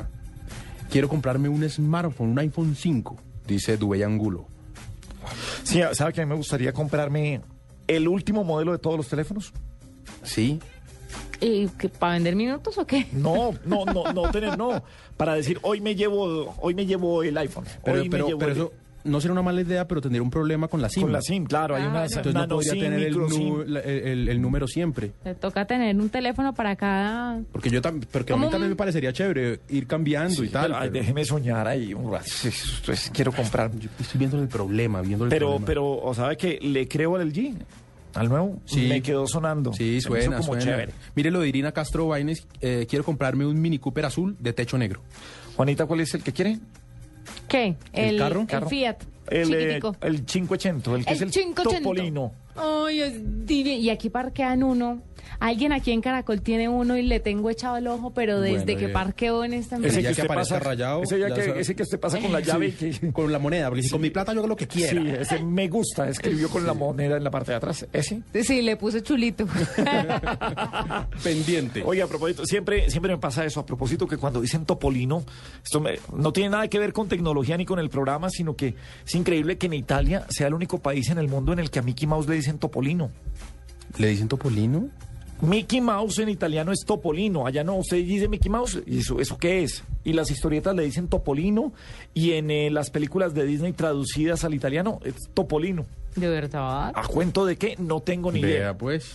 [0.91, 4.47] Quiero comprarme un smartphone, un iPhone 5, dice Dubey Angulo.
[5.63, 7.41] Sí, ¿sabe que a mí me gustaría comprarme
[7.87, 9.55] el último modelo de todos los teléfonos?
[10.23, 10.61] Sí.
[11.41, 13.07] ¿Y que, para vender minutos o qué?
[13.13, 14.83] No, no, no, no tener, no.
[15.17, 17.65] Para decir, hoy me llevo, hoy me llevo el iPhone.
[17.85, 18.73] Pero, hoy me pero, llevo pero el- eso
[19.05, 21.05] no será una mala idea, pero tendría un problema con la SIM.
[21.05, 24.29] Con la SIM, claro, hay unas Entonces no podría SIM, tener el, nu- el- el-
[24.29, 25.13] el número siempre.
[25.23, 27.41] Te toca tener un teléfono para cada...
[27.53, 30.67] Porque yo tam- porque a mí también me parecería chévere ir cambiando y tal.
[30.73, 32.27] Pero, ay, déjeme soñar ahí un rato.
[32.85, 33.71] Pues, quiero comprar.
[33.79, 35.67] Yo estoy viendo el problema, viendo el Pero, problema.
[35.67, 37.55] pero, ¿o sabe que le creo al LG?
[38.17, 38.61] Al nuevo.
[38.65, 38.87] Sí.
[38.89, 39.73] Me quedó sonando.
[39.73, 40.65] Sí, suena, como suena.
[40.65, 40.93] chévere.
[41.15, 44.79] Mire lo de Irina Castro Baines, eh, quiero comprarme un Mini Cooper azul de techo
[44.79, 45.01] negro.
[45.57, 46.59] Juanita, ¿cuál es el que quiere?
[47.49, 47.77] ¿Qué?
[47.93, 48.41] ¿El carro?
[48.41, 48.69] El Carro.
[48.69, 48.97] Fiat.
[49.29, 51.79] El, eh, el 580, el que El es el 580.
[51.81, 52.33] Topolino.
[52.55, 53.77] Ay, es divino.
[53.77, 55.03] Y aquí parquean uno.
[55.39, 58.79] Alguien aquí en Caracol tiene uno y le tengo echado el ojo, pero desde Bueno,
[58.81, 61.83] que parqueó en esta Ese ya que usted pasa, rayado, ese, ya que, ese que
[61.83, 62.73] usted pasa con la llave.
[62.79, 64.91] Sí, que- Con la moneda, porque si con mi plata yo hago lo que quiera.
[64.93, 67.87] Sí, ese me gusta, escribió con la moneda en la parte de atrás.
[67.93, 68.23] Ese.
[68.43, 69.47] Sí, le puse chulito.
[71.23, 71.83] Pendiente.
[71.85, 73.61] Oye, a propósito, siempre, siempre me pasa eso.
[73.61, 75.25] A propósito, que cuando dicen Topolino,
[75.65, 78.75] esto me- no tiene nada que ver con tecnología ni con el programa, sino que
[79.07, 81.79] es increíble que en Italia sea el único país en el mundo en el que
[81.79, 83.11] a Mickey Mouse le dicen Topolino.
[83.99, 84.89] ¿Le dicen Topolino?
[85.41, 87.47] Mickey Mouse en italiano es Topolino.
[87.47, 88.83] Allá no, usted dice Mickey Mouse.
[88.87, 89.85] ¿Y eso, qué es?
[90.03, 91.73] Y las historietas le dicen Topolino.
[92.15, 95.85] Y en eh, las películas de Disney traducidas al italiano es Topolino.
[96.17, 96.93] ¿De verdad?
[96.95, 97.77] ¿A cuento de qué?
[97.79, 98.59] No tengo ni idea.
[98.59, 99.15] Vea, pues.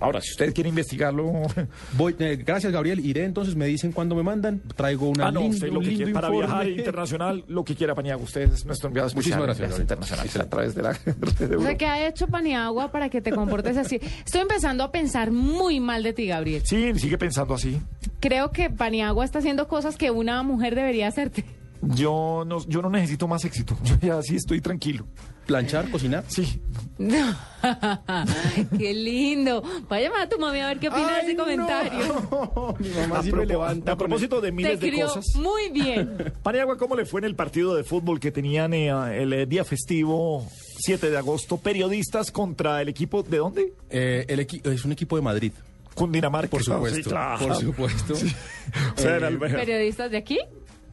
[0.00, 1.30] Ahora, si usted quiere investigarlo.
[1.98, 3.04] Voy, eh, gracias, Gabriel.
[3.04, 4.60] Iré entonces, me dicen cuándo me mandan.
[4.74, 6.12] Traigo una ah, no, lin- usted lo un que lindo quiere.
[6.14, 6.46] Para informe.
[6.46, 8.24] viajar internacional, lo que quiera, Paniagua.
[8.24, 9.38] Usted es nuestro enviado especial.
[9.40, 11.76] Muchísimas gracias, internacionales a través de la red de O sea.
[11.76, 14.00] ¿qué ha hecho Paniagua para que te comportes así?
[14.24, 16.62] Estoy empezando a pensar muy mal de ti, Gabriel.
[16.64, 17.78] Sí, sigue pensando así.
[18.20, 21.44] Creo que Paniagua está haciendo cosas que una mujer debería hacerte.
[21.82, 23.76] Yo no, yo no necesito más éxito.
[23.84, 25.06] Yo ya sí estoy tranquilo.
[25.46, 26.24] ¿Planchar, cocinar?
[26.28, 26.60] Sí.
[28.78, 29.62] Qué lindo.
[29.88, 32.74] Vaya a llamar a tu mami a ver qué opina de ese comentario.
[32.78, 33.92] Mi mamá A, sí me propo- levanta.
[33.92, 35.24] a propósito de Te miles de cosas.
[35.36, 36.32] muy bien.
[36.42, 38.88] Paniagua, ¿cómo le fue en el partido de fútbol que tenían eh,
[39.22, 40.46] el eh, día festivo
[40.80, 41.56] 7 de agosto?
[41.56, 43.72] Periodistas contra el equipo, ¿de dónde?
[43.88, 45.52] Eh, el equi- es un equipo de Madrid.
[45.94, 46.50] Cundinamarca.
[46.50, 46.96] Por supuesto.
[46.98, 47.46] Sí, claro.
[47.48, 48.12] Por supuesto.
[48.14, 49.18] O sea.
[49.38, 50.38] ¿Periodistas de aquí?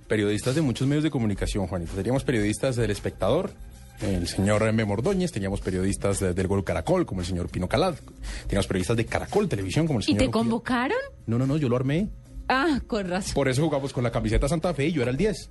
[0.08, 1.93] Periodistas de muchos medios de comunicación, Juanito.
[1.95, 3.51] Teníamos periodistas del Espectador,
[4.01, 4.84] el señor M.
[4.84, 7.95] Ordóñez, teníamos periodistas de- del Gol Caracol, como el señor Pino Calad,
[8.47, 10.20] teníamos periodistas de Caracol Televisión, como el ¿Y señor...
[10.20, 10.32] te Ojía.
[10.34, 10.97] convocaron?
[11.26, 12.10] No, no, no, yo lo armé.
[12.47, 13.34] Ah, con razón.
[13.34, 15.49] Por eso jugamos con la camiseta Santa Fe y yo era el 10.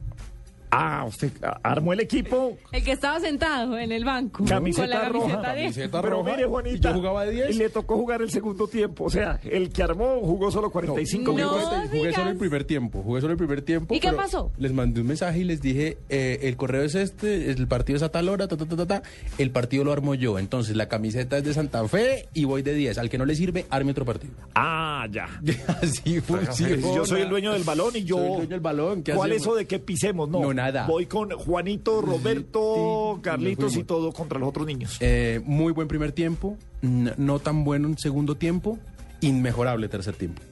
[0.76, 1.30] Ah, usted
[1.62, 2.56] armó el equipo.
[2.72, 4.38] El que estaba sentado en el banco.
[4.38, 5.26] con Camiseta la roja.
[5.40, 5.62] camiseta de...
[5.62, 6.76] Camiseta Pero roja, mire, Juanita.
[6.76, 7.50] y yo jugaba de 10.
[7.50, 9.04] Y le tocó jugar el segundo tiempo.
[9.04, 11.62] O sea, el que armó jugó solo 45 No, minutos.
[11.62, 12.14] jugué, jugué digas.
[12.16, 13.94] solo el primer tiempo, jugué solo el primer tiempo.
[13.94, 14.52] ¿Y qué pasó?
[14.58, 18.02] Les mandé un mensaje y les dije, eh, el correo es este, el partido es
[18.02, 19.02] a tal hora, ta, ta, ta, ta, ta.
[19.38, 22.74] el partido lo armo yo, entonces la camiseta es de Santa Fe y voy de
[22.74, 24.34] 10, al que no le sirve, arme otro partido.
[24.56, 25.26] Ah, ya.
[25.82, 26.76] Así funciona.
[26.94, 28.16] Yo soy el dueño del balón y yo.
[28.16, 29.46] Soy el dueño del balón, ¿qué ¿Cuál hacemos?
[29.46, 30.28] eso de que pisemos?
[30.28, 30.63] No, No, nada.
[30.86, 34.96] Voy con Juanito, Roberto, Sí, Carlitos y todo contra los otros niños.
[35.00, 38.78] Eh, muy buen primer tiempo, no tan bueno en segundo tiempo,
[39.20, 40.42] inmejorable tercer tiempo.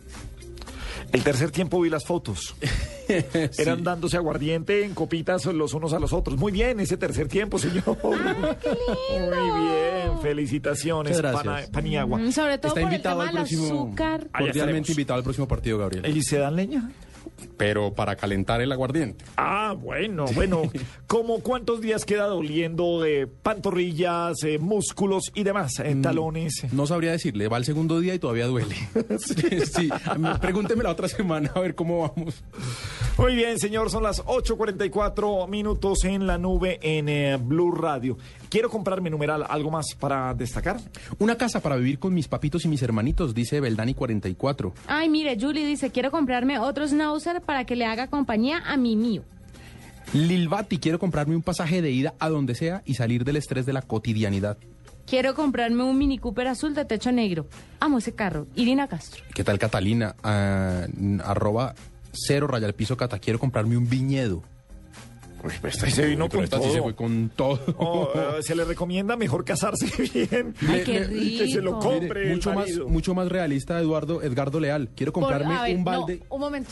[1.13, 2.55] El tercer tiempo vi las fotos.
[3.59, 6.39] Eran dándose aguardiente en copitas los unos a los otros.
[6.39, 7.83] Muy bien, ese tercer tiempo, señor.
[8.03, 8.57] Ah,
[9.19, 11.21] Muy bien, felicitaciones.
[11.21, 12.19] Pana- Paniagua.
[12.19, 14.29] Mm, Sobre todo Está por el invitado tema al próximo, azúcar.
[14.37, 16.17] Cordialmente invitado al próximo partido, Gabriel.
[16.17, 16.91] ¿Y se dan leña?
[17.57, 19.25] Pero para calentar el aguardiente.
[19.37, 20.63] Ah, bueno, bueno.
[21.07, 25.87] ¿Cómo cuántos días queda doliendo de pantorrillas, eh, músculos y demás, Mm.
[25.87, 26.73] en talones?
[26.73, 28.75] No sabría decirle, va el segundo día y todavía duele.
[29.19, 32.43] sí, mí- pregúnteme la otra semana a ver cómo vamos.
[33.19, 38.17] Muy bien, señor, son las 8.44 minutos en la nube en eh, Blue Radio.
[38.49, 40.79] Quiero comprarme numeral, ¿algo más para destacar?
[41.19, 44.75] Una casa para vivir con mis papitos y mis hermanitos, dice Beldani 44.
[44.87, 46.87] Ay, mire, Julie dice, quiero comprarme otro
[47.41, 49.23] Para que le haga compañía a mi mío.
[50.13, 53.65] Lil Bati, quiero comprarme un pasaje de ida a donde sea y salir del estrés
[53.65, 54.59] de la cotidianidad.
[55.07, 57.47] Quiero comprarme un Mini Cooper azul de techo negro.
[57.81, 58.47] Amo ese carro.
[58.55, 59.25] Irina Castro.
[59.35, 60.15] ¿Qué tal Catalina?
[60.23, 60.87] Ah,
[61.25, 61.75] arroba
[62.13, 64.43] cero raya al piso cata, quiero comprarme un viñedo.
[65.45, 66.73] Uy, pues se vino con esta sí todo.
[66.73, 67.61] se fue con todo.
[67.79, 71.81] Oh, eh, se le recomienda mejor casarse bien Ay, qué y que se lo rico.
[71.81, 74.91] compre Mire, el mucho más, mucho más realista Eduardo Edgardo Leal.
[74.95, 76.23] Quiero comprarme ver, un no, balde.
[76.29, 76.71] un momento.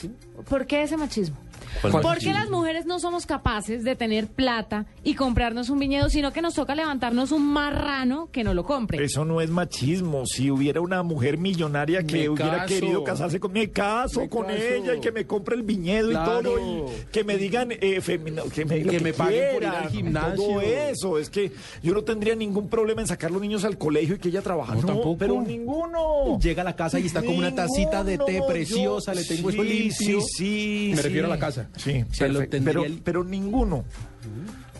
[0.48, 1.36] ¿Por qué ese machismo?
[1.80, 6.10] ¿Cuál ¿Por qué las mujeres no somos capaces de tener plata y comprarnos un viñedo,
[6.10, 9.02] sino que nos toca levantarnos un marrano que no lo compre?
[9.04, 10.26] Eso no es machismo.
[10.26, 12.66] Si hubiera una mujer millonaria que Me hubiera caso.
[12.68, 14.58] querido casarse con me caso Me con caso.
[14.58, 16.40] ella y que me compre el viñedo Claro.
[16.40, 18.44] y todo y que me digan eh, que me, lo
[18.90, 20.36] Que me paguen por ir al gimnasio.
[20.36, 21.52] Todo eso es que
[21.82, 24.74] yo no tendría ningún problema en sacar los niños al colegio y que ella trabaja.
[24.74, 25.16] No, No, tampoco.
[25.18, 26.38] pero ninguno.
[26.40, 29.50] Llega a la casa y está como una tacita de té preciosa, yo- le tengo
[29.50, 30.20] eso sí, limpio.
[30.20, 30.86] Sí, sí.
[30.90, 31.02] Me sí.
[31.02, 31.59] refiero a la casa.
[31.76, 32.50] Sí, Se lo perfecto.
[32.50, 33.84] tendría pero, el- pero ninguno.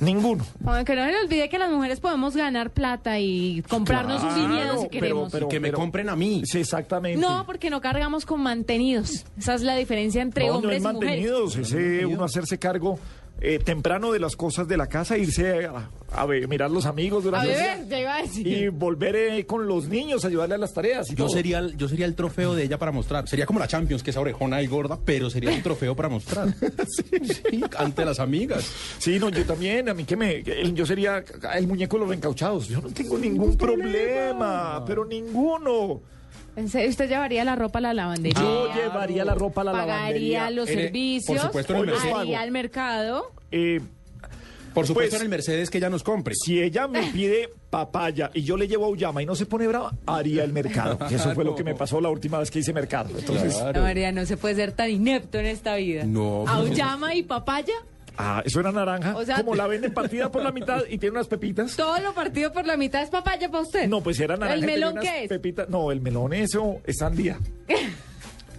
[0.00, 0.46] Ninguno.
[0.60, 4.28] Bueno, que no se le olvide que las mujeres podemos ganar plata y comprarnos un
[4.30, 5.32] Claro, viñedo si pero- queremos.
[5.32, 6.40] pero- que me compren a mí.
[6.46, 7.20] Sí, exactamente.
[7.20, 9.26] no, porque no cargamos con mantenidos.
[9.38, 11.16] Esa es la diferencia entre no, hombres no y mujeres.
[11.30, 12.98] mantenidos, ese uno hacerse cargo
[13.41, 17.22] eh, temprano de las cosas de la casa, irse a, a ver, mirar los amigos
[17.22, 18.47] A durante el día ya iba a decir.
[18.47, 21.07] y volver eh, con los niños, ayudarle a las tareas.
[21.11, 21.28] Y Yo todo.
[21.36, 23.28] sería, el- yo sería el trofeo de ella para mostrar.
[23.28, 26.49] Sería como la Champions, que es orejona y gorda, pero sería un trofeo para mostrar.
[27.20, 28.64] Sí, ante las amigas.
[28.99, 30.43] Sí, no, yo también, a mí que me,
[30.74, 31.24] yo sería
[31.55, 32.68] el muñeco de los reencauchados.
[32.68, 36.01] Yo no tengo ningún problema, pero ninguno.
[36.61, 38.40] ¿En serio usted llevaría la ropa a la lavandería?
[38.40, 40.50] Yo llevaría la ropa a la Pagaría lavandería.
[40.50, 42.14] los En el- servicios, por supuesto, en el Mercedes.
[42.14, 43.32] haría el mercado.
[43.50, 43.80] Eh,
[44.72, 46.32] Por supuesto, Pues- en el Mercedes que ella nos compre.
[46.36, 49.66] si ella me pide papaya y yo le llevo a Uyama y no se pone
[49.66, 50.96] brava, haría el mercado.
[51.11, 53.11] Y eso fue lo que me pasó la última vez que hice mercado.
[53.18, 53.80] Entonces, Claro.
[53.80, 56.04] No, María, no se puede ser tan inepto en esta vida.
[56.04, 57.74] No, pues- Auyama y papaya,
[58.20, 59.16] ah, eso era naranja.
[59.16, 61.76] O sea- como la venden partida por la mitad y tiene unas pepitas.
[61.76, 63.88] todo lo partido por la mitad es papaya para usted.
[63.88, 64.54] No, pues era naranja.
[64.54, 65.28] ¿El y tenía melón unas qué es?
[65.28, 65.68] Pepitas.
[65.68, 67.38] No, el melón eso es sandía.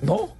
[0.01, 0.35] ¿No?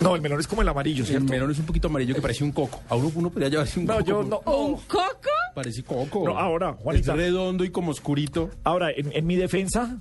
[0.00, 1.26] No, el melón es como el amarillo, El ¿cierto?
[1.32, 2.80] melón es un poquito amarillo que parece un coco.
[2.88, 4.04] A uno, uno podría llevarse un No, coco.
[4.06, 4.38] yo no.
[4.44, 4.80] ¿Un no.
[4.86, 5.28] coco?
[5.56, 6.22] Parece coco.
[6.24, 7.12] No, ahora, Juanita.
[7.14, 8.48] Es redondo y como oscurito.
[8.62, 9.98] Ahora, en, en mi defensa,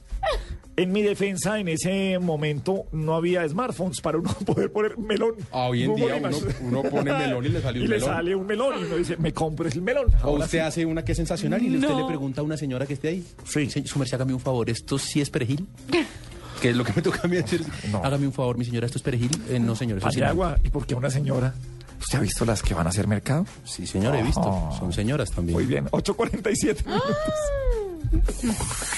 [0.78, 5.34] en mi defensa, en ese momento no había smartphones para uno poder poner melón.
[5.52, 7.96] Ah, hoy en Google día uno- uno pone melón y le sale un Y le
[7.96, 8.10] melón.
[8.16, 10.06] sale un melón y uno dice, me compro el melón.
[10.24, 10.64] O Ahora usted sí.
[10.66, 13.26] hace una que es sensacional y usted le pregunta a una señora que esté ahí.
[13.46, 13.70] Sí.
[13.70, 15.68] "Se- Su merced, hágame un favor, ¿esto sí es perejil?
[16.62, 17.64] que es lo que me toca a mí decir.
[17.92, 18.04] No.
[18.04, 19.32] Hágame un favor, mi señora, ¿esto es perejil?
[19.50, 20.20] Eh, no, señor, eso sí.
[20.20, 20.26] no.
[20.28, 21.54] Paniagua, ¿y por qué una señora?
[22.00, 23.46] ¿Usted ha visto las que van a hacer mercado?
[23.64, 24.42] Sí, señor, he visto.
[24.44, 24.76] Oh.
[24.80, 25.56] Son señoras también.
[25.58, 27.16] Muy bien, 8.47 minutos.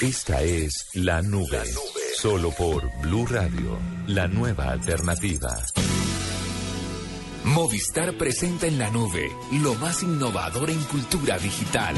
[0.02, 1.64] Esta es La Nube.
[2.16, 5.58] Solo por Blue Radio, la nueva alternativa.
[7.46, 9.32] Movistar presenta en la nube
[9.62, 11.96] lo más innovador en cultura digital.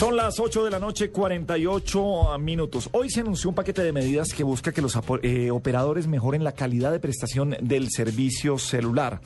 [0.00, 2.88] Son las 8 de la noche, 48 minutos.
[2.92, 6.52] Hoy se anunció un paquete de medidas que busca que los eh, operadores mejoren la
[6.52, 9.20] calidad de prestación del servicio celular.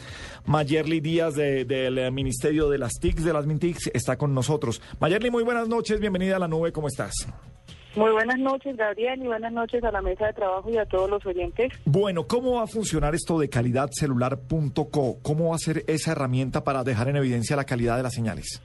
[0.47, 4.83] Mayerly Díaz de- del Ministerio de las TICs, de las MINTICs, está con nosotros.
[4.99, 7.15] Mayerly, muy buenas noches, bienvenida a la nube, ¿cómo estás?
[7.95, 11.09] Muy buenas noches, Gabriel, y buenas noches a la mesa de trabajo y a todos
[11.09, 11.71] los oyentes.
[11.85, 15.19] Bueno, ¿cómo va a funcionar esto de calidadcelular.co?
[15.23, 18.61] ¿Cómo va a ser esa herramienta para dejar en evidencia la calidad de las señales?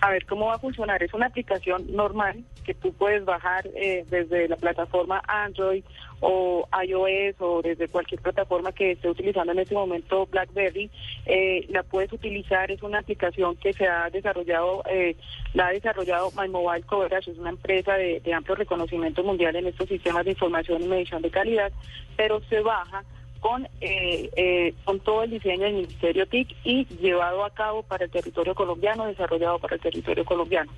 [0.00, 1.02] A ver cómo va a funcionar.
[1.02, 5.84] Es una aplicación normal que tú puedes bajar eh, desde la plataforma Android
[6.20, 10.90] o iOS o desde cualquier plataforma que esté utilizando en este momento BlackBerry.
[11.26, 12.70] Eh, la puedes utilizar.
[12.70, 15.16] Es una aplicación que se ha desarrollado, eh,
[15.54, 17.32] la ha desarrollado My Mobile Coverage.
[17.32, 21.22] Es una empresa de, de amplio reconocimiento mundial en estos sistemas de información y medición
[21.22, 21.72] de calidad,
[22.16, 23.04] pero se baja
[23.42, 28.04] con, eh, eh, con todo el diseño del Ministerio TIC y llevado a cabo para
[28.04, 30.70] el territorio colombiano, desarrollado para el territorio colombiano.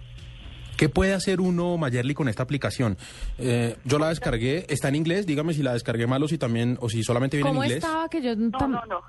[0.78, 2.96] ¿Qué puede hacer uno, Mayerly, con esta aplicación?
[3.38, 6.78] Eh, yo la descargué, está en inglés, dígame si la descargué mal o si también,
[6.80, 7.84] o si solamente viene en ¿Cómo inglés.
[7.84, 9.00] estaba que yo No, no, no.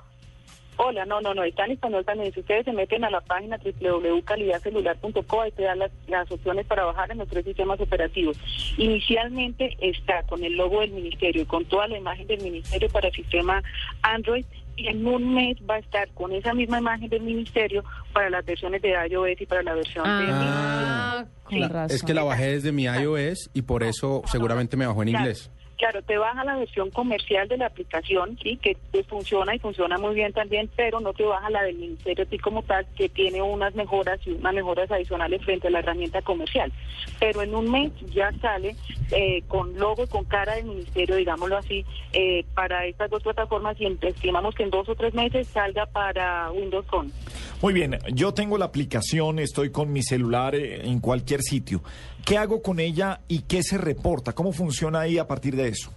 [0.78, 2.34] Hola, no, no, no, está en español también.
[2.34, 6.84] Si ustedes se meten a la página www.calidadcelular.co, ahí te dan las, las opciones para
[6.86, 8.38] bajar en los tres sistemas operativos.
[8.78, 13.08] Inicialmente está con el logo del ministerio y con toda la imagen del ministerio para
[13.08, 13.64] el sistema
[14.02, 14.46] Android
[14.78, 18.46] y en un mes va a estar con esa misma imagen del ministerio para las
[18.46, 21.96] versiones de iOS y para la versión Ah, La- razón.
[21.96, 25.50] es que la bajé desde mi iOS y por eso seguramente me bajó en inglés.
[25.54, 25.65] Claro,
[26.06, 30.34] te baja la versión comercial de la aplicación, sí, que funciona y funciona muy bien
[30.34, 34.20] también, pero no te baja la del ministerio ti como tal, que tiene unas mejoras
[34.26, 36.72] y unas mejoras adicionales frente a la herramienta comercial.
[37.20, 38.76] Pero en un mes ya sale
[39.12, 43.80] eh, con logo y con cara del ministerio, digámoslo así, eh, para estas dos plataformas
[43.80, 47.12] y estimamos que en dos o tres meses salga para Windows Phone.
[47.62, 51.82] Muy bien, yo tengo la aplicación, estoy con mi celular eh, en cualquier sitio.
[52.26, 54.34] ¿Qué hago con ella y qué se reporta?
[54.34, 55.92] ¿Cómo funciona ahí a partir de eso?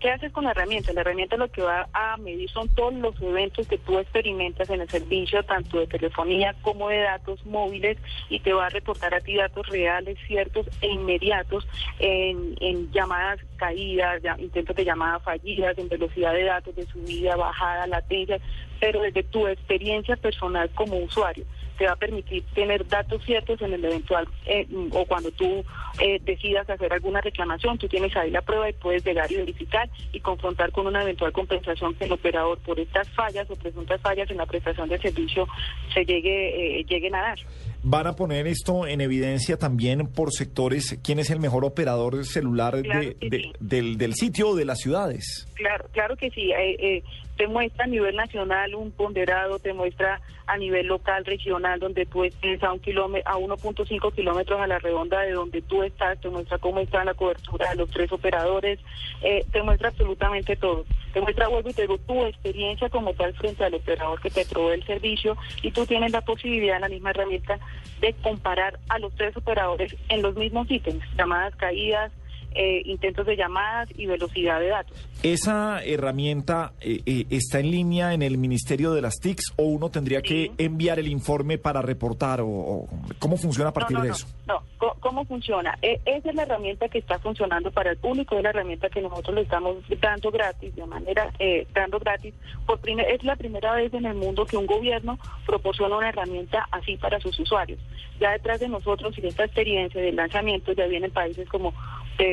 [0.00, 0.92] ¿Qué, haces con la herramienta?
[0.92, 4.80] La herramienta lo que va a medir son todos los eventos que tú experimentas en
[4.80, 7.96] el servicio, tanto de telefonía como de datos móviles,
[8.28, 11.64] y te va a reportar a ti datos reales, ciertos e inmediatos
[12.00, 17.36] en, en llamadas caídas, ya- intentos de llamadas fallidas, en velocidad de datos, de subida,
[17.36, 18.40] bajada, latencia,
[18.80, 21.44] pero desde tu experiencia personal como usuario
[21.78, 25.64] te va a permitir tener datos ciertos en el eventual eh, mm, o cuando tú
[26.00, 29.88] eh, decidas hacer alguna reclamación, tú tienes ahí la prueba y puedes llegar y verificar
[30.12, 34.28] y confrontar con una eventual compensación que el operador por estas fallas o presuntas fallas
[34.30, 35.46] en la prestación del servicio
[35.94, 37.38] se llegue eh, lleguen a dar.
[37.84, 40.98] ¿Van a poner esto en evidencia también por sectores?
[41.04, 43.52] ¿Quién es el mejor operador celular Claro de- que de- sí.
[43.60, 45.46] del, del sitio o de las ciudades?
[45.54, 46.50] Claro, claro que sí.
[47.38, 52.24] Te muestra a nivel nacional un ponderado, te muestra a nivel local, regional, donde tú
[52.24, 56.28] estés a un kilómetro, a 1.5 kilómetros a la redonda de donde tú estás, te
[56.30, 58.80] muestra cómo está la cobertura de los tres operadores,
[59.22, 60.84] eh, te muestra absolutamente todo.
[61.12, 64.44] Te muestra, vuelvo y te digo, tu experiencia como tal frente al operador que te
[64.44, 67.60] provee el servicio y tú tienes la posibilidad en la misma herramienta
[68.00, 72.10] de comparar a los tres operadores en los mismos ítems, llamadas caídas,
[72.54, 74.96] eh, intentos de llamadas y velocidad de datos.
[75.22, 79.90] ¿Esa herramienta eh, eh, está en línea en el Ministerio de las TICs o uno
[79.90, 82.88] tendría que enviar el informe para reportar o, o
[83.18, 84.26] cómo funciona a partir no, no, de no, eso?
[84.46, 85.76] No, Co- ¿cómo funciona?
[85.82, 89.00] E- esa es la herramienta que está funcionando para el público, es la herramienta que
[89.02, 92.34] nosotros le estamos dando gratis, de manera, eh, dando gratis.
[92.66, 96.66] Por primer, es la primera vez en el mundo que un gobierno proporciona una herramienta
[96.70, 97.78] así para sus usuarios.
[98.20, 101.72] Ya detrás de nosotros y de esta experiencia del lanzamiento ya vienen países como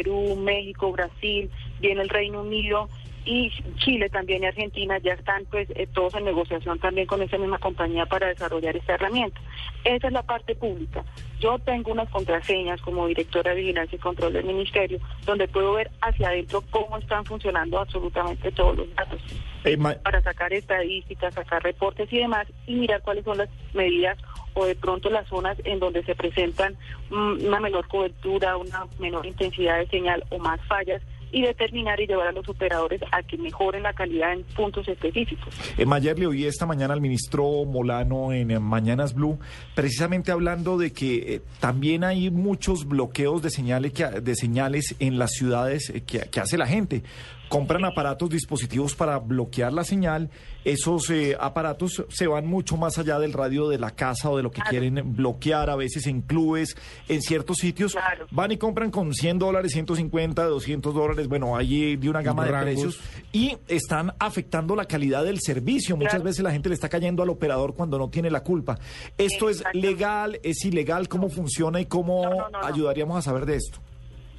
[0.06, 1.50] Perú, México, Brasil,
[1.80, 2.88] viene el Reino Unido
[3.26, 7.40] y Chile también y Argentina ya están pues eh, todos en negociación también con esa
[7.40, 9.42] misma compañía para desarrollar esta herramienta.
[9.84, 11.04] Esa es la parte pública.
[11.40, 15.90] Yo tengo unas contraseñas como directora de vigilancia y control del ministerio donde puedo ver
[16.02, 19.20] hacia adentro cómo están funcionando absolutamente todos los datos
[19.66, 24.18] Eh, para sacar estadísticas, sacar reportes y demás y mirar cuáles son las medidas
[24.54, 26.78] o de pronto las zonas en donde se presentan
[27.10, 31.02] mm, una menor cobertura, una menor intensidad de señal o más fallas
[31.32, 35.54] y determinar y llevar a los operadores a que mejoren la calidad en puntos específicos.
[35.78, 39.38] Eh, Mayer, le oí esta mañana al ministro Molano en Mañanas Blue,
[39.74, 45.20] precisamente hablando de que eh, también hay muchos bloqueos de señales, que, de señales en
[45.20, 47.04] las ciudades eh, que, que hace la gente.
[47.50, 50.30] Compran aparatos, dispositivos para bloquear la señal.
[50.64, 54.44] Esos eh, aparatos se van mucho más allá del radio de la casa o de
[54.44, 56.76] lo que quieren bloquear, a veces en clubes,
[57.08, 57.96] en ciertos sitios.
[58.32, 62.52] Van y compran con 100 dólares, 150, 200 dólares, bueno, hay de una gama de
[62.52, 63.00] precios
[63.32, 65.98] y están afectando la calidad del servicio.
[65.98, 68.80] Muchas veces la gente le está cayendo al operador cuando no tiene la culpa.
[69.18, 71.08] ¿Esto es legal, es ilegal?
[71.08, 72.26] ¿Cómo funciona y cómo
[72.64, 73.80] ayudaríamos a saber de esto?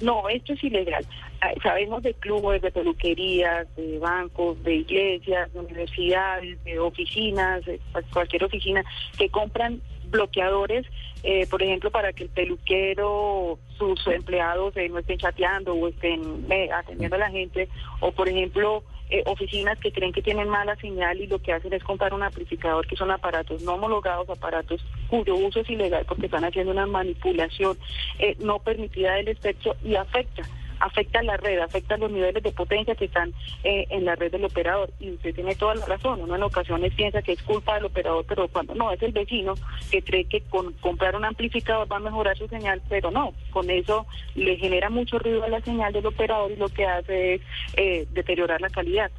[0.01, 1.05] No, esto es ilegal.
[1.41, 7.79] Ah, Sabemos de clubes, de peluquerías, de bancos, de iglesias, de universidades, de oficinas, de
[7.91, 8.83] cual- cualquier oficina
[9.17, 10.85] que compran bloqueadores,
[11.23, 16.45] eh, por ejemplo, para que el peluquero, sus empleados eh, no estén chateando o estén
[16.49, 17.67] eh, atendiendo a la gente,
[17.99, 21.73] o por ejemplo, eh, oficinas que creen que tienen mala señal y lo que hacen
[21.73, 26.25] es comprar un amplificador que son aparatos no homologados, aparatos cuyo uso es ilegal porque
[26.25, 27.77] están haciendo una manipulación
[28.19, 30.43] eh, no permitida del espectro y afecta
[30.79, 34.45] afecta la red, afecta los niveles de potencia que están eh, en la red del
[34.45, 34.91] operador.
[34.99, 38.25] Y usted tiene toda la razón, uno en ocasiones piensa que es culpa del operador,
[38.27, 39.55] pero cuando no, es el vecino
[39.91, 43.69] que cree que con comprar un amplificador va a mejorar su señal, pero no, con
[43.69, 44.05] eso
[44.35, 47.41] le genera mucho ruido a la señal del operador y lo que hace es
[47.75, 49.11] eh, deteriorar la calidad.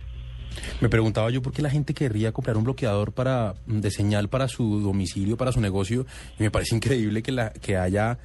[0.81, 4.49] Me preguntaba yo por qué la gente querría comprar un bloqueador para de señal para
[4.49, 6.07] su domicilio, para su negocio,
[6.39, 8.19] y me parece increíble que la que haya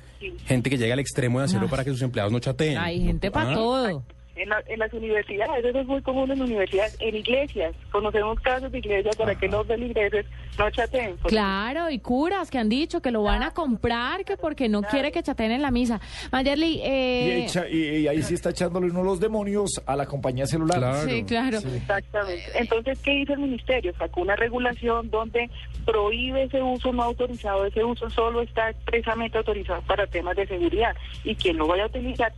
[0.45, 1.69] gente que llegue al extremo de hacerlo Ay.
[1.71, 2.77] para que sus empleados no chateen.
[2.77, 3.55] Hay gente para Ah.
[3.55, 4.03] todo.
[4.35, 7.75] En, la- en las universidades, eso es muy común en universidades, en iglesias.
[7.91, 10.25] Conocemos casos de iglesias para que los feligreses
[10.57, 11.15] no chateen.
[11.23, 15.11] Claro, y curas que han dicho que lo van a comprar, que porque no quiere
[15.11, 16.01] que chateen en la misa.
[16.31, 20.05] Mayerly, Y, eh, echa- y- y ahí sí está echándole uno los demonios a la
[20.05, 21.07] compañía celular.
[21.07, 21.57] Sí, claro.
[21.57, 22.43] Exactamente.
[22.55, 23.93] Entonces, ¿qué hizo el ministerio?
[23.97, 25.49] Sacó una regulación donde
[25.85, 27.65] prohíbe ese uso no autorizado.
[27.65, 30.95] Ese uso solo está expresamente autorizado para temas de seguridad.
[31.23, 32.31] Y quien lo vaya a utilizar,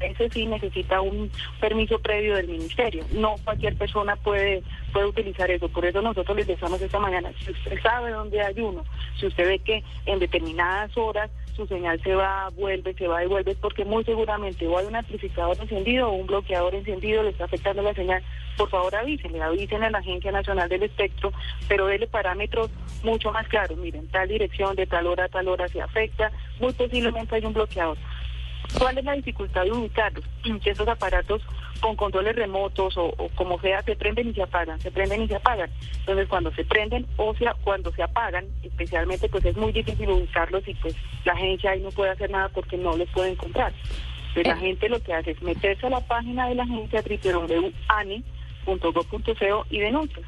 [0.00, 1.30] ese sí necesita un
[1.60, 3.04] permiso previo del ministerio.
[3.12, 5.68] No cualquier persona puede puede utilizar eso.
[5.68, 8.84] Por eso nosotros les decimos esta mañana, si usted sabe dónde hay uno,
[9.18, 13.26] si usted ve que en determinadas horas su señal se va, vuelve, se va y
[13.26, 17.46] vuelve, porque muy seguramente o hay un amplificador encendido o un bloqueador encendido, le está
[17.46, 18.22] afectando la señal,
[18.56, 21.32] por favor avísenle, avisen a la Agencia Nacional del Espectro,
[21.66, 22.70] pero déle parámetros
[23.02, 23.76] mucho más claros.
[23.76, 26.30] Miren, tal dirección, de tal hora a tal hora se afecta,
[26.60, 27.98] muy posiblemente hay un bloqueador.
[28.76, 30.24] ¿Cuál es la dificultad de ubicarlos?
[30.62, 31.42] Que estos aparatos
[31.80, 35.28] con controles remotos o, o como sea se prenden y se apagan, se prenden y
[35.28, 35.70] se apagan.
[36.00, 40.66] Entonces cuando se prenden o sea, cuando se apagan, especialmente pues es muy difícil ubicarlos
[40.66, 40.94] y pues
[41.24, 43.72] la agencia ahí no puede hacer nada porque no los puede encontrar.
[44.28, 48.26] Entonces la gente lo que hace es meterse a la página de la agencia www.ani.gov.co
[49.70, 50.22] y denuncia.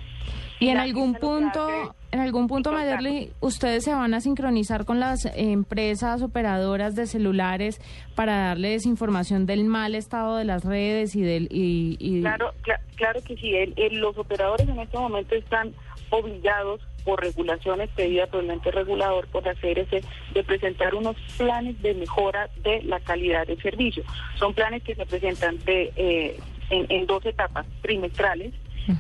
[0.58, 4.98] y en la algún punto, en algún punto, Mayerly, ustedes se van a sincronizar con
[5.00, 7.80] las empresas operadoras de celulares
[8.14, 12.80] para darles información del mal estado de las redes y del y, y- Claro, cla-
[12.96, 13.54] claro que sí.
[13.54, 15.72] El- el- los operadores en este momento están
[16.10, 20.02] obligados por regulaciones pedidas por el ente regulador por hacer ese
[20.34, 24.02] de presentar unos planes de mejora de la calidad del servicio.
[24.38, 26.36] Son planes que se presentan de eh,
[26.70, 28.52] en, en dos etapas trimestrales.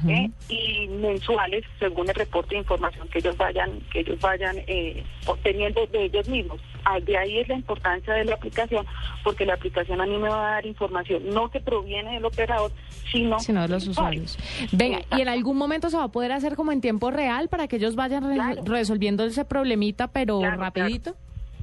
[0.08, 0.30] ¿Eh?
[0.48, 5.86] y mensuales según el reporte de información que ellos vayan que ellos vayan eh, obteniendo
[5.86, 8.86] de ellos mismos Ah, de ahí es la importancia de la aplicación
[9.22, 12.72] porque la aplicación a mí me va a dar información no que proviene del operador
[13.12, 14.38] sino, sino de los usuarios.
[14.72, 17.68] Venga, y en algún momento se va a poder hacer como en tiempo real para
[17.68, 21.14] que ellos vayan re- resolviendo ese problemita, pero rapidito.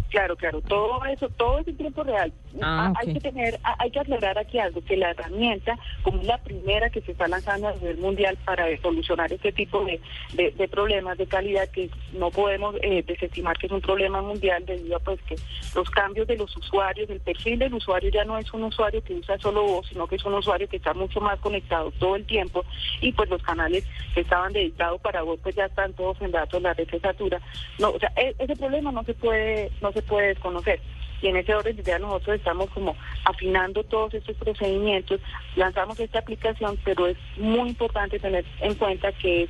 [0.10, 2.32] Claro, claro, todo eso, todo es en tiempo real.
[2.62, 6.38] Ah, Hay que tener, hay que aclarar aquí algo, que la herramienta, como es la
[6.38, 10.00] primera que se está lanzando a nivel mundial para solucionar este tipo de,
[10.34, 14.66] de- de problemas de calidad, que no podemos eh, desestimar que es un problema mundial
[14.66, 15.36] debido a pues que
[15.76, 19.14] los cambios de los usuarios, el perfil del usuario ya no es un usuario que
[19.14, 22.26] usa solo voz, sino que es un usuario que está mucho más conectado todo el
[22.26, 22.64] tiempo
[23.02, 26.62] y pues los canales que estaban dedicados para voz pues ya están todos en datos,
[26.62, 27.40] la red se satura.
[27.80, 30.80] No, o sea, e- ese problema no se puede, no se puede desconocer.
[31.22, 32.96] Y en ese orden ya nosotros estamos como
[33.26, 35.20] afinando todos estos procedimientos,
[35.56, 39.48] lanzamos esta aplicación, pero es muy importante tener en cuenta que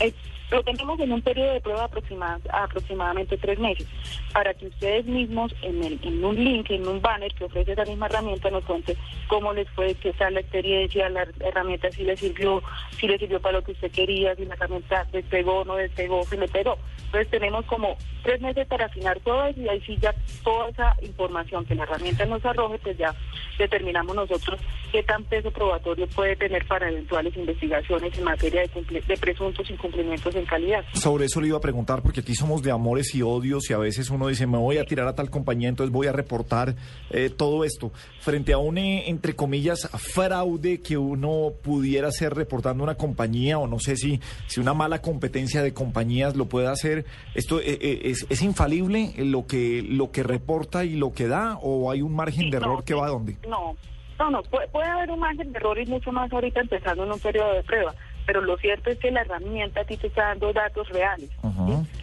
[0.00, 0.14] es-
[0.50, 3.86] lo tenemos en un periodo de prueba aproxima- aproximadamente tres meses,
[4.32, 8.50] para que ustedes mismos en, un link, en un banner que ofrece esa misma herramienta,
[8.50, 8.96] nos cuenten
[9.28, 12.62] cómo les fue, qué tal la experiencia, la herramienta si les sirvió,
[12.98, 16.36] si les sirvió para lo que usted quería, si la herramienta despegó, no despegó, si
[16.36, 16.78] le pegó.
[17.06, 21.64] Entonces tenemos como tres meses para afinar todo y ahí sí ya toda esa información
[21.64, 23.14] que la herramienta nos arroje, pues ya
[23.58, 24.60] determinamos nosotros
[24.92, 30.46] qué tan peso probatorio puede tener para eventuales investigaciones en materia de presuntos incumplimientos en
[30.46, 30.84] calidad.
[30.94, 33.78] Sobre eso le iba a preguntar, porque aquí somos de amores y odios y a
[33.78, 36.74] veces uno dice, me voy a tirar a tal compañía, entonces voy a reportar
[37.10, 37.92] eh, todo esto.
[38.20, 43.66] Frente a un, eh, entre comillas, fraude que uno pudiera hacer reportando una compañía o
[43.66, 48.00] no sé si, si una mala competencia de compañías lo puede hacer, ¿esto eh, eh,
[48.04, 52.14] es, es infalible lo que, lo que reporta y lo que da o hay un
[52.14, 53.36] margen de error que va a dónde?
[53.48, 53.76] No,
[54.18, 57.12] no, no, puede, puede haber un margen de error y mucho más ahorita empezando en
[57.12, 57.94] un periodo de prueba,
[58.30, 61.28] pero lo cierto es que la herramienta a ti te está dando datos reales.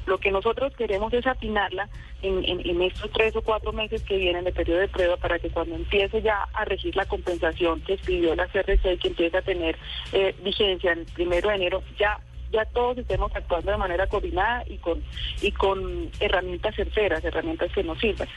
[0.05, 1.87] Lo que nosotros queremos es afinarla
[2.21, 5.39] en, en- en estos tres o cuatro meses que vienen de periodo de prueba para
[5.39, 9.37] que cuando empiece ya a regir la compensación que expidió la CRC y que empiece
[9.37, 9.77] a tener
[10.11, 12.19] eh, vigencia el primero de enero, ya
[12.51, 15.01] ya todos estemos actuando de manera coordinada y con
[15.41, 18.27] y con herramientas certeras, herramientas que nos sirvan.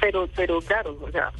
[0.00, 1.30] Pero pero claro, o sea,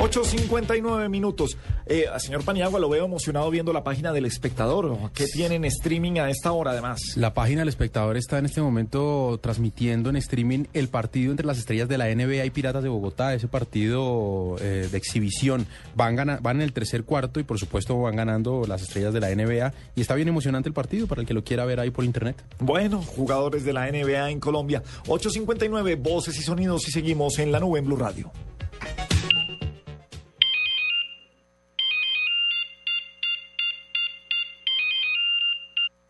[0.00, 1.58] 8.59 minutos.
[1.86, 4.96] Eh, señor Paniagua, lo veo emocionado viendo la página del espectador.
[5.12, 7.00] ¿Qué tienen streaming a esta hora además?
[7.16, 11.58] La página del espectador está en este momento transmitiendo en streaming el partido entre las
[11.58, 15.66] estrellas de la NBA y Piratas de Bogotá, ese partido eh, de exhibición.
[15.94, 19.20] Van, gana- van en el tercer cuarto y por supuesto van ganando las estrellas de
[19.20, 21.90] la NBA y está bien emocionante el partido para el que lo quiera ver ahí
[21.90, 22.42] por internet.
[22.58, 24.82] Bueno, jugadores de la NBA en Colombia.
[25.06, 28.30] 8.59, voces y sonidos y seguimos en la nube en Blue Radio.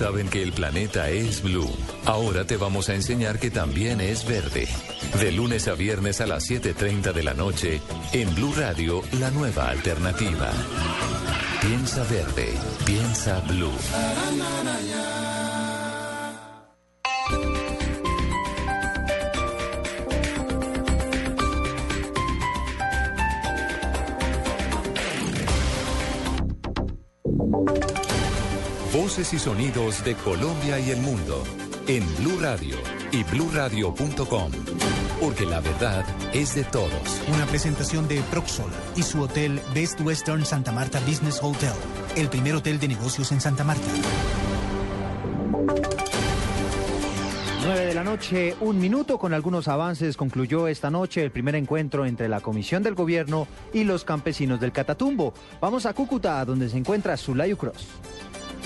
[0.00, 1.70] Saben que el planeta es blue.
[2.06, 4.66] Ahora te vamos a enseñar que también es verde.
[5.20, 7.82] De lunes a viernes a las 7.30 de la noche,
[8.14, 10.50] en Blue Radio, la nueva alternativa.
[11.60, 12.54] Piensa verde,
[12.86, 13.68] piensa blue.
[29.20, 31.44] Voces y sonidos de Colombia y el mundo
[31.86, 32.74] en Blue Radio
[33.12, 34.50] y bluradio.com.
[35.20, 37.20] Porque la verdad es de todos.
[37.28, 41.74] Una presentación de Proxol y su hotel Best Western Santa Marta Business Hotel,
[42.16, 43.84] el primer hotel de negocios en Santa Marta.
[47.66, 50.16] 9 de la noche, un minuto con algunos avances.
[50.16, 54.72] Concluyó esta noche el primer encuentro entre la Comisión del Gobierno y los campesinos del
[54.72, 55.34] Catatumbo.
[55.60, 57.86] Vamos a Cúcuta, donde se encuentra Zulayu Cross.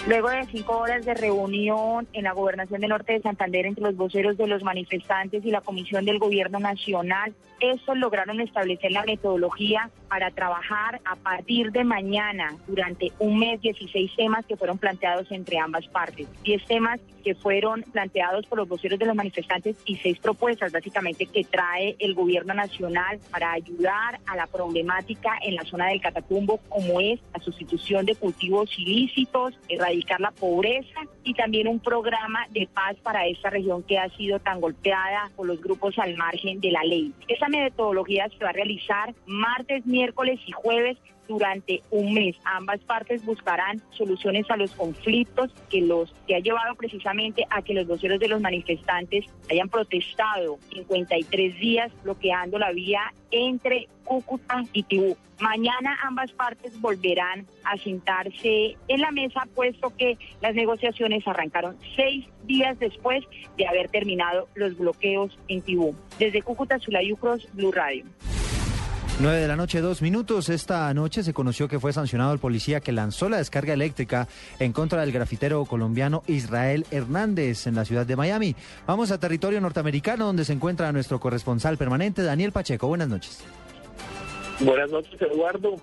[0.06, 3.96] Luego de cinco horas de reunión en la gobernación del norte de Santander entre los
[3.96, 9.88] voceros de los manifestantes y la Comisión del Gobierno Nacional, estos lograron establecer la metodología
[10.08, 15.58] para trabajar a partir de mañana durante un mes 16 temas que fueron planteados entre
[15.58, 16.28] ambas partes.
[16.42, 21.26] 10 temas que fueron planteados por los voceros de los manifestantes y seis propuestas básicamente
[21.26, 26.58] que trae el gobierno nacional para ayudar a la problemática en la zona del Catatumbo
[26.68, 29.58] como es la sustitución de cultivos ilícitos,
[29.94, 34.38] erradicar la pobreza y también un programa de paz para esta región que ha sido
[34.40, 37.12] tan golpeada por los grupos al margen de la ley.
[37.28, 40.98] Esta metodología se va a realizar martes, miércoles y jueves
[41.28, 42.36] durante un mes.
[42.44, 47.74] Ambas partes buscarán soluciones a los conflictos que los que ha llevado precisamente a que
[47.74, 54.82] los voceros de los manifestantes hayan protestado 53 días bloqueando la vía entre Cúcuta y
[54.84, 55.16] Tibú.
[55.40, 62.26] Mañana ambas partes volverán a sentarse en la mesa, puesto que las negociaciones arrancaron seis
[62.44, 63.24] días después
[63.56, 65.96] de haber terminado los bloqueos en Tibú.
[66.18, 68.04] Desde Cúcuta, Sulayu Cross, Blue Radio.
[69.20, 70.48] 9 de la noche, dos minutos.
[70.48, 74.26] Esta noche se conoció que fue sancionado el policía que lanzó la descarga eléctrica
[74.58, 78.56] en contra del grafitero colombiano Israel Hernández en la ciudad de Miami.
[78.88, 82.88] Vamos a territorio norteamericano donde se encuentra nuestro corresponsal permanente, Daniel Pacheco.
[82.88, 83.44] Buenas noches.
[84.58, 85.76] Buenas noches, Eduardo.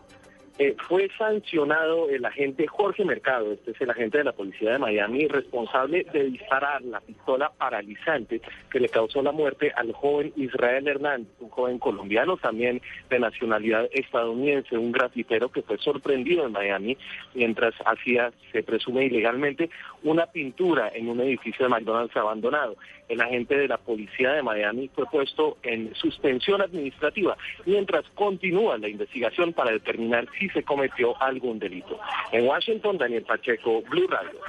[0.63, 4.77] Eh, fue sancionado el agente Jorge Mercado, este es el agente de la policía de
[4.77, 10.87] Miami, responsable de disparar la pistola paralizante que le causó la muerte al joven Israel
[10.87, 16.95] Hernández, un joven colombiano también de nacionalidad estadounidense, un grafitero que fue sorprendido en Miami
[17.33, 19.71] mientras hacía, se presume ilegalmente,
[20.03, 22.75] una pintura en un edificio de McDonald's abandonado.
[23.09, 27.35] El agente de la policía de Miami fue puesto en suspensión administrativa
[27.65, 31.99] mientras continúa la investigación para determinar si se cometió algún delito.
[32.31, 34.39] En Washington, Daniel Pacheco, Blue Radio.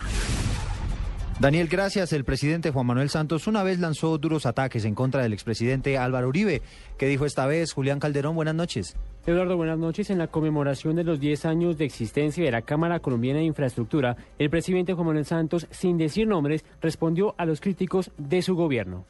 [1.43, 2.13] Daniel, gracias.
[2.13, 6.29] El presidente Juan Manuel Santos una vez lanzó duros ataques en contra del expresidente Álvaro
[6.29, 6.63] Uribe.
[6.99, 8.37] ¿Qué dijo esta vez Julián Calderón?
[8.37, 8.97] Buenas noches.
[9.27, 10.11] Eduardo, buenas noches.
[10.11, 14.17] En la conmemoración de los 10 años de existencia de la Cámara Colombiana de Infraestructura,
[14.39, 19.05] el presidente Juan Manuel Santos, sin decir nombres, respondió a los críticos de su gobierno.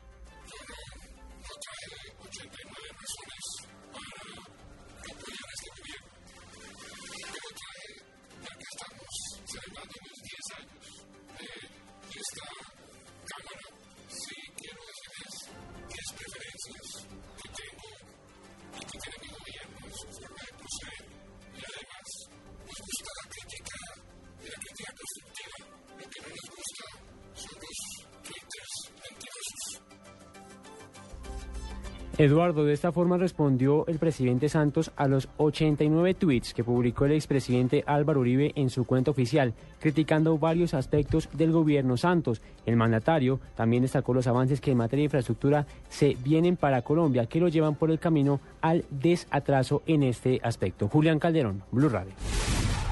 [32.23, 37.15] Eduardo, de esta forma respondió el presidente Santos a los 89 tweets que publicó el
[37.15, 42.41] expresidente Álvaro Uribe en su cuenta oficial, criticando varios aspectos del gobierno Santos.
[42.65, 47.27] El mandatario también destacó los avances que en materia de infraestructura se vienen para Colombia,
[47.27, 50.87] que lo llevan por el camino al desatraso en este aspecto.
[50.87, 52.13] Julián Calderón, Blue Radio.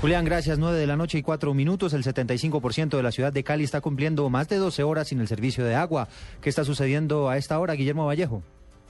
[0.00, 0.58] Julián, gracias.
[0.58, 1.92] 9 de la noche y 4 minutos.
[1.92, 5.28] El 75% de la ciudad de Cali está cumpliendo más de 12 horas sin el
[5.28, 6.08] servicio de agua.
[6.40, 8.42] ¿Qué está sucediendo a esta hora, Guillermo Vallejo?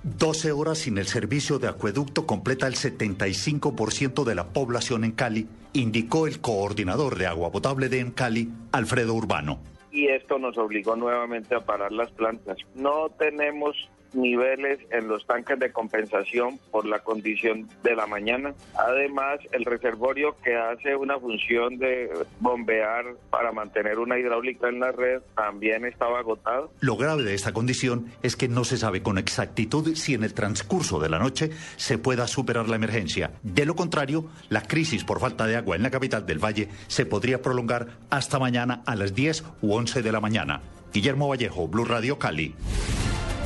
[0.02, 5.46] 12 horas sin el servicio de acueducto completa el 75% de la población en Cali,
[5.74, 9.60] indicó el coordinador de agua potable de en Cali, Alfredo Urbano.
[9.92, 12.56] Y esto nos obligó nuevamente a parar las plantas.
[12.74, 13.76] No tenemos
[14.14, 18.54] niveles en los tanques de compensación por la condición de la mañana.
[18.74, 24.92] Además, el reservorio que hace una función de bombear para mantener una hidráulica en la
[24.92, 26.72] red también estaba agotado.
[26.80, 30.34] Lo grave de esta condición es que no se sabe con exactitud si en el
[30.34, 33.32] transcurso de la noche se pueda superar la emergencia.
[33.42, 37.06] De lo contrario, la crisis por falta de agua en la capital del Valle se
[37.06, 40.60] podría prolongar hasta mañana a las 10 u 11 de la mañana.
[40.92, 42.54] Guillermo Vallejo, Blue Radio Cali.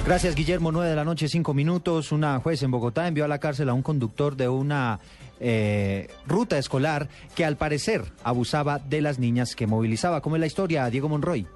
[0.06, 0.70] Gracias, Guillermo.
[0.70, 2.12] 9 de la noche, 5 minutos.
[2.12, 5.00] Una juez en Bogotá envió a la cárcel a un conductor de una
[5.40, 10.20] eh, ruta escolar que al parecer abusaba de las niñas que movilizaba.
[10.20, 11.46] ¿Cómo es la historia, Diego Monroy?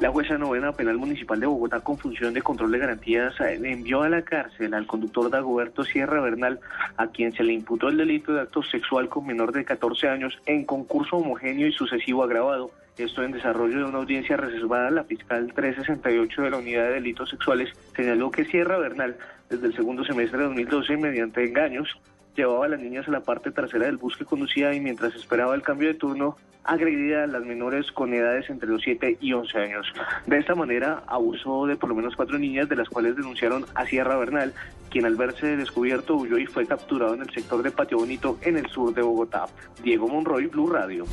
[0.00, 4.02] La jueza novena penal municipal de Bogotá con función de control de garantías eh, envió
[4.02, 6.58] a la cárcel al conductor Dagoberto Sierra Bernal,
[6.96, 10.36] a quien se le imputó el delito de acto sexual con menor de 14 años
[10.44, 12.72] en concurso homogéneo y sucesivo agravado.
[12.98, 17.28] Esto en desarrollo de una audiencia reservada, la fiscal 368 de la Unidad de Delitos
[17.28, 19.18] Sexuales señaló que Sierra Bernal,
[19.50, 22.00] desde el segundo semestre de 2012, mediante engaños,
[22.34, 25.54] llevaba a las niñas a la parte trasera del bus que conducía y mientras esperaba
[25.54, 29.58] el cambio de turno, agredía a las menores con edades entre los 7 y 11
[29.58, 29.92] años.
[30.26, 33.84] De esta manera, abusó de por lo menos cuatro niñas, de las cuales denunciaron a
[33.84, 34.54] Sierra Bernal,
[34.90, 38.56] quien al verse descubierto huyó y fue capturado en el sector de Patio Bonito, en
[38.56, 39.44] el sur de Bogotá.
[39.82, 41.04] Diego Monroy, Blue Radio.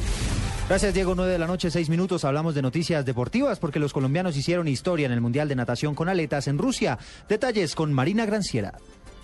[0.70, 1.14] Gracias, Diego.
[1.14, 2.24] 9 de la noche, 6 minutos.
[2.24, 6.08] Hablamos de noticias deportivas porque los colombianos hicieron historia en el Mundial de Natación con
[6.10, 6.98] aletas en Rusia.
[7.28, 8.74] Detalles con Marina Granciera.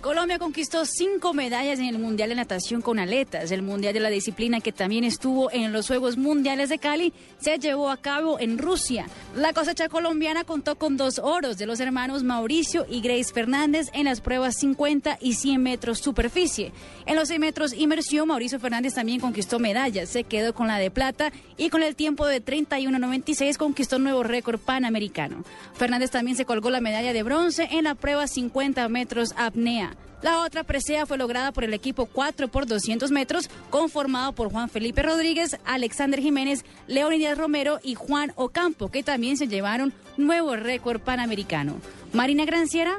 [0.00, 3.50] Colombia conquistó cinco medallas en el Mundial de Natación con aletas.
[3.50, 7.58] El Mundial de la disciplina que también estuvo en los Juegos Mundiales de Cali se
[7.58, 9.06] llevó a cabo en Rusia.
[9.36, 14.06] La cosecha colombiana contó con dos oros de los hermanos Mauricio y Grace Fernández en
[14.06, 16.72] las pruebas 50 y 100 metros superficie.
[17.04, 20.08] En los 100 metros inmersión, Mauricio Fernández también conquistó medallas.
[20.08, 24.22] Se quedó con la de plata y con el tiempo de 31.96 conquistó un nuevo
[24.22, 25.44] récord panamericano.
[25.74, 29.89] Fernández también se colgó la medalla de bronce en la prueba 50 metros apnea.
[30.22, 34.68] La otra presea fue lograda por el equipo 4 por 200 metros, conformado por Juan
[34.68, 41.00] Felipe Rodríguez, Alexander Jiménez, Leonidas Romero y Juan Ocampo, que también se llevaron nuevo récord
[41.00, 41.76] panamericano.
[42.12, 42.98] Marina Granciera,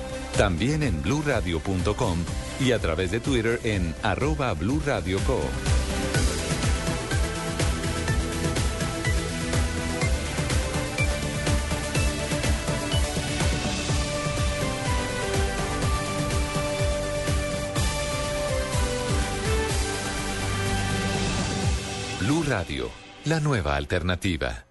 [0.37, 2.17] También en bluradio.com
[2.59, 5.39] y a través de Twitter en arroba blurradioco.
[22.19, 22.89] Blue Radio,
[23.25, 24.70] la nueva alternativa.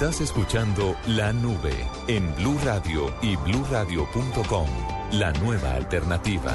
[0.00, 1.74] Estás escuchando La Nube
[2.08, 4.66] en Blue Radio y bluradio.com.
[5.12, 6.54] La nueva alternativa.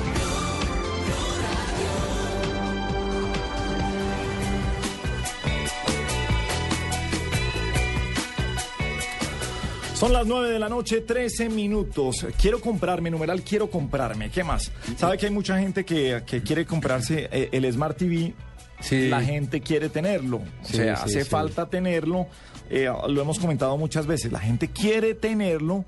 [9.94, 12.28] Son las 9 de la noche, 13 minutos.
[12.40, 14.30] Quiero comprarme, numeral, quiero comprarme.
[14.30, 14.72] ¿Qué más?
[14.98, 18.34] ¿Sabe que hay mucha gente que, que quiere comprarse eh, el Smart TV?
[18.92, 20.38] La gente quiere tenerlo.
[20.38, 21.30] O Sí, sea, sí, hace sí.
[21.30, 22.28] falta tenerlo.
[22.70, 24.32] Eh, lo hemos comentado muchas veces.
[24.32, 25.86] La gente quiere tenerlo.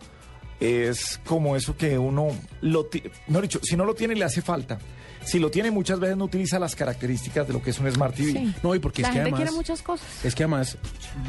[0.60, 2.30] Es como eso que uno
[2.62, 2.90] lo
[3.28, 4.80] no dicho, si no lo tiene le hace falta.
[5.24, 8.16] Si lo tiene muchas veces no utiliza las características de lo que es un Smart
[8.16, 8.32] TV.
[8.32, 8.54] Sí.
[8.64, 9.42] No, y porque La es que gente además...
[9.42, 10.08] quiere muchas cosas.
[10.26, 10.78] Es que además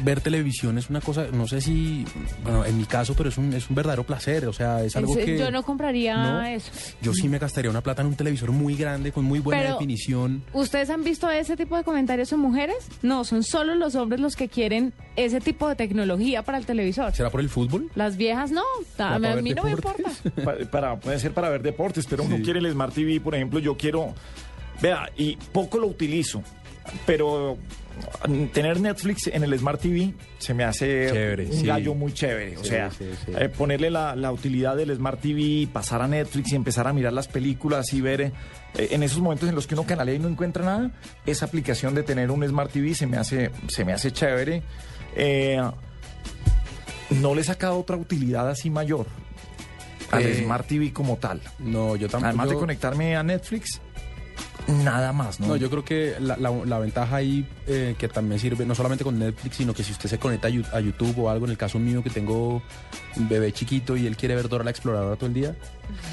[0.05, 2.05] ver televisión es una cosa, no sé si,
[2.41, 5.17] bueno, en mi caso, pero es un, es un verdadero placer, o sea, es algo
[5.17, 5.37] Es- que...
[5.37, 6.41] Yo no compraría ¿No?
[6.43, 6.71] eso.
[7.01, 9.73] Yo sí me gastaría una plata en un televisor muy grande, con muy buena Pero-
[9.73, 10.43] definición.
[10.53, 12.77] ¿Ustedes han visto ese tipo de comentarios en mujeres?
[13.01, 14.93] No, son solo los hombres los que quieren
[15.25, 17.11] ese tipo de tecnología para el televisor.
[17.13, 17.89] ¿Será por el fútbol?
[17.95, 18.63] Las viejas no,
[18.97, 20.09] a, mí no me importa.
[20.43, 23.59] Pa- para, puede ser para ver deportes, pero uno quiere el Smart TV, por ejemplo,
[23.59, 24.13] yo quiero,
[24.81, 26.41] vea, y poco lo utilizo,
[27.05, 27.57] pero
[28.53, 31.65] tener Netflix en el Smart TV se me hace Chévere, un sí.
[31.67, 32.55] gallo muy chévere.
[32.57, 33.31] O Sí, sea, sí, sí.
[33.37, 37.11] eh, ponerle la, la utilidad del Smart TV, pasar a Netflix y empezar a mirar
[37.11, 38.31] las películas y ver eh,
[38.91, 40.91] en esos momentos en los que uno canalea y no encuentra nada,
[41.25, 44.63] esa aplicación de tener un Smart TV se me hace, se me hace chévere.
[45.19, 45.61] Eh,
[47.11, 49.05] no le he sacado otra utilidad así mayor
[50.11, 51.41] al Eh, Smart TV como tal.
[51.59, 52.27] No, yo tampoco.
[52.29, 53.81] Además de conectarme a Netflix,
[54.69, 55.47] nada más, ¿no?
[55.47, 59.03] No, yo creo que la, la- la ventaja ahí eh, que también sirve, no solamente
[59.03, 61.79] con Netflix, sino que si usted se conecta a, YouTube o algo, en el caso
[61.79, 62.61] mío que tengo
[63.17, 65.55] un bebé chiquito y él quiere ver Dora la Exploradora todo el día,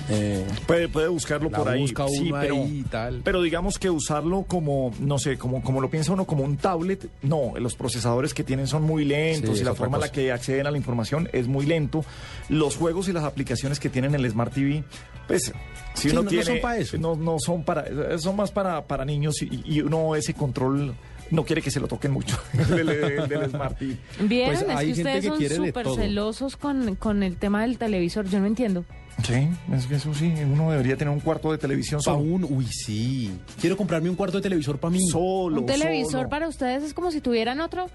[0.09, 1.81] eh, Puede, puede buscarlo La por ahí.
[1.83, 3.21] busca sí, uno pero, ahí y tal.
[3.25, 7.09] pero digamos que usarlo como, no sé, como, como lo piensa uno como un tablet,
[7.23, 10.33] no, los procesadores que tienen son muy lentos Sí, y la forma en la que
[10.33, 12.05] acceden a la información es muy lento.
[12.49, 14.83] Los juegos y las aplicaciones que tienen el Smart TV,
[15.27, 15.53] pues,
[15.95, 16.45] si Sí, uno no- no tiene...
[16.45, 16.99] son pa' eso.
[16.99, 17.85] No, no son para...
[18.19, 20.95] Son más para, para niños y, y uno ese control...
[21.29, 23.97] No quiere que se lo toquen mucho del, del- del Smart TV.
[24.21, 24.55] ¿Vieron?
[24.55, 27.37] Pues es hay que gente ustedes que son quiere de súper celosos con, con el
[27.37, 28.29] tema del televisor.
[28.29, 28.85] Yo no entiendo.
[29.25, 32.19] Sí, es que eso sí, uno debería tener un cuarto de televisión solo.
[32.19, 33.33] un, uy, sí.
[33.61, 35.01] Quiero comprarme un cuarto de televisor para mí.
[35.11, 36.29] Solo, Un televisor solo.
[36.29, 37.87] para ustedes es como si tuvieran otro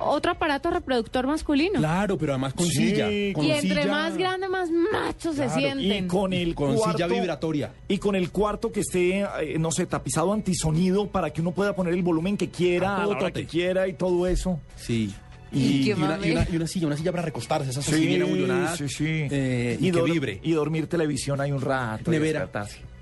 [0.00, 1.78] otro aparato reproductor masculino.
[1.78, 3.06] Claro, pero además con Sí, silla.
[3.32, 6.04] Con y entre silla- más grande, más machos se sienten.
[6.04, 7.72] Y con el Con cuarto, silla vibratoria.
[7.88, 11.74] Y con el cuarto que esté, eh, no sé, tapizado antisonido para que uno pueda
[11.74, 14.60] poner el volumen que quiera, A a la hora que quiera y todo eso.
[14.76, 15.12] Sí.
[15.50, 16.28] Y Y, y una, mame.
[16.28, 18.76] y una- y una silla, una silla para recostarse, bien abullonadas.
[18.76, 19.04] sí, sí.
[19.30, 20.40] eh, y, que vibre.
[20.42, 22.10] Y dormir televisión ahí un rato.
[22.12, 22.48] y Nevera.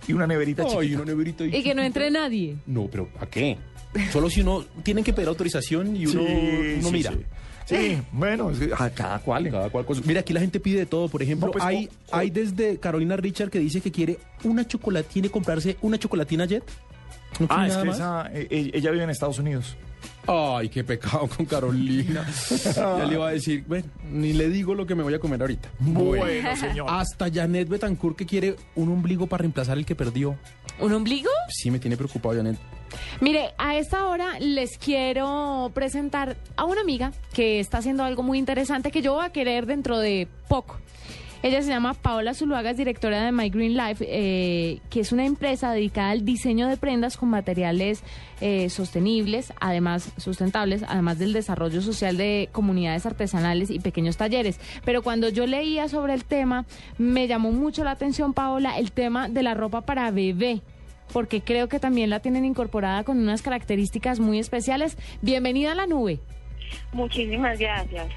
[0.06, 0.96] Y una neverita Ay, chiquita.
[1.02, 2.56] una neverita Y que no entre nadie.
[2.66, 3.58] No, pero ¿a qué?
[4.12, 7.12] Solo si uno tienen que pedir autorización y uno, Sí, uno sí, mira.
[7.12, 7.18] sí.
[7.66, 9.50] Sí, bueno, a cada cual.
[9.50, 10.00] Cada cual cosa.
[10.04, 11.08] Mira, aquí la gente pide de todo.
[11.08, 14.18] Por ejemplo, No, pues, hay, o- o- hay desde Carolina Richard que dice que quiere
[14.44, 16.62] una chocolatina, comprarse una chocolatina Jet.
[17.40, 19.76] No Ah, es que esa, eh, eh, ella vive en Estados Unidos.
[20.28, 22.24] Ay, qué pecado con Carolina.
[22.76, 25.40] ya le iba a decir, bueno, ni le digo lo que me voy a comer
[25.40, 25.68] ahorita.
[25.80, 26.86] Bueno, señor.
[26.88, 30.36] Hasta Janet Betancourt que quiere un ombligo para reemplazar el que perdió.
[30.78, 31.30] ¿Un ombligo?
[31.48, 32.56] Sí, me tiene preocupado, Janet.
[33.20, 38.38] Mire, a esta hora les quiero presentar a una amiga que está haciendo algo muy
[38.38, 40.76] interesante que yo voy a querer dentro de poco.
[41.42, 45.26] Ella se llama Paola Zuluaga, es directora de My Green Life, eh, que es una
[45.26, 48.02] empresa dedicada al diseño de prendas con materiales
[48.40, 54.58] eh, sostenibles, además sustentables, además del desarrollo social de comunidades artesanales y pequeños talleres.
[54.84, 56.64] Pero cuando yo leía sobre el tema,
[56.98, 60.62] me llamó mucho la atención, Paola, el tema de la ropa para bebé
[61.12, 64.96] porque creo que también la tienen incorporada con unas características muy especiales.
[65.22, 66.20] Bienvenida a la nube.
[66.92, 68.08] Muchísimas gracias.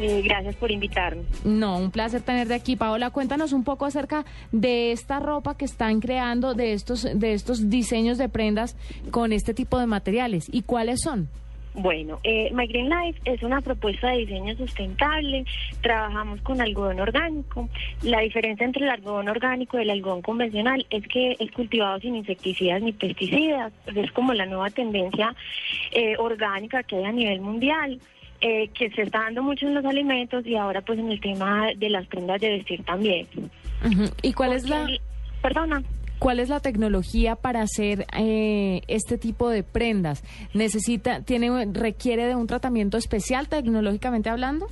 [0.00, 1.22] Eh, gracias por invitarme.
[1.44, 2.74] No, un placer tenerte aquí.
[2.74, 7.70] Paola, cuéntanos un poco acerca de esta ropa que están creando, de estos, de estos
[7.70, 8.76] diseños de prendas
[9.10, 11.28] con este tipo de materiales y cuáles son.
[11.74, 15.44] Bueno, eh, My Green Life es una propuesta de diseño sustentable.
[15.80, 17.68] Trabajamos con algodón orgánico.
[18.02, 22.14] La diferencia entre el algodón orgánico y el algodón convencional es que es cultivado sin
[22.14, 23.72] insecticidas ni pesticidas.
[23.86, 25.34] Es como la nueva tendencia
[25.90, 28.00] eh, orgánica que hay a nivel mundial.
[28.40, 31.68] eh, que se está dando mucho en los alimentos y ahora pues en el tema
[31.76, 33.26] de las prendas de vestir también.
[34.22, 34.86] ¿Y cuál es la,
[35.40, 35.82] Perdona.
[36.18, 40.22] Cuál es la tecnología para hacer eh, este tipo de prendas?
[40.52, 44.68] ¿Necesita, tiene, requiere de un tratamiento especial tecnológicamente hablando?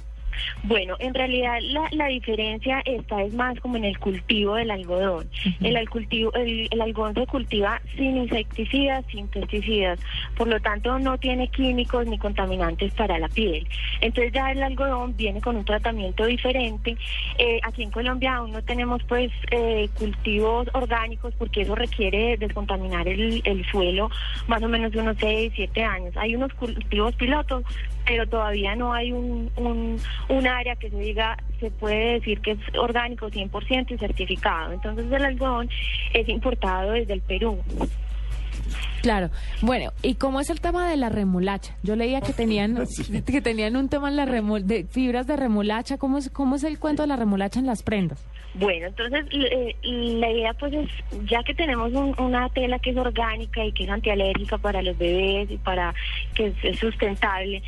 [0.63, 5.29] Bueno, en realidad la, la diferencia está es más como en el cultivo del algodón.
[5.63, 9.99] el, al- cultivo, el, el algodón se cultiva sin insecticidas, sin pesticidas,
[10.37, 13.67] por lo tanto no tiene químicos ni contaminantes para la piel.
[14.01, 16.97] Entonces ya el algodón viene con un tratamiento diferente.
[17.39, 23.07] Eh, aquí en Colombia aún no tenemos pues eh, cultivos orgánicos porque eso requiere descontaminar
[23.09, 24.11] el, el suelo
[24.47, 26.17] más o menos de unos 6, 7 años.
[26.17, 27.63] Hay unos cultivos pilotos,
[28.07, 29.99] pero todavía no hay un, un,
[30.29, 34.73] un área que se diga, se puede decir que es orgánico 100% y certificado.
[34.73, 35.69] Entonces el algodón
[36.13, 37.59] es importado desde el Perú.
[39.03, 39.31] Claro.
[39.61, 41.77] Bueno, ¿y cómo es el tema de la remolacha?
[41.83, 42.79] Yo leía que tenían
[43.27, 45.99] que tenían un tema en la remol de fibras de remolacha.
[45.99, 48.25] ¿Cómo es, ¿Cómo es el cuento de la remolacha en las prendas?
[48.55, 49.25] Bueno, entonces
[49.83, 50.91] la idea pues es,
[51.25, 54.99] ya que tenemos un- una tela que es orgánica y que es antialérgica para los
[54.99, 55.95] bebés y para
[56.35, 57.63] que es, sustentable,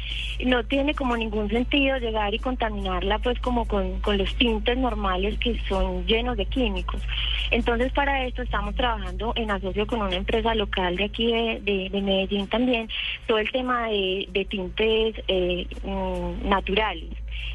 [0.44, 5.58] no tiene como ningún sentido llegar y contaminarla pues como con, los tintes normales que
[5.68, 7.00] son llenos de químicos.
[7.50, 11.88] Entonces para esto estamos trabajando en asocio con una empresa local de aquí de, de-
[11.88, 12.90] de Medellín también,
[13.26, 17.08] todo el tema de, de tintes eh, mm, naturales.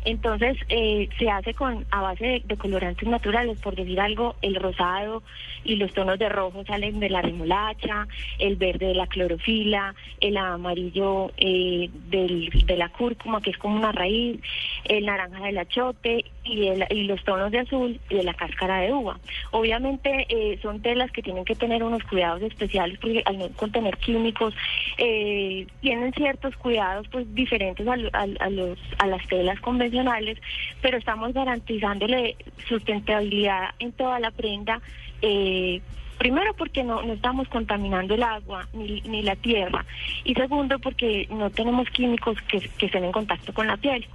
[0.06, 5.24] Entonces eh, se hace con a base de, colorantes naturales, por decir algo, el rosado
[5.64, 8.08] y los tonos de rojo salen de la remolacha,
[8.38, 13.76] el verde de la clorofila, el amarillo eh, del- de la cúrcuma, que es como
[13.78, 14.40] una raíz,
[14.86, 18.92] el naranja del achote y, el- y los tonos de azul de la cáscara de
[18.94, 19.20] uva.
[19.52, 23.98] Obviamente eh, son telas que tienen que tener unos cuidados especiales porque al no contener
[23.98, 24.54] químicos
[24.98, 30.38] eh, tienen ciertos cuidados pues diferentes a, a- a los, a las telas convencionales,
[30.82, 32.36] pero estamos garantizándole
[32.68, 34.82] sustentabilidad en toda la prenda.
[35.22, 35.82] eh,
[36.18, 39.86] Primero porque no, estamos contaminando el agua ni, la tierra
[40.26, 44.06] y segundo porque no tenemos químicos que estén en contacto con la piel.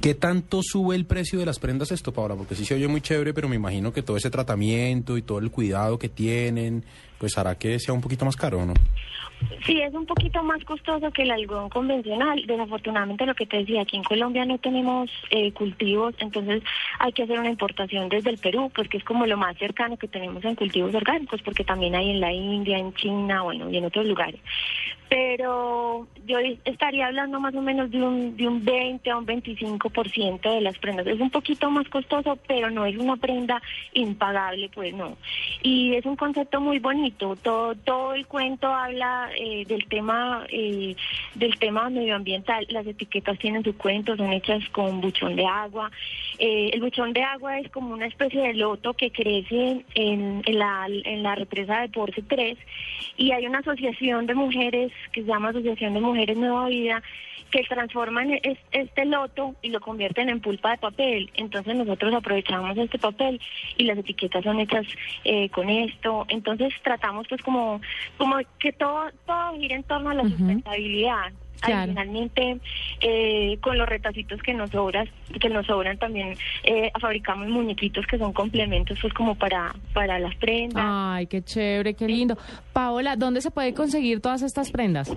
[0.00, 2.34] ¿Qué tanto sube el precio de las prendas esto, Paola?
[2.34, 5.38] Porque sí se oye muy chévere, pero me imagino que todo ese tratamiento y todo
[5.38, 6.84] el cuidado que tienen,
[7.18, 8.74] pues hará que sea un poquito más caro, ¿no?
[9.66, 12.42] Sí, es un poquito más costoso que el algodón convencional.
[12.46, 16.62] Desafortunadamente, lo que te decía, aquí en Colombia no tenemos eh, cultivos, entonces
[16.98, 19.96] hay que hacer una importación desde el Perú, pues que es como lo más cercano
[19.96, 23.76] que tenemos en cultivos orgánicos, porque también hay en la India, en China, bueno, y
[23.76, 24.40] en otros lugares.
[25.08, 30.40] Pero yo estaría hablando más o menos de un, de un 20 a un 25%
[30.54, 31.06] de las prendas.
[31.06, 33.62] Es un poquito más costoso, pero no es una prenda
[33.92, 35.16] impagable, pues no.
[35.62, 37.36] Y es un concepto muy bonito.
[37.36, 40.96] Todo, todo el cuento habla eh, del tema eh,
[41.34, 42.66] del tema medioambiental.
[42.70, 45.90] Las etiquetas tienen su cuento, son hechas con buchón de agua.
[46.38, 50.58] Eh, el buchón de agua es como una especie de loto que crece en, en
[50.58, 52.58] la, en la represa de Porce 3
[53.16, 57.02] y hay una asociación de mujeres que se llama Asociación de Mujeres Nueva Vida
[57.50, 61.30] que transforman es- este loto y lo convierten en pulpa de papel.
[61.34, 63.40] Entonces nosotros aprovechamos este papel
[63.76, 64.84] y las etiquetas son hechas
[65.24, 66.26] eh, con esto.
[66.28, 67.80] Entonces tratamos pues como,
[68.16, 71.32] como que todo, todo gira en torno a la sustentabilidad.
[71.60, 71.92] Claro.
[71.92, 72.58] Adicionalmente,
[73.00, 75.08] eh, con los retacitos que nos sobran,
[75.40, 80.34] que nos sobran también eh, fabricamos muñequitos que son complementos pues como para, para las
[80.36, 80.84] prendas.
[80.86, 82.36] Ay, qué chévere, qué lindo.
[82.72, 85.12] Paola, ¿dónde se puede conseguir todas estas prendas?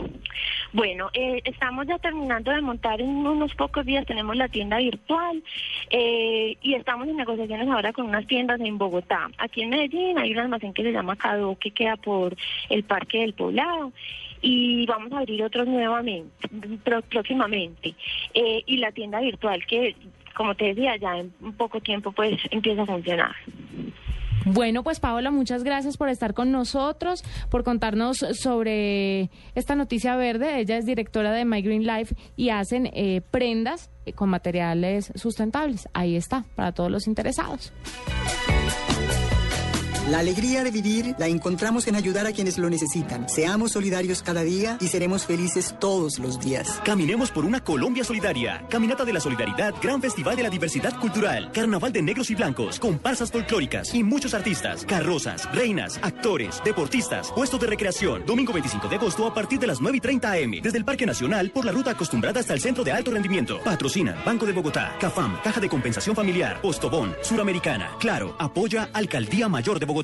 [0.71, 5.43] Bueno, eh, estamos ya terminando de montar en unos pocos días, tenemos la tienda virtual
[5.89, 9.29] eh, y estamos en negociaciones ahora con unas tiendas en Bogotá.
[9.37, 12.35] Aquí en Medellín hay un almacén que se llama Cado, que queda por
[12.69, 13.91] el Parque del Poblado
[14.41, 16.47] y vamos a abrir otros nuevamente,
[17.09, 17.95] próximamente.
[18.33, 19.95] Eh, y la tienda virtual que,
[20.35, 23.35] como te decía, ya en poco tiempo pues empieza a funcionar.
[24.45, 30.59] Bueno, pues Paola, muchas gracias por estar con nosotros, por contarnos sobre esta noticia verde.
[30.59, 35.89] Ella es directora de My Green Life y hacen eh, prendas eh, con materiales sustentables.
[35.93, 37.73] Ahí está, para todos los interesados.
[40.09, 43.29] La alegría de vivir la encontramos en ayudar a quienes lo necesitan.
[43.29, 46.81] Seamos solidarios cada día y seremos felices todos los días.
[46.83, 48.65] Caminemos por una Colombia solidaria.
[48.71, 52.79] Caminata de la Solidaridad, Gran Festival de la Diversidad Cultural, Carnaval de Negros y Blancos,
[52.79, 58.25] comparsas folclóricas y muchos artistas, carrozas, reinas, actores, deportistas, puestos de recreación.
[58.25, 60.51] Domingo 25 de agosto a partir de las 9 y 30 am.
[60.63, 63.59] Desde el Parque Nacional por la ruta acostumbrada hasta el Centro de Alto Rendimiento.
[63.63, 67.91] Patrocina Banco de Bogotá, CAFAM, Caja de Compensación Familiar, Postobón, Suramericana.
[67.99, 69.98] Claro, apoya Alcaldía Mayor de Bogotá.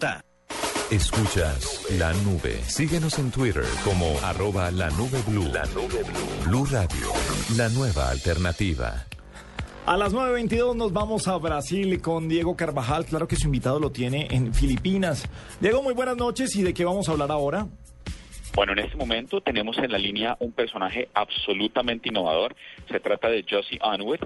[0.91, 2.61] Escuchas la nube.
[2.67, 5.45] Síguenos en Twitter como arroba la nube blue.
[5.45, 6.45] La nube blue.
[6.45, 7.07] Blue Radio,
[7.55, 9.05] la nueva alternativa.
[9.85, 13.05] A las 9.22 nos vamos a Brasil con Diego Carvajal.
[13.05, 15.23] Claro que su invitado lo tiene en Filipinas.
[15.61, 16.55] Diego, muy buenas noches.
[16.55, 17.67] ¿Y de qué vamos a hablar ahora?
[18.55, 22.55] Bueno, en este momento tenemos en la línea un personaje absolutamente innovador.
[22.89, 24.19] Se trata de Josie Unwood.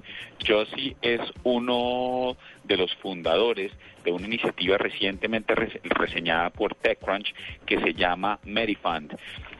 [0.46, 3.72] Josie es uno de los fundadores
[4.04, 7.34] de una iniciativa recientemente rese- reseñada por TechCrunch
[7.66, 9.16] que se llama Medifund.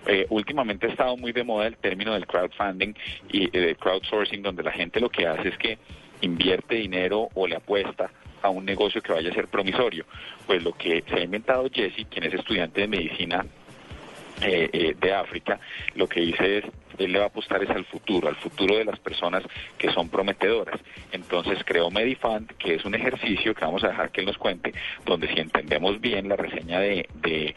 [0.07, 2.95] Eh, últimamente ha estado muy de moda el término del crowdfunding
[3.29, 5.79] y eh, del crowdsourcing, donde la gente lo que hace es que
[6.21, 10.05] invierte dinero o le apuesta a un negocio que vaya a ser promisorio.
[10.47, 13.45] Pues lo que se ha inventado Jesse, quien es estudiante de medicina
[14.43, 15.59] eh, eh, de África,
[15.95, 16.65] lo que dice es,
[16.99, 19.43] él le va a apostar es al futuro, al futuro de las personas
[19.79, 20.81] que son prometedoras.
[21.13, 24.73] Entonces creó Medifund, que es un ejercicio que vamos a dejar que él nos cuente,
[25.05, 27.55] donde si entendemos bien la reseña de, de,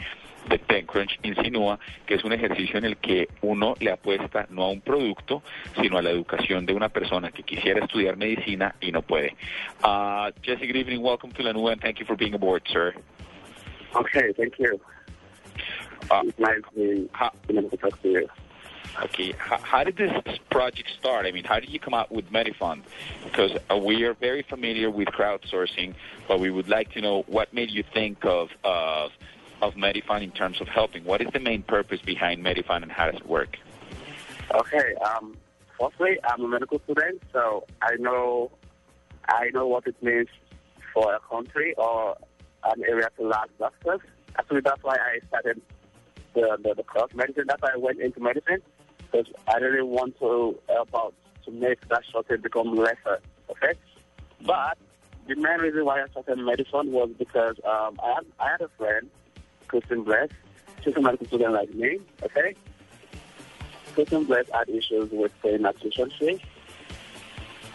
[0.48, 0.86] de
[1.24, 5.42] insinúa que es un ejercicio en el que uno le apuesta no a un producto,
[5.82, 9.36] sino a la educación de una persona que quisiera estudiar medicina y no puede.
[9.84, 12.94] Uh, Jesse, good evening, welcome to Lanua, and thank you for being aboard, sir.
[13.96, 14.80] Okay, thank you.
[16.10, 16.24] Uh.
[19.02, 21.26] Okay, how, how did this project start?
[21.26, 22.84] I mean, how did you come out with Medifund?
[23.24, 25.96] Because uh, we are very familiar with crowdsourcing,
[26.28, 29.12] but we would like to know what made you think of of
[29.62, 31.04] of Medifund in terms of helping.
[31.06, 33.58] What is the main purpose behind Medifund and how does it work?
[34.54, 35.36] Okay, um,
[35.80, 38.52] firstly, I'm a medical student, so I know
[39.28, 40.28] I know what it means
[40.94, 42.16] for a country or
[42.66, 44.02] an area to lack doctors.
[44.38, 45.62] Actually, that's why I started
[46.34, 47.46] the, the, the course medicine.
[47.48, 48.62] That's why I went into medicine
[49.00, 51.14] because I really want to help out
[51.46, 53.20] to make that shortage become lesser.
[53.50, 53.74] Okay,
[54.46, 54.78] but
[55.28, 58.70] the main reason why I started medicine was because um, I had I had a
[58.78, 59.10] friend,
[59.68, 60.30] Kristen Bless.
[60.84, 62.00] She's a medical student like me.
[62.24, 62.56] Okay,
[63.94, 66.42] Kristen Bless had issues with paying her tuition fee,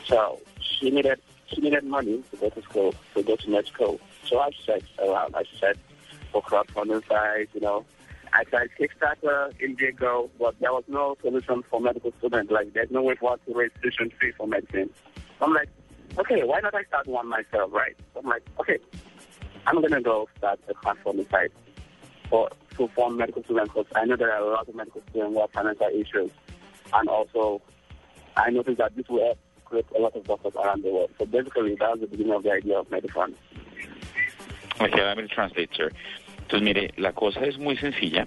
[0.07, 4.01] so she needed she needed money to go to school to go to med school.
[4.27, 5.35] So I searched around.
[5.35, 5.81] I searched
[6.33, 7.85] for crowdfunding sites, you know.
[8.33, 12.51] I tried Kickstarter, Indiegogo, but there was no solution for medical students.
[12.51, 14.91] Like, there's no way for us to raise tuition fee for medicine.
[15.41, 15.69] I'm like,
[16.19, 17.97] okay, why not I start one myself, right?
[18.15, 18.79] So I'm like, okay,
[19.67, 21.53] I'm going to go start a platform site
[22.29, 25.35] for to fund medical students because I know there are a lot of medical students
[25.35, 26.31] who have financial issues.
[26.93, 27.61] And also,
[28.37, 31.11] I noticed that this will help create a lot of doctors around the world.
[31.19, 33.35] So basically, that was the beginning of the idea of Medifund.
[34.81, 35.91] Okay, let me translate, sir.
[36.49, 38.27] Entonces, mire, la cosa es muy sencilla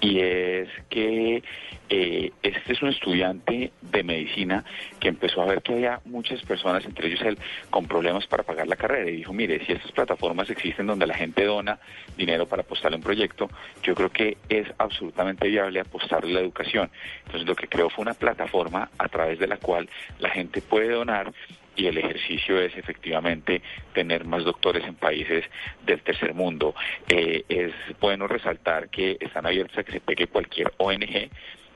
[0.00, 1.42] y es que
[1.88, 4.64] eh, este es un estudiante de medicina
[5.00, 7.36] que empezó a ver que había muchas personas, entre ellos él,
[7.68, 11.14] con problemas para pagar la carrera y dijo, mire, si estas plataformas existen donde la
[11.14, 11.80] gente dona
[12.16, 13.50] dinero para apostarle a un proyecto,
[13.82, 16.88] yo creo que es absolutamente viable apostarle a la educación.
[17.26, 19.88] Entonces, lo que creó fue una plataforma a través de la cual
[20.20, 21.32] la gente puede donar
[21.78, 23.62] y el ejercicio es efectivamente
[23.94, 25.44] tener más doctores en países
[25.86, 26.74] del tercer mundo.
[27.08, 31.30] Eh, es bueno resaltar que están abiertos a que se pegue cualquier ONG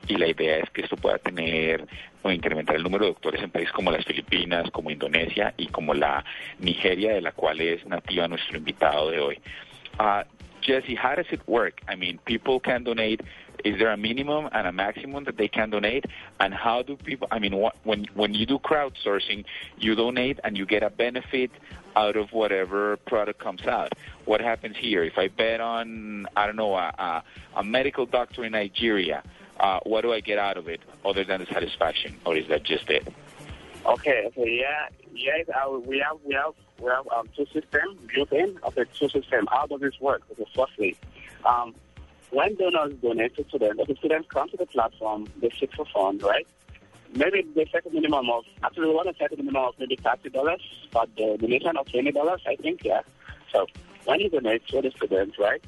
[0.07, 1.87] y la idea es que esto pueda tener
[2.21, 5.93] o incrementar el número de doctores en países como las Filipinas, como Indonesia y como
[5.93, 6.23] la
[6.59, 9.39] Nigeria, de la cual es nativa nuestro invitado de hoy.
[9.99, 10.23] Uh,
[10.63, 11.81] Jesse, how does it work?
[11.87, 13.21] I mean, people can donate.
[13.63, 16.05] Is there a minimum and a maximum that they can donate?
[16.39, 17.27] And how do people?
[17.31, 19.45] I mean, what, when when you do crowdsourcing,
[19.77, 21.51] you donate and you get a benefit
[21.95, 23.93] out of whatever product comes out.
[24.25, 25.03] What happens here?
[25.03, 27.23] If I bet on, I don't know, a, a,
[27.57, 29.23] a medical doctor in Nigeria,
[29.59, 32.63] uh, what do I get out of it other than the satisfaction, or is that
[32.63, 33.07] just it?
[33.85, 35.45] Okay, okay, yeah, yes,
[35.85, 38.59] we have, we have, we have um, two systems built in.
[38.63, 39.47] Okay, two systems.
[39.49, 40.21] How does this work?
[40.31, 40.97] Okay, firstly,
[41.45, 41.75] um,
[42.33, 46.23] when donors donate to students, the students come to the platform, they seek for funds,
[46.23, 46.47] right?
[47.15, 49.97] Maybe they set a minimum of, actually we want to set a minimum of maybe
[49.97, 50.59] $30,
[50.91, 53.01] but the donation of $20, I think, yeah.
[53.51, 53.67] So
[54.05, 55.63] when you donate to the students, right,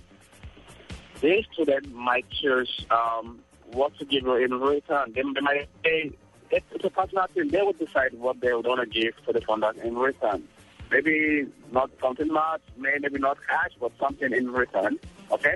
[1.22, 3.40] the students might choose um,
[3.72, 5.14] what to give in return.
[5.14, 6.12] They, they might say,
[6.50, 7.50] it's, it's a personal thing.
[7.50, 10.48] They would decide what they would want to give to the funders in return.
[10.92, 15.00] Maybe not something much, maybe not cash, but something in return.
[15.32, 15.56] Okay?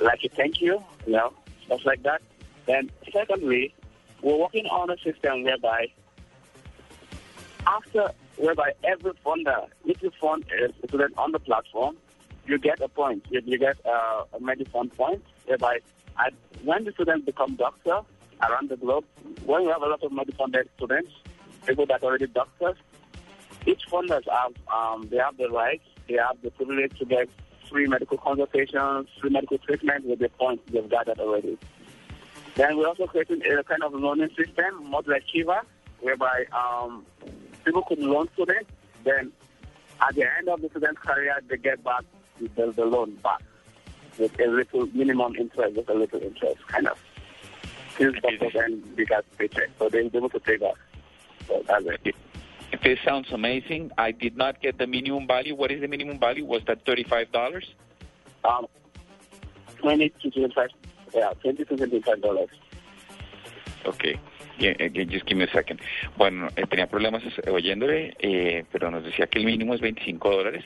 [0.00, 1.32] Like a thank you, you know,
[1.64, 2.22] stuff like that.
[2.66, 3.74] Then, secondly,
[4.22, 5.88] we're working on a system whereby
[7.66, 11.96] after, whereby every funder, if you fund a student on the platform,
[12.46, 13.24] you get a point.
[13.30, 15.80] You, you get uh, a medicine point, whereby
[16.24, 16.32] at,
[16.64, 18.00] when the students become doctor
[18.42, 19.04] around the globe,
[19.44, 21.12] when we have a lot of medicine-based students,
[21.66, 22.76] people that are already doctors,
[23.66, 27.28] each funders have um, they have the right, they have the privilege to get
[27.68, 31.58] free medical consultations, free medical treatment with the points they've gathered already.
[32.54, 35.62] Then we're also creating a kind of loaning system, more like Kiva,
[36.00, 37.04] whereby um,
[37.64, 38.70] people could loan students.
[39.04, 39.32] Then
[40.00, 42.04] at the end of the student's career, they get back
[42.38, 43.42] the, the loan back.
[44.18, 47.02] with a little minimum interest, with a little interest, kind of.
[47.98, 50.78] Then they got paycheck, so they're able to take off.
[51.46, 52.14] So that's it.
[52.82, 53.90] This sounds amazing.
[53.98, 55.54] I did not get the minimum value.
[55.54, 56.44] What is the minimum value?
[56.44, 57.64] Was that thirty-five dollars?
[58.44, 58.66] Um,
[59.78, 60.68] 20 to 25,
[61.14, 62.48] yeah, 20 to 25 dollars.
[64.58, 65.48] Eh, just give me a.
[66.16, 70.30] Bueno, eh, tenía problemas eh, oyéndole, eh, pero nos decía que el mínimo es 25
[70.30, 70.64] dólares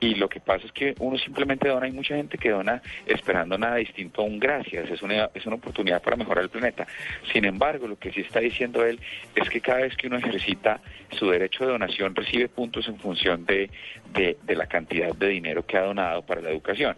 [0.00, 3.56] y lo que pasa es que uno simplemente dona, hay mucha gente que dona esperando
[3.56, 6.86] nada distinto a un gracias, es una, es una oportunidad para mejorar el planeta.
[7.32, 8.98] Sin embargo, lo que sí está diciendo él
[9.34, 10.80] es que cada vez que uno ejercita
[11.12, 13.70] su derecho de donación recibe puntos en función de,
[14.14, 16.96] de la cantidad de dinero que ha donado para la educación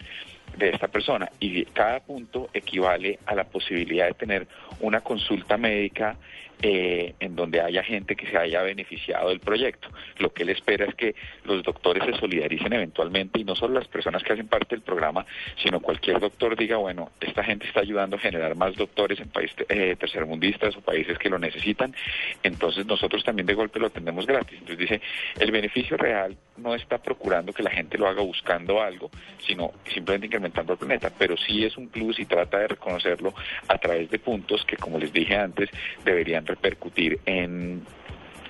[0.57, 1.31] de esta persona.
[1.41, 4.47] Y cada punto equivale a la posibilidad de tener
[4.81, 6.17] una consulta médica
[6.63, 9.89] eh, en donde haya gente que se haya beneficiado del proyecto.
[10.19, 11.15] Lo que él espera es que
[11.45, 15.25] los doctores se solidaricen eventualmente y no solo las personas que hacen parte del programa,
[15.63, 19.57] sino cualquier doctor diga, bueno, esta gente está ayudando a generar más doctores en países
[19.69, 21.95] eh, tercermundistas o países que lo necesitan,
[22.43, 24.59] entonces nosotros también de golpe lo atendemos gratis.
[24.59, 25.01] Entonces dice,
[25.39, 30.27] el beneficio real no está procurando que la gente lo haga buscando algo, sino simplemente
[30.27, 33.35] incrementando el planeta, pero sí es un plus y trata de reconocerlo
[33.69, 35.71] a través de puntos que, como les dije antes,
[36.05, 37.87] deberían repercutir en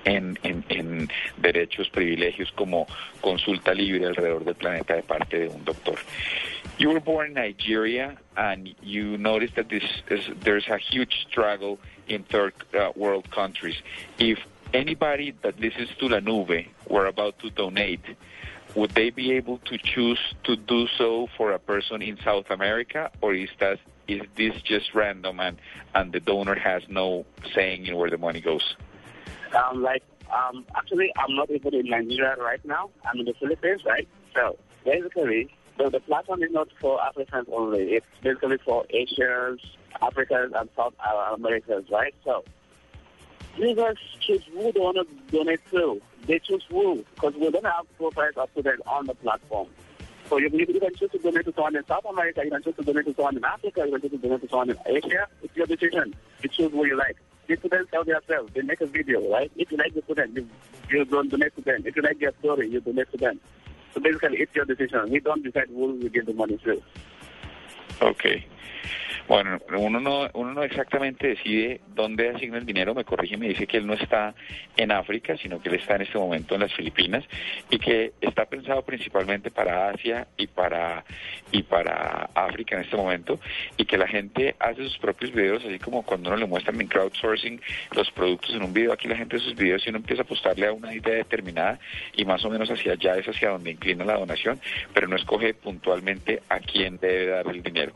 [0.04, 2.86] en, en, en, derechos, privilegios como
[3.20, 5.98] consulta libre alrededor del planeta de parte de un doctor.
[6.78, 11.78] You were born in Nigeria and you noticed that this is, there's a huge struggle
[12.08, 13.76] in third uh, world countries.
[14.18, 14.38] If
[14.72, 18.04] anybody that listens to La Nube were about to donate,
[18.74, 23.10] would they be able to choose to do so for a person in South America
[23.20, 23.78] or is that
[24.08, 25.56] is this just random and,
[25.94, 27.24] and the donor has no
[27.54, 28.76] saying in where the money goes?
[29.54, 30.02] Um, like,
[30.32, 32.90] um, actually, I'm not even in Nigeria right now.
[33.04, 34.08] I'm in the Philippines, right?
[34.34, 37.94] So basically, the, the platform is not for Africans only.
[37.94, 39.60] It's basically for Asians,
[40.02, 40.94] Africans, and South
[41.32, 42.14] Americans, right?
[42.24, 42.44] So
[43.56, 45.06] users choose who they want to
[45.36, 46.00] donate to.
[46.26, 49.68] They choose who, because we don't have profiles up to students on the platform.
[50.28, 52.76] So you, you can choose to donate to someone in South America, you can choose
[52.76, 55.26] to donate to someone in Africa, you can choose to donate to someone in Asia.
[55.42, 56.14] It's your decision.
[56.42, 57.16] You choose who you like.
[57.48, 59.50] The students tell themselves, they make a video, right?
[59.56, 60.48] If you like the student, you,
[60.88, 61.82] you don't donate to them.
[61.84, 63.40] If you like their story, you donate to them.
[63.92, 65.10] So basically, it's your decision.
[65.10, 66.80] We don't decide who we give the money to.
[68.00, 68.46] Okay.
[69.30, 73.46] Bueno, uno no, uno no exactamente decide dónde asigna el dinero, me corrige y me
[73.46, 74.34] dice que él no está
[74.76, 77.22] en África, sino que él está en este momento en las Filipinas
[77.70, 81.04] y que está pensado principalmente para Asia y para,
[81.52, 83.38] y para África en este momento
[83.76, 86.88] y que la gente hace sus propios videos, así como cuando uno le muestran en
[86.88, 87.60] crowdsourcing
[87.94, 90.24] los productos en un video, aquí la gente hace sus videos y uno empieza a
[90.24, 91.78] apostarle a una idea determinada
[92.16, 94.58] y más o menos hacia allá es hacia donde inclina la donación,
[94.92, 97.92] pero no escoge puntualmente a quién debe dar el dinero.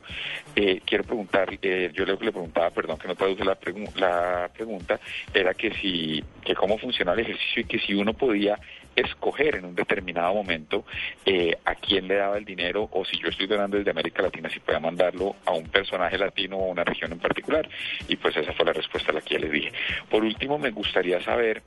[0.54, 1.23] Eh, quiero preguntar
[1.62, 4.98] eh, yo le preguntaba, perdón que no traduje la, pregu la pregunta,
[5.32, 8.58] era que si, que cómo funciona el ejercicio y que si uno podía
[8.96, 10.84] escoger en un determinado momento
[11.26, 14.48] eh, a quién le daba el dinero o si yo estoy donando desde América Latina,
[14.48, 17.68] si podía mandarlo a un personaje latino o a una región en particular.
[18.08, 19.72] Y pues esa fue la respuesta a la que ya les dije.
[20.08, 21.62] Por último, me gustaría saber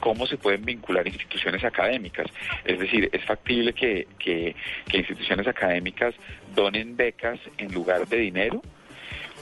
[0.00, 2.26] cómo se pueden vincular instituciones académicas.
[2.64, 4.54] Es decir, es factible que, que,
[4.92, 6.14] instituciones académicas
[6.54, 8.62] donen becas en lugar de dinero.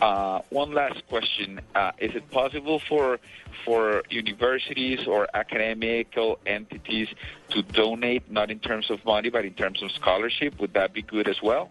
[0.00, 3.18] Uh, one last question: uh, Is it possible for
[3.64, 7.08] for universities or academical entities
[7.48, 10.60] to donate, not in terms of money, but in terms of scholarship?
[10.60, 11.70] Would that be good as well?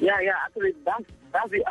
[0.00, 0.32] Yeah, yeah.
[0.46, 1.64] Actually, that's that's the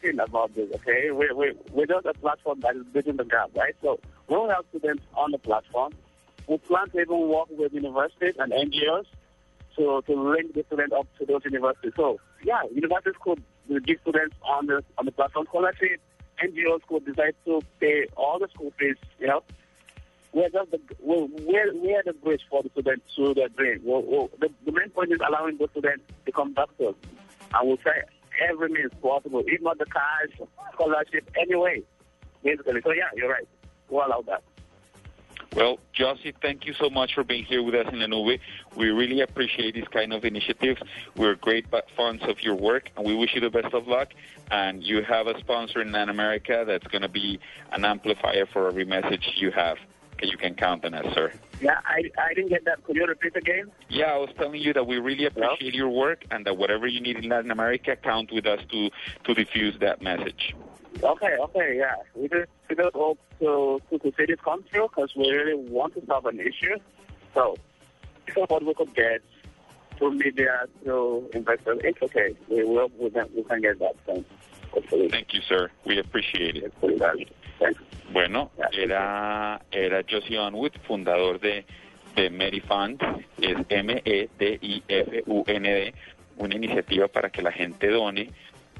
[0.00, 0.68] thing about this.
[0.76, 3.74] Okay, we we we're just a platform that is bridging the gap, right?
[3.82, 3.98] So
[4.28, 5.92] we'll have students on the platform.
[6.46, 9.06] We plan to even work with universities and NGOs
[9.76, 11.92] to, to link the students up to those universities.
[11.96, 13.42] So, yeah, universities could
[13.84, 16.00] give students on the on the platform scholarship.
[16.42, 19.42] NGOs could decide to pay all the school fees, you know.
[20.32, 23.80] We're just the, we're, we're, the bridge for the students to their dream.
[23.84, 26.94] We're, we're, the, the main point is allowing the students to come back to us.
[27.54, 28.02] And we'll try
[28.48, 31.82] every means possible, if not the cash, scholarship, anyway,
[32.42, 32.80] basically.
[32.82, 33.48] So, yeah, you're right.
[33.88, 34.42] We'll allow that.
[35.54, 38.40] Well, Josie, thank you so much for being here with us in Nube.
[38.74, 40.82] We really appreciate these kind of initiatives.
[41.16, 44.12] We're great fans of your work, and we wish you the best of luck.
[44.50, 47.40] And you have a sponsor in Latin America that's going to be
[47.72, 49.78] an amplifier for every message you have.
[50.22, 51.32] You can count on us, sir.
[51.60, 52.82] Yeah, I, I didn't get that.
[52.84, 53.70] Could you repeat again?
[53.88, 57.00] Yeah, I was telling you that we really appreciate your work, and that whatever you
[57.00, 58.90] need in Latin America, count with us to
[59.24, 60.54] to diffuse that message.
[61.02, 61.94] Okay, okay, yeah.
[62.14, 65.54] We just, we just hope to, to, to see this come through because we really
[65.54, 66.76] want to solve an issue.
[67.34, 67.56] So,
[68.34, 69.20] what we could get
[69.98, 72.34] to media through investors, it's okay.
[72.48, 74.24] We will, we can, we can get that done.
[74.72, 75.08] Hopefully.
[75.08, 75.70] Thank you, sir.
[75.84, 76.72] We appreciate it.
[78.12, 81.64] Bueno, era, era Josie Unwood, fundador de,
[82.14, 83.02] de Medifund,
[83.40, 84.34] es M-E-D-I-F-U-N-D,
[86.38, 88.30] una iniciativa para que la gente done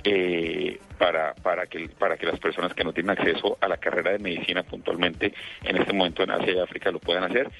[0.05, 4.13] eh, para, para, que, para que las personas que no tienen acceso a la carrera
[4.13, 5.35] de medicina puntualmente
[5.65, 7.51] en este momento en Asia y África lo puedan hacer.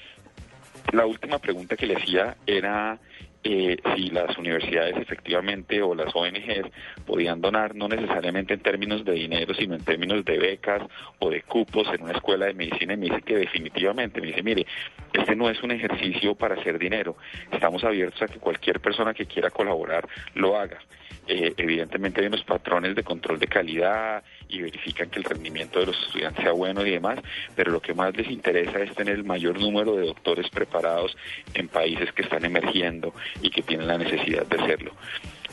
[0.93, 2.97] La última pregunta que le hacía era
[3.43, 6.69] eh, si las universidades efectivamente o las ONGs
[7.05, 10.81] podían donar, no necesariamente en términos de dinero, sino en términos de becas
[11.19, 12.93] o de cupos en una escuela de medicina.
[12.93, 14.65] Y me dice que definitivamente, me dice, mire,
[15.13, 17.17] este no es un ejercicio para hacer dinero.
[17.51, 20.79] Estamos abiertos a que cualquier persona que quiera colaborar lo haga.
[21.27, 25.87] Eh, evidentemente hay unos patrones de control de calidad y verifican que el rendimiento de
[25.87, 27.19] los estudiantes sea bueno y demás,
[27.55, 31.15] pero lo que más les interesa es tener el mayor número de doctores preparados
[31.53, 34.91] en países que están emergiendo y que tienen la necesidad de hacerlo.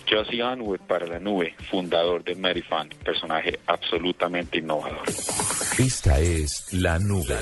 [0.09, 5.03] Josie Unwood para la nube, fundador de Medifund, personaje absolutamente innovador.
[5.79, 7.41] Esta es La Nube,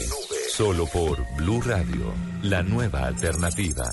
[0.49, 3.85] solo por Blue Radio, la nueva alternativa.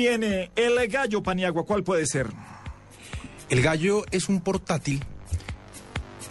[0.00, 2.28] Eh, el gallo Paniagua, ¿cuál puede ser?
[3.50, 5.02] El gallo es un portátil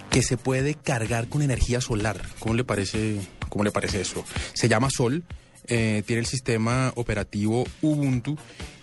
[0.10, 2.22] que se puede cargar con energía solar.
[2.39, 3.19] ¿Cómo le parece,
[3.49, 4.23] cómo le parece eso?
[4.53, 5.26] Se llama Sol,
[5.68, 8.38] eh, tiene el sistema operativo Ubuntu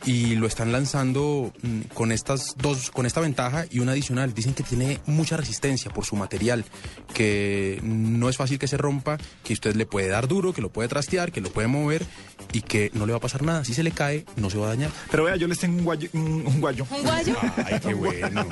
[0.07, 4.35] y lo están lanzando mm, con estas dos, con esta ventaja y una adicional.
[4.35, 6.65] Dicen que tiene mucha resistencia por su material,
[7.13, 10.71] que no es fácil que se rompa, que usted le puede dar duro, que lo
[10.71, 12.05] puede trastear, que lo puede mover
[12.53, 13.65] y que no le va a pasar nada.
[13.65, 14.91] Si se le cae, no se va a dañar.
[15.11, 16.09] Pero vea, yo les tengo un guayo.
[16.13, 16.87] Un, un guayo.
[16.91, 17.37] ¿Un guayo?
[17.65, 18.47] Ay, qué bueno.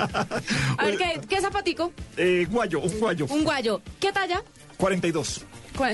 [0.79, 1.93] A ver, ¿qué, qué zapatico?
[2.17, 3.27] Eh, guayo, un guayo.
[3.29, 3.81] Un guayo.
[4.01, 4.43] ¿Qué talla?
[4.79, 5.45] 42.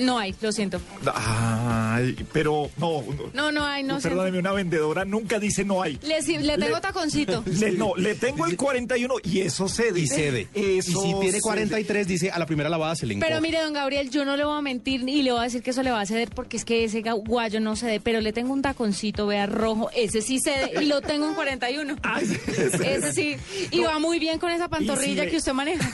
[0.01, 0.79] No hay, lo siento.
[1.13, 3.03] Ay, pero no.
[3.33, 4.09] No, no hay, no sé.
[4.09, 5.99] Perdóneme, una vendedora nunca dice no hay.
[6.03, 7.43] Le, si- le tengo taconcito.
[7.59, 9.99] Le, no, le tengo el 41 y eso cede.
[9.99, 10.47] Y cede.
[10.53, 11.41] Eso y si tiene cede.
[11.41, 13.29] 43, dice a la primera lavada se le encoge.
[13.29, 15.61] Pero mire, don Gabriel, yo no le voy a mentir y le voy a decir
[15.61, 18.33] que eso le va a ceder porque es que ese guayo no cede, pero le
[18.33, 21.95] tengo un taconcito, vea, rojo, ese sí cede y lo tengo en 41.
[22.83, 23.35] ese sí.
[23.71, 25.89] Y va muy bien con esa pantorrilla que usted maneja.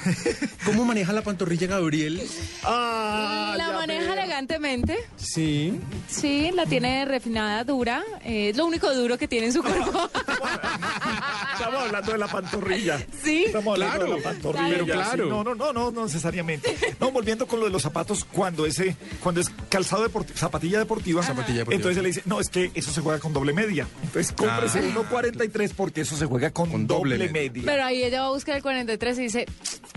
[0.66, 2.22] ¿Cómo maneja la pantorrilla Gabriel?
[2.64, 4.98] la maneja elegantemente.
[5.18, 5.80] Sí.
[6.08, 8.04] Sí, la tiene refinada, dura.
[8.24, 10.10] eh, es lo único duro que tiene en su cuerpo.
[11.54, 13.06] Estamos hablando de la pantorrilla.
[13.24, 13.46] Sí.
[13.46, 14.68] Estamos hablando Claro, de la pantorrilla.
[14.70, 14.92] pero sí.
[14.92, 15.26] claro.
[15.28, 16.76] No, no, no, no, no necesariamente.
[17.00, 21.24] No, volviendo con lo de los zapatos, cuando ese, cuando es calzado deportivo, zapatilla deportiva,
[21.24, 21.76] Zapatilla deportiva.
[21.78, 23.88] entonces le dice, no, es que eso se juega con doble media.
[24.04, 24.82] Entonces cómprese Ah.
[25.12, 27.64] 1.43 porque eso se juega con, Con doble, doble media.
[27.66, 29.46] Pero ahí ella va a buscar el 43 y dice,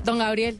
[0.04, 0.58] don Gabriel,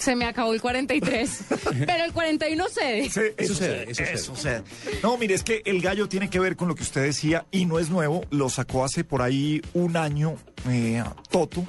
[0.00, 1.40] se me acabó el 43.
[1.86, 3.10] Pero el 41 cede.
[3.10, 4.14] Sí, Eso cede, cede, eso cede.
[4.14, 4.62] eso cede.
[5.02, 7.66] No, mire, es que el gallo tiene que ver con lo que usted decía y
[7.66, 8.24] no es nuevo.
[8.30, 10.36] Lo sacó hace por ahí un año
[10.68, 11.64] eh, Toto.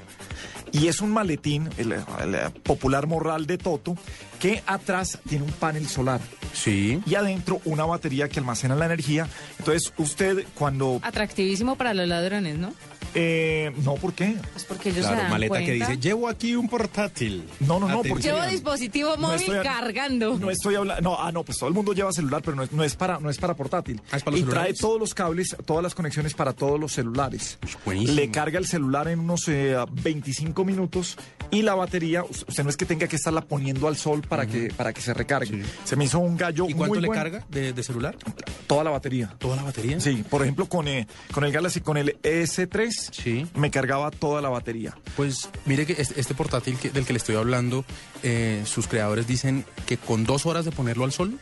[0.73, 3.97] Y es un maletín, el, el popular morral de Toto,
[4.39, 6.21] que atrás tiene un panel solar.
[6.53, 7.01] Sí.
[7.05, 9.27] Y adentro una batería que almacena la energía.
[9.59, 10.99] Entonces, usted cuando...
[11.03, 12.73] Atractivísimo para los ladrones, ¿no?
[13.13, 14.35] Eh, no, ¿por qué?
[14.53, 17.43] Pues porque ellos se Claro, dan maleta que dice, llevo aquí un portátil.
[17.59, 18.23] No, no, no, porque...
[18.23, 20.37] Llevo dispositivo No móvil estoy cargando.
[20.39, 22.71] No estoy hablando, no, ah, no, pues todo el mundo lleva celular, pero no es,
[22.71, 24.01] no es para, no es para portátil.
[24.11, 26.91] Ah, ¿es para los y trae todos los cables, todas las conexiones para todos los
[26.93, 27.57] celulares.
[27.85, 28.15] buenísimo.
[28.15, 31.17] Le carga el celular en unos eh, 25 minutos
[31.49, 34.45] y la batería, us- usted no es que tenga que estarla poniendo al sol para
[34.47, 35.63] que para que se recargue.
[35.83, 38.15] Se me hizo un gallo ¿Y cuánto muy le carga de, de celular?
[38.67, 39.33] Toda la batería.
[39.37, 39.99] ¿Toda la batería?
[39.99, 43.47] Sí, por ejemplo, con, eh, con el Galaxy, con el S3, Sí.
[43.55, 44.97] me cargaba toda la batería.
[45.15, 47.83] Pues mire que este, este portátil que- del que le estoy hablando,
[48.23, 51.39] eh, sus creadores dicen que con dos horas de ponerlo al sol,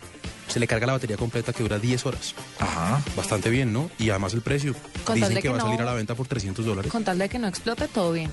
[0.48, 2.34] se le carga la batería completa que dura 10 horas.
[2.58, 3.00] Ajá.
[3.16, 3.92] Bastante bien, ¿no?
[4.00, 4.76] Y además el precio.
[5.04, 6.92] Con Dicen que, que va a salir a la venta por 300 dólares.
[6.92, 8.32] Con tal de que no explote, todo bien.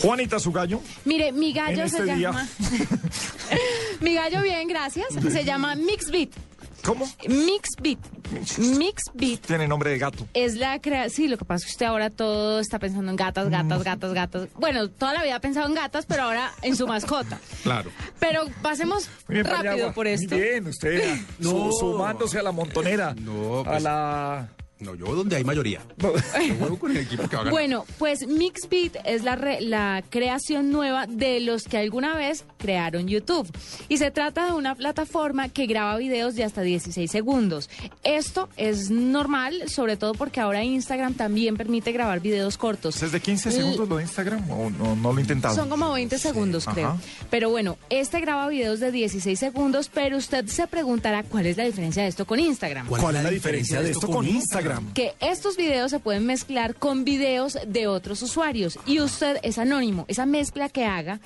[0.00, 0.80] Juanita, su gallo.
[1.04, 2.48] Mire, mi gallo En se este llama...
[4.00, 5.06] mi gallo, bien, gracias.
[5.30, 6.32] Se llama Mixbit.
[6.84, 7.06] ¿Cómo?
[7.28, 7.98] Mixbit.
[8.58, 9.46] Mixbit.
[9.46, 10.26] Tiene nombre de gato.
[10.34, 11.08] Es la crea...
[11.08, 14.12] Sí, lo que pasa es que usted ahora todo está pensando en gatas, gatas, gatas,
[14.12, 14.48] gatas.
[14.54, 17.38] Bueno, toda la vida ha pensado en gatas, pero ahora en su mascota.
[17.64, 17.90] Claro.
[18.20, 20.34] Pero pasemos bien, rápido por esto.
[20.34, 21.70] Muy bien, usted No.
[21.72, 23.14] sumándose a la montonera.
[23.14, 24.48] No, A pues- la...
[24.80, 25.80] No, yo donde hay mayoría.
[25.98, 26.12] Yo
[26.58, 27.52] juego con el equipo que va a ganar.
[27.52, 33.06] Bueno, pues Mixbit es la, re- la creación nueva de los que alguna vez crearon
[33.06, 33.48] YouTube.
[33.88, 37.70] Y se trata de una plataforma que graba videos de hasta 16 segundos.
[38.02, 43.00] Esto es normal, sobre todo porque ahora Instagram también permite grabar videos cortos.
[43.02, 45.54] ¿Es de 15 L- segundos lo de Instagram o no, no lo he intentado?
[45.54, 46.88] Son como 20 segundos, creo.
[46.88, 46.98] Ajá.
[47.30, 51.64] Pero bueno, este graba videos de 16 segundos, pero usted se preguntará cuál es la
[51.64, 52.88] diferencia de esto con Instagram.
[52.88, 54.73] ¿Cuál, es la diferencia de esto con Instagram?
[54.94, 60.04] Que estos videos se pueden mezclar con videos de otros usuarios y usted es anónimo.
[60.08, 61.20] Esa mezcla que haga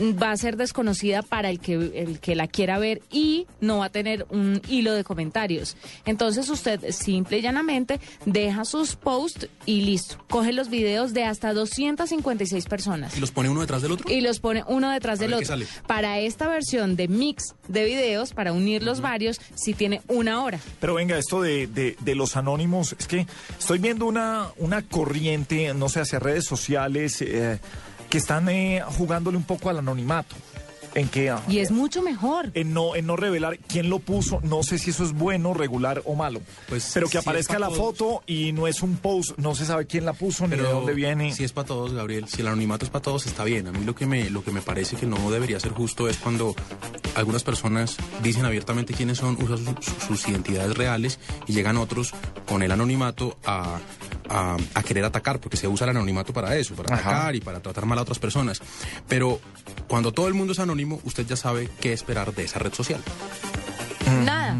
[0.00, 3.86] va a ser desconocida para el que, el que la quiera ver y no va
[3.86, 5.76] a tener un hilo de comentarios.
[6.04, 10.16] Entonces usted simple y llanamente deja sus posts y listo.
[10.28, 14.10] Coge los videos de hasta 256 personas ¿Y los pone uno detrás del otro?
[14.10, 15.46] y los pone uno detrás A del otro.
[15.46, 15.66] sale.
[15.86, 20.60] Para esta versión de mix de videos, para unir los varios, sí tiene una hora.
[20.80, 22.65] Pero venga, esto de, de, de los anónimos,
[22.98, 23.26] es que
[23.58, 27.58] estoy viendo una, una corriente, no sé, hacia redes sociales eh,
[28.10, 30.36] que están eh, jugándole un poco al anonimato.
[30.96, 32.50] En ah, Y es mucho mejor.
[32.54, 36.02] en no, en no revelar quién lo puso, no sé si eso es bueno, regular
[36.06, 36.40] o malo.
[36.68, 37.78] Pues, pero que si aparezca pa' la todos.
[37.78, 40.94] foto y no es un post, no se sabe quién la puso ni de dónde
[40.94, 41.32] viene.
[41.34, 43.68] Si es para todos, Gabriel, si el anonimato es para todos, está bien.
[43.68, 46.16] A mí lo que me, lo que me parece que no debería ser justo es
[46.16, 46.54] cuando
[47.14, 52.12] algunas personas dicen abiertamente quiénes son, usan su- su- sus identidades reales y llegan otros
[52.46, 53.78] con el anonimato a,
[54.28, 57.10] a- a querer atacar, porque se usa el anonimato para eso, para Ajá.
[57.10, 58.60] atacar y para tratar mal a otras personas.
[59.08, 59.40] Pero
[59.88, 60.58] cuando todo el mundo es
[61.04, 63.00] usted ya sabe qué esperar de esa red social.
[64.24, 64.56] Nada.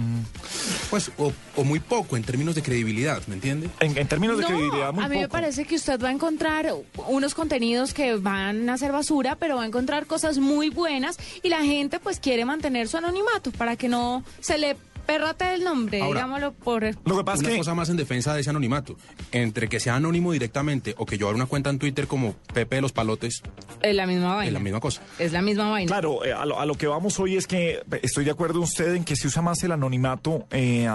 [0.90, 3.68] Pues, o, o muy poco en términos de credibilidad, ¿me entiende?
[3.80, 6.12] En, en términos de No, credibilidad, muy a mí me parece que usted va a
[6.12, 6.72] encontrar
[7.08, 11.48] unos contenidos que van a ser basura, pero va a encontrar cosas muy buenas y
[11.48, 14.76] la gente pues quiere mantener su anonimato para que no se le
[15.06, 16.84] perrate el nombre, Ahora, digámoslo por...
[16.84, 17.24] una
[17.56, 18.96] cosa más en defensa de ese anonimato.
[19.32, 22.76] Entre que sea anónimo directamente o que yo abra una cuenta en Twitter como Pepe
[22.76, 23.42] de los Palotes,
[23.82, 24.52] Es la misma es vaina.
[24.52, 25.02] la misma cosa.
[25.18, 25.88] Es la misma vaina.
[25.88, 28.60] Claro, eh, a, lo, a lo que vamos hoy es que eh, estoy de acuerdo
[28.60, 30.88] usted en que se usa más el anonimato eh,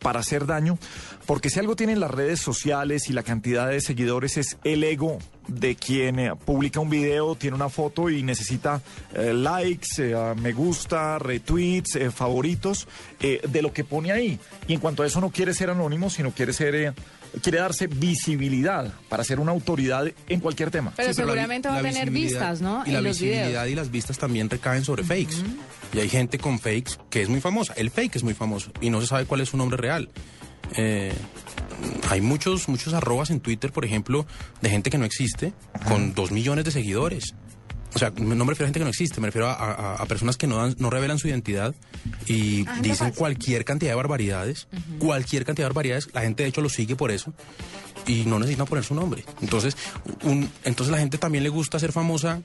[0.00, 0.78] para hacer daño,
[1.26, 5.18] porque si algo tienen las redes sociales y la cantidad de seguidores es el ego
[5.48, 8.80] de quien eh, publica un video, tiene una foto y necesita
[9.14, 12.86] eh, likes, eh, me gusta, retweets, eh, favoritos
[13.20, 14.38] eh, de lo que pone ahí.
[14.68, 16.74] Y en cuanto a eso no quiere ser anónimo, sino quiere ser...
[16.74, 16.92] eh,
[17.42, 20.92] Quiere darse visibilidad para ser una autoridad en cualquier tema.
[20.94, 22.82] Pero Sí, la seguramente va a tener visibilidad- vistas, ¿no?
[22.84, 23.68] Y la los visibilidad videos.
[23.70, 25.36] y las vistas también recaen sobre fakes.
[25.94, 27.72] Y hay gente con fakes que es muy famosa.
[27.78, 30.10] El fake es muy famoso y no se sabe cuál es su nombre real.
[30.76, 31.10] Eh,
[32.10, 34.26] hay muchos, muchos arrobas en Twitter, por ejemplo,
[34.60, 35.52] de gente que no existe,
[35.88, 37.34] con dos millones de seguidores.
[37.94, 40.06] O sea, no me refiero a gente que no existe, me refiero a, a- a
[40.06, 41.74] personas que no, dan- no revelan su identidad
[42.26, 44.66] y Ah, dicen cualquier cantidad de barbaridades.
[44.98, 46.08] Cualquier cantidad de barbaridades.
[46.14, 47.34] La gente, de hecho, lo sigue por eso
[48.06, 49.24] y no necesitan poner su nombre.
[49.42, 49.76] Entonces,
[50.22, 52.40] un, entonces la gente también le gusta ser famosa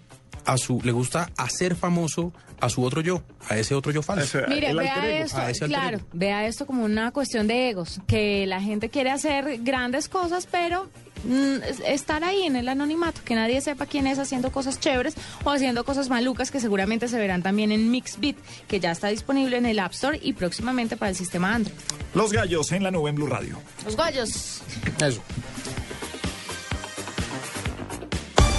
[0.47, 4.39] a su, le gusta hacer famoso a su otro yo, a ese otro yo falso.
[4.47, 8.47] Mire, vea esto, A ese alter claro, vea esto como una cuestión de egos, que
[8.47, 10.89] la gente quiere hacer grandes cosas, pero
[11.23, 15.13] mm, es- estar ahí en el anonimato, que nadie sepa quién es haciendo cosas chéveres
[15.43, 18.37] o haciendo cosas malucas que seguramente se verán también en Mixbit,
[18.67, 21.77] que ya está disponible en el App Store y próximamente para el sistema Android.
[22.15, 23.59] Los gallos en la nube en Blue Radio.
[23.85, 24.61] Los gallos.
[24.99, 25.21] Eso.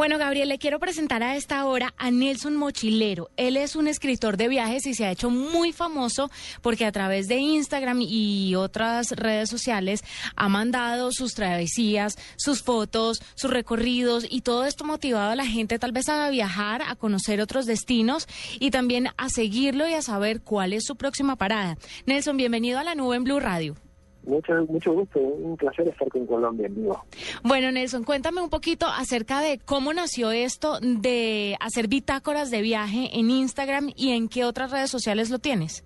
[0.00, 3.28] Bueno, Gabriel, le quiero presentar a esta hora a Nelson Mochilero.
[3.36, 6.30] Él es un escritor de viajes y se ha hecho muy famoso
[6.62, 10.02] porque a través de Instagram y otras redes sociales
[10.36, 15.78] ha mandado sus travesías, sus fotos, sus recorridos y todo esto motivado a la gente
[15.78, 18.26] tal vez a viajar, a conocer otros destinos
[18.58, 21.76] y también a seguirlo y a saber cuál es su próxima parada.
[22.06, 23.76] Nelson, bienvenido a la nube en Blue Radio.
[24.24, 27.02] Mucho, mucho gusto, un placer estar con Colombia en vivo.
[27.42, 33.08] Bueno, Nelson, cuéntame un poquito acerca de cómo nació esto de hacer bitácoras de viaje
[33.18, 35.84] en Instagram y en qué otras redes sociales lo tienes.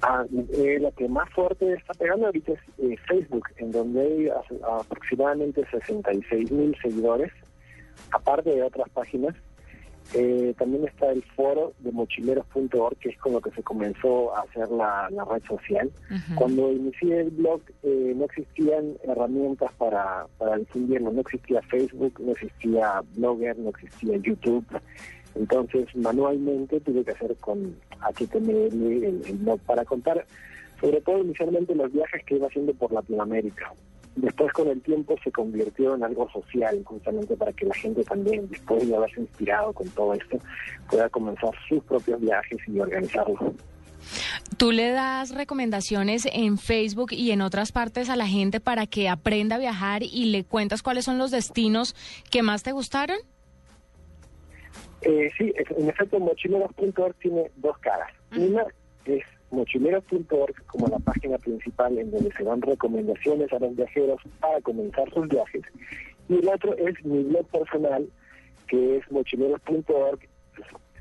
[0.00, 4.28] Ah, eh, la que más fuerte está pegando ahorita es eh, Facebook, en donde hay
[4.28, 7.32] as- aproximadamente 66 mil seguidores,
[8.12, 9.34] aparte de otras páginas.
[10.14, 14.40] Eh, también está el foro de mochileros.org, que es con lo que se comenzó a
[14.40, 15.90] hacer la, la red social.
[16.34, 22.32] Cuando inicié el blog eh, no existían herramientas para, para difundirlo, no existía Facebook, no
[22.32, 24.64] existía Blogger, no existía YouTube.
[25.34, 30.24] Entonces manualmente tuve que hacer con HTML el, el blog para contar
[30.80, 33.72] sobre todo inicialmente los viajes que iba haciendo por Latinoamérica.
[34.20, 38.48] Después con el tiempo se convirtió en algo social, justamente para que la gente también,
[38.48, 40.38] después de haberse inspirado con todo esto,
[40.90, 43.38] pueda comenzar sus propios viajes y organizarlos.
[44.56, 49.08] ¿Tú le das recomendaciones en Facebook y en otras partes a la gente para que
[49.08, 51.94] aprenda a viajar y le cuentas cuáles son los destinos
[52.28, 53.18] que más te gustaron?
[55.02, 58.10] Eh, sí, en efecto, mochileros.org tiene dos caras.
[58.36, 58.64] Una
[59.04, 64.60] es mochileros.org como la página principal en donde se dan recomendaciones a los viajeros para
[64.60, 65.62] comenzar sus viajes.
[66.28, 68.08] Y el otro es mi blog personal,
[68.66, 70.20] que es mochileros.org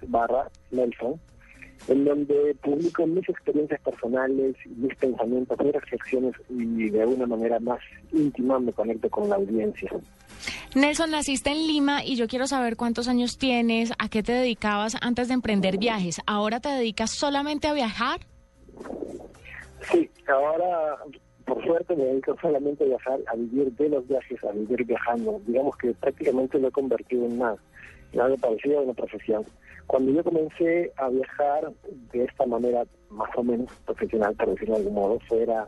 [0.07, 1.19] barra Nelson,
[1.87, 7.79] en donde publico mis experiencias personales, mis pensamientos, mis reflexiones y de una manera más
[8.13, 9.91] íntima me conecto con la audiencia.
[10.75, 14.95] Nelson, naciste en Lima y yo quiero saber cuántos años tienes, a qué te dedicabas
[15.01, 16.21] antes de emprender viajes.
[16.25, 18.19] ¿Ahora te dedicas solamente a viajar?
[19.91, 20.97] Sí, ahora
[21.45, 25.41] por suerte me dedico solamente a viajar, a vivir de los viajes, a vivir viajando.
[25.47, 27.57] Digamos que prácticamente lo he convertido en nada,
[28.11, 29.45] en algo parecido a una profesión.
[29.87, 31.71] Cuando yo comencé a viajar
[32.11, 35.67] de esta manera más o menos profesional, por decirlo de algún modo, fue era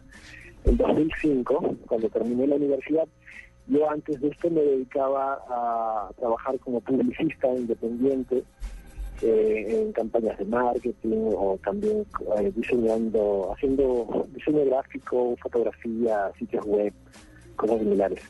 [0.66, 3.08] en 2005, cuando terminé la universidad.
[3.68, 8.44] Yo antes de esto me dedicaba a trabajar como publicista independiente
[9.22, 12.06] eh, en campañas de marketing o también
[12.38, 16.94] eh, diseñando, haciendo diseño gráfico, fotografía, sitios web,
[17.56, 18.22] cosas similares.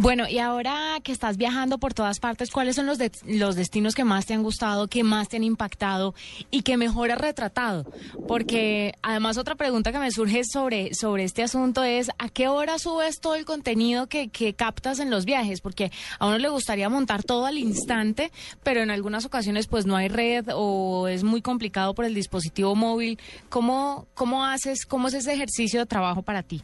[0.00, 3.96] Bueno, y ahora que estás viajando por todas partes, ¿cuáles son los, de- los destinos
[3.96, 6.14] que más te han gustado, que más te han impactado
[6.52, 7.84] y que mejor has retratado?
[8.28, 12.78] Porque además otra pregunta que me surge sobre, sobre este asunto es, ¿a qué hora
[12.78, 15.60] subes todo el contenido que, que captas en los viajes?
[15.60, 18.30] Porque a uno le gustaría montar todo al instante,
[18.62, 22.76] pero en algunas ocasiones pues no hay red o es muy complicado por el dispositivo
[22.76, 23.18] móvil.
[23.48, 26.62] ¿Cómo, cómo haces, cómo es ese ejercicio de trabajo para ti?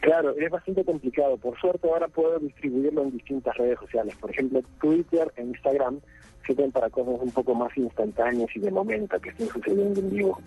[0.00, 1.36] Claro, es bastante complicado.
[1.36, 4.14] Por suerte ahora puedo distribuirlo en distintas redes sociales.
[4.20, 6.00] Por ejemplo, Twitter e Instagram
[6.46, 10.38] sirven para cosas un poco más instantáneas y de momento que estén sucediendo en vivo.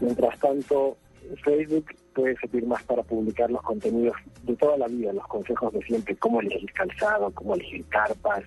[0.00, 0.96] Mientras tanto,
[1.44, 5.82] Facebook puede servir más para publicar los contenidos de toda la vida, los consejos de
[5.82, 8.42] siempre, cómo elegir calzado, cómo elegir carpas.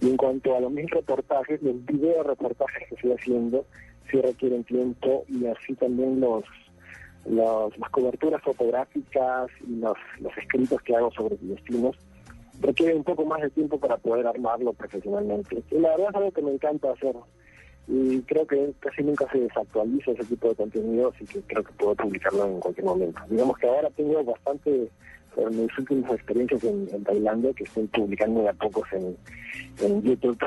[0.00, 3.64] Y en cuanto a los mis reportajes, los video reportajes que estoy haciendo,
[4.10, 6.44] sí requieren tiempo y así también los
[7.28, 11.96] los- las coberturas fotográficas y los, los escritos que hago sobre destinos
[12.60, 15.62] requieren un poco más de tiempo para poder armarlo profesionalmente.
[15.70, 17.14] Y la verdad es algo que me encanta hacer
[17.88, 21.72] y creo que casi nunca se desactualiza ese tipo de contenido, así que creo que
[21.74, 23.20] puedo publicarlo en cualquier momento.
[23.28, 24.88] Digamos que ahora tengo bastante
[25.34, 29.16] sobre mis últimas experiencias en, en Tailandia que estoy publicando de a pocos en,
[29.82, 30.38] en YouTube.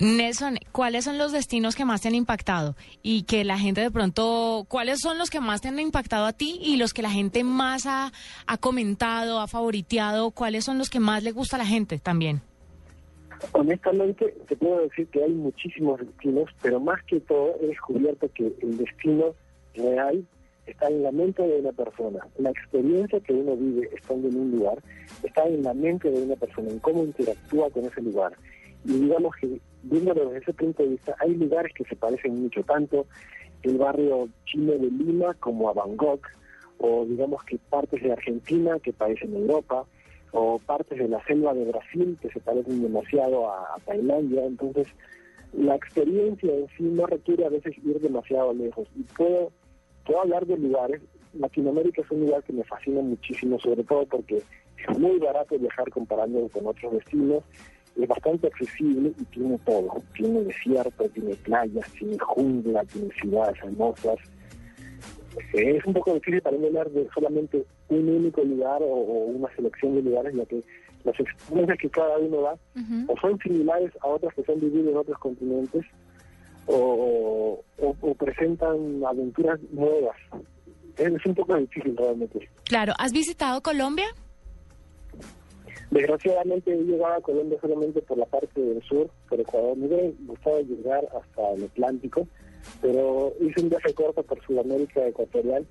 [0.00, 2.74] Nelson, ¿cuáles son los destinos que más te han impactado?
[3.02, 6.32] Y que la gente de pronto, ¿cuáles son los que más te han impactado a
[6.32, 8.12] ti y los que la gente más ha,
[8.46, 10.32] ha comentado, ha favoriteado?
[10.32, 12.42] ¿Cuáles son los que más le gusta a la gente también?
[13.52, 18.52] Honestamente, te puedo decir que hay muchísimos destinos, pero más que todo he descubierto que
[18.62, 19.34] el destino
[19.74, 20.24] real
[20.66, 22.26] está en la mente de una persona.
[22.38, 24.78] La experiencia que uno vive estando en un lugar
[25.22, 28.32] está en la mente de una persona, en cómo interactúa con ese lugar.
[28.84, 32.62] Y digamos que, viéndolo desde ese punto de vista, hay lugares que se parecen mucho,
[32.62, 33.06] tanto
[33.62, 36.28] el barrio chino de Lima como a Bangkok,
[36.78, 39.86] o digamos que partes de Argentina que parecen Europa,
[40.32, 44.44] o partes de la selva de Brasil que se parecen demasiado a, a Tailandia.
[44.44, 44.88] Entonces,
[45.56, 48.88] la experiencia en sí no requiere a veces ir demasiado lejos.
[48.96, 49.52] Y puedo,
[50.04, 51.00] puedo hablar de lugares.
[51.34, 55.88] Latinoamérica es un lugar que me fascina muchísimo, sobre todo porque es muy barato viajar
[55.90, 57.44] comparando con otros destinos.
[58.00, 60.02] Es bastante accesible y tiene todo.
[60.14, 64.16] Tiene desierto, tiene playas, tiene jungla, tiene ciudades hermosas.
[65.54, 69.24] Eh, Es un poco difícil para mí hablar de solamente un único lugar o, o
[69.26, 70.60] una selección de lugares, ya que
[71.04, 72.56] las experiencias que cada uno da
[73.08, 75.84] o son similares a otras que se han vivido en otros continentes
[76.66, 80.16] o, o- o presentan aventuras nuevas.
[80.96, 82.48] Es, es un poco difícil realmente.
[82.64, 84.06] Claro, ¿has visitado Colombia?
[85.94, 89.76] Desgraciadamente he llegado a Colombia solamente por la parte del sur, por Ecuador.
[89.76, 92.26] Me hubiera gustado llegar hasta el Atlántico,
[92.82, 95.64] pero hice un viaje corto por Sudamérica Ecuatorial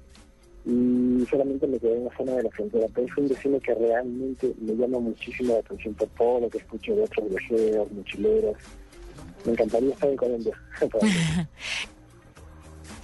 [0.65, 2.87] y solamente me quedé en la zona de la frontera.
[2.93, 6.59] Pero es un destino que realmente me llama muchísimo la atención por todo lo que
[6.59, 8.57] escucho de otros viajeros, mochileros.
[9.43, 10.57] Me encantaría estar en Colombia.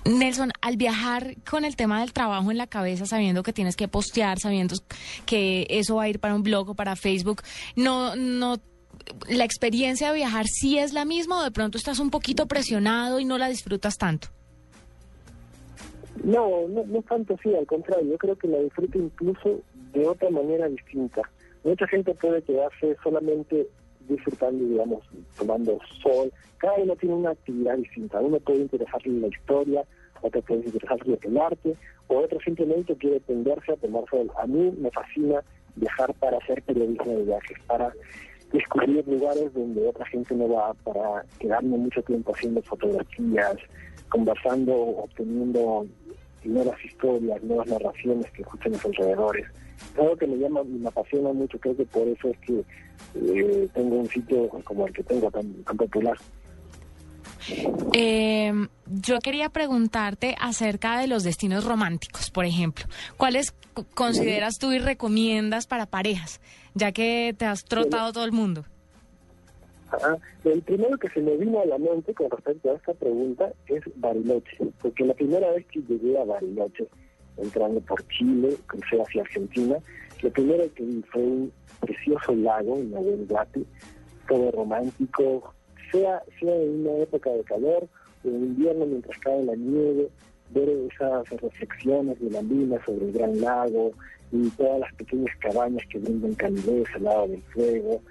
[0.06, 3.88] Nelson, al viajar con el tema del trabajo en la cabeza, sabiendo que tienes que
[3.88, 4.76] postear, sabiendo
[5.26, 7.42] que eso va a ir para un blog o para Facebook,
[7.76, 8.58] no, no,
[9.28, 13.20] la experiencia de viajar sí es la misma o de pronto estás un poquito presionado
[13.20, 14.30] y no la disfrutas tanto.
[16.24, 19.62] No, no, tanto así, al contrario, yo creo que la disfruto incluso
[19.94, 21.22] de otra manera distinta.
[21.64, 23.68] Mucha gente puede quedarse solamente
[24.10, 25.04] disfrutando, digamos,
[25.38, 26.32] tomando sol.
[26.58, 28.20] Cada uno tiene una actividad distinta.
[28.20, 29.84] Uno puede interesarle la historia,
[30.22, 31.76] otro puede interesarle el arte,
[32.08, 34.30] o otro simplemente quiere tenderse a tomar sol.
[34.38, 35.42] A mí me fascina
[35.76, 37.94] viajar para hacer periodismo de viajes, para
[38.52, 43.58] descubrir lugares donde otra gente no va, para quedarme mucho tiempo haciendo fotografías,
[44.10, 45.86] conversando, obteniendo
[46.44, 49.46] nuevas historias, nuevas narraciones que escuchan los alrededores.
[49.98, 52.64] Algo que me llama, me apasiona mucho, creo que por eso es que
[53.16, 56.18] eh, tengo un sitio como el que tengo tan, tan popular.
[57.94, 58.52] Eh,
[58.86, 62.86] yo quería preguntarte acerca de los destinos románticos, por ejemplo.
[63.18, 63.54] ¿Cuáles
[63.94, 66.42] consideras tú y recomiendas para parejas,
[66.74, 68.66] ya que te has trotado todo el mundo?
[70.44, 73.82] El primero que se me vino a la mente con respecto a esta pregunta es
[73.96, 76.88] Bariloche, porque la primera vez que llegué a Bariloche,
[77.42, 79.78] entrando por Chile, crucé hacia Argentina,
[80.22, 83.66] lo primero que vi fue un precioso lago, en Nahuel Huapi,
[84.28, 85.54] todo romántico,
[85.92, 87.88] sea, sea en una época de calor
[88.24, 90.10] o en invierno mientras cae la nieve,
[90.52, 93.92] ver esas reflexiones de la luna sobre el gran lago
[94.32, 98.02] y todas las pequeñas cabañas que brindan calidez al lado del fuego,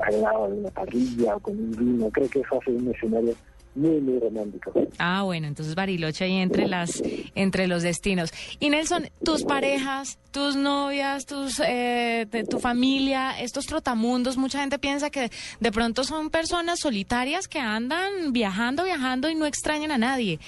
[0.00, 2.10] al lado de una parrilla o con un vino.
[2.10, 3.34] Creo que eso hace un escenario
[3.74, 4.72] muy, muy romántico.
[4.98, 7.02] Ah, bueno, entonces Bariloche ahí entre las
[7.34, 8.30] entre los destinos.
[8.60, 14.78] Y Nelson, tus parejas, tus novias, tus eh, de tu familia, estos trotamundos, mucha gente
[14.78, 15.30] piensa que
[15.60, 20.38] de pronto son personas solitarias que andan viajando, viajando y no extrañan a nadie.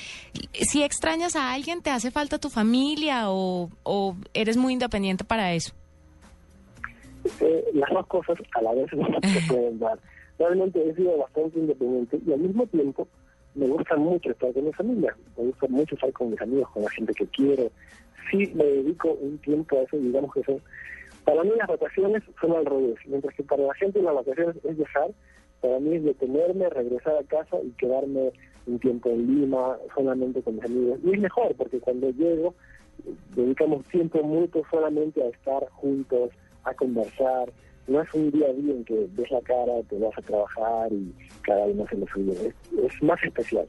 [0.52, 5.54] Si extrañas a alguien, ¿te hace falta tu familia o, o eres muy independiente para
[5.54, 5.72] eso?
[7.40, 9.98] Eh, las dos cosas a la vez no se pueden dar.
[10.38, 13.06] Realmente he sido bastante independiente y al mismo tiempo
[13.54, 16.82] me gusta mucho estar con mi familia, me gusta mucho estar con mis amigos, con
[16.82, 17.70] la gente que quiero.
[18.30, 20.60] Sí me dedico un tiempo a eso, digamos que son...
[21.24, 24.76] Para mí las vacaciones son al revés, mientras que para la gente las vacaciones es
[24.76, 25.10] viajar,
[25.60, 28.32] para mí es detenerme, regresar a casa y quedarme
[28.66, 30.98] un tiempo en Lima solamente con mis amigos.
[31.04, 32.54] Y es mejor porque cuando llego
[33.34, 36.30] dedicamos tiempo mutuo solamente a estar juntos,
[36.64, 37.52] a conversar.
[37.86, 40.92] No es un día a día en que ves la cara, te vas a trabajar
[40.92, 41.12] y
[41.42, 42.32] cada uno se lo suyo.
[42.32, 43.66] Es, es más especial.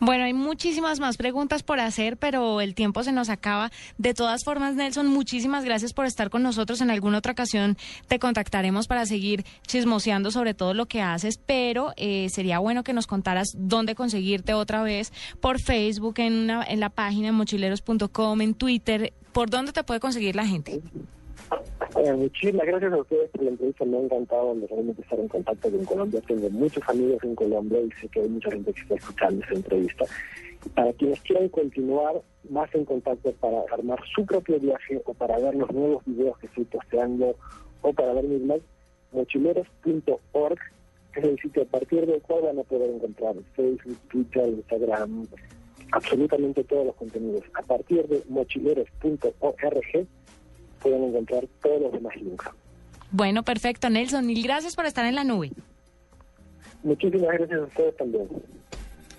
[0.00, 3.70] Bueno, hay muchísimas más preguntas por hacer, pero el tiempo se nos acaba.
[3.96, 6.80] De todas formas, Nelson, muchísimas gracias por estar con nosotros.
[6.80, 7.76] En alguna otra ocasión
[8.06, 12.92] te contactaremos para seguir chismoseando sobre todo lo que haces, pero eh, sería bueno que
[12.92, 18.54] nos contaras dónde conseguirte otra vez por Facebook, en, una, en la página mochileros.com, en
[18.54, 19.12] Twitter.
[19.32, 20.80] ¿Por dónde te puede conseguir la gente?
[21.96, 23.84] Eh, muchísimas gracias a ustedes por la entrevista.
[23.84, 26.20] Me ha encantado realmente estar en contacto con Colombia.
[26.26, 29.54] Tengo muchos amigos en Colombia y sé que hay mucha gente que está escuchando esta
[29.54, 30.04] entrevista.
[30.74, 32.20] Para quienes quieran continuar
[32.50, 36.46] más en contacto para armar su propio viaje o para ver los nuevos videos que
[36.46, 37.36] estoy posteando
[37.82, 38.60] o para ver mis blog,
[39.12, 40.58] mochileros.org
[41.14, 45.26] es el sitio a partir del cual van a poder encontrar Facebook, Twitter, Instagram,
[45.92, 47.42] absolutamente todos los contenidos.
[47.54, 50.06] A partir de mochileros.org
[50.78, 52.46] pueden encontrar todos los demás links.
[53.10, 54.26] Bueno, perfecto, Nelson.
[54.26, 55.50] Mil gracias por estar en la nube.
[56.82, 58.28] Muchísimas gracias a ustedes también.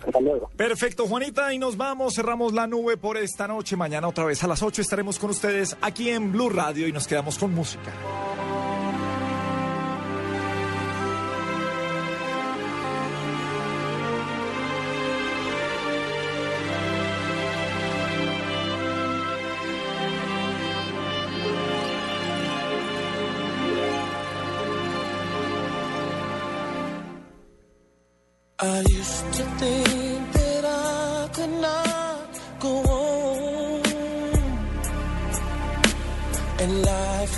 [0.05, 0.49] Hasta luego.
[0.55, 3.75] Perfecto, Juanita, y nos vamos, cerramos la nube por esta noche.
[3.75, 7.07] Mañana otra vez a las 8 estaremos con ustedes aquí en Blue Radio y nos
[7.07, 7.91] quedamos con música.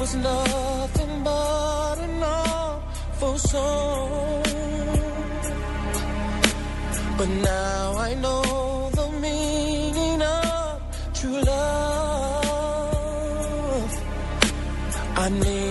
[0.01, 4.41] Was nothing but an awful song.
[7.19, 10.81] But now I know the meaning of
[11.13, 11.91] true love.
[15.17, 15.70] I'm leaning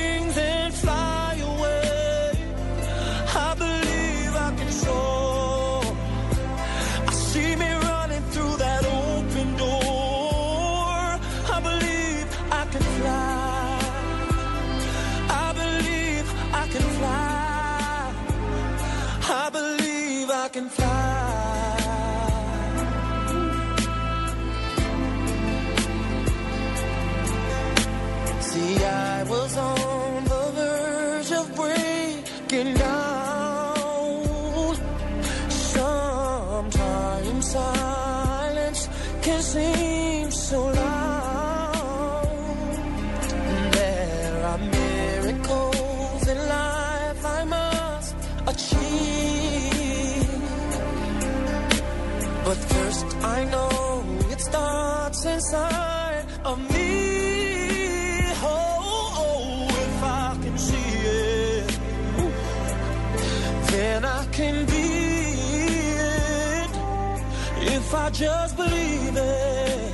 [68.03, 69.93] I just believe it,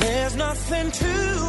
[0.00, 1.45] there's nothing to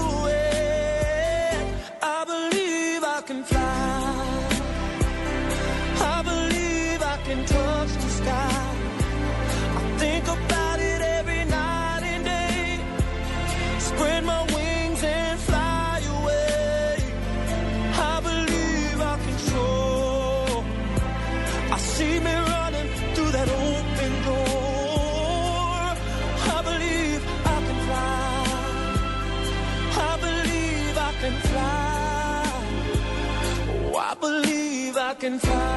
[35.29, 35.76] can fly.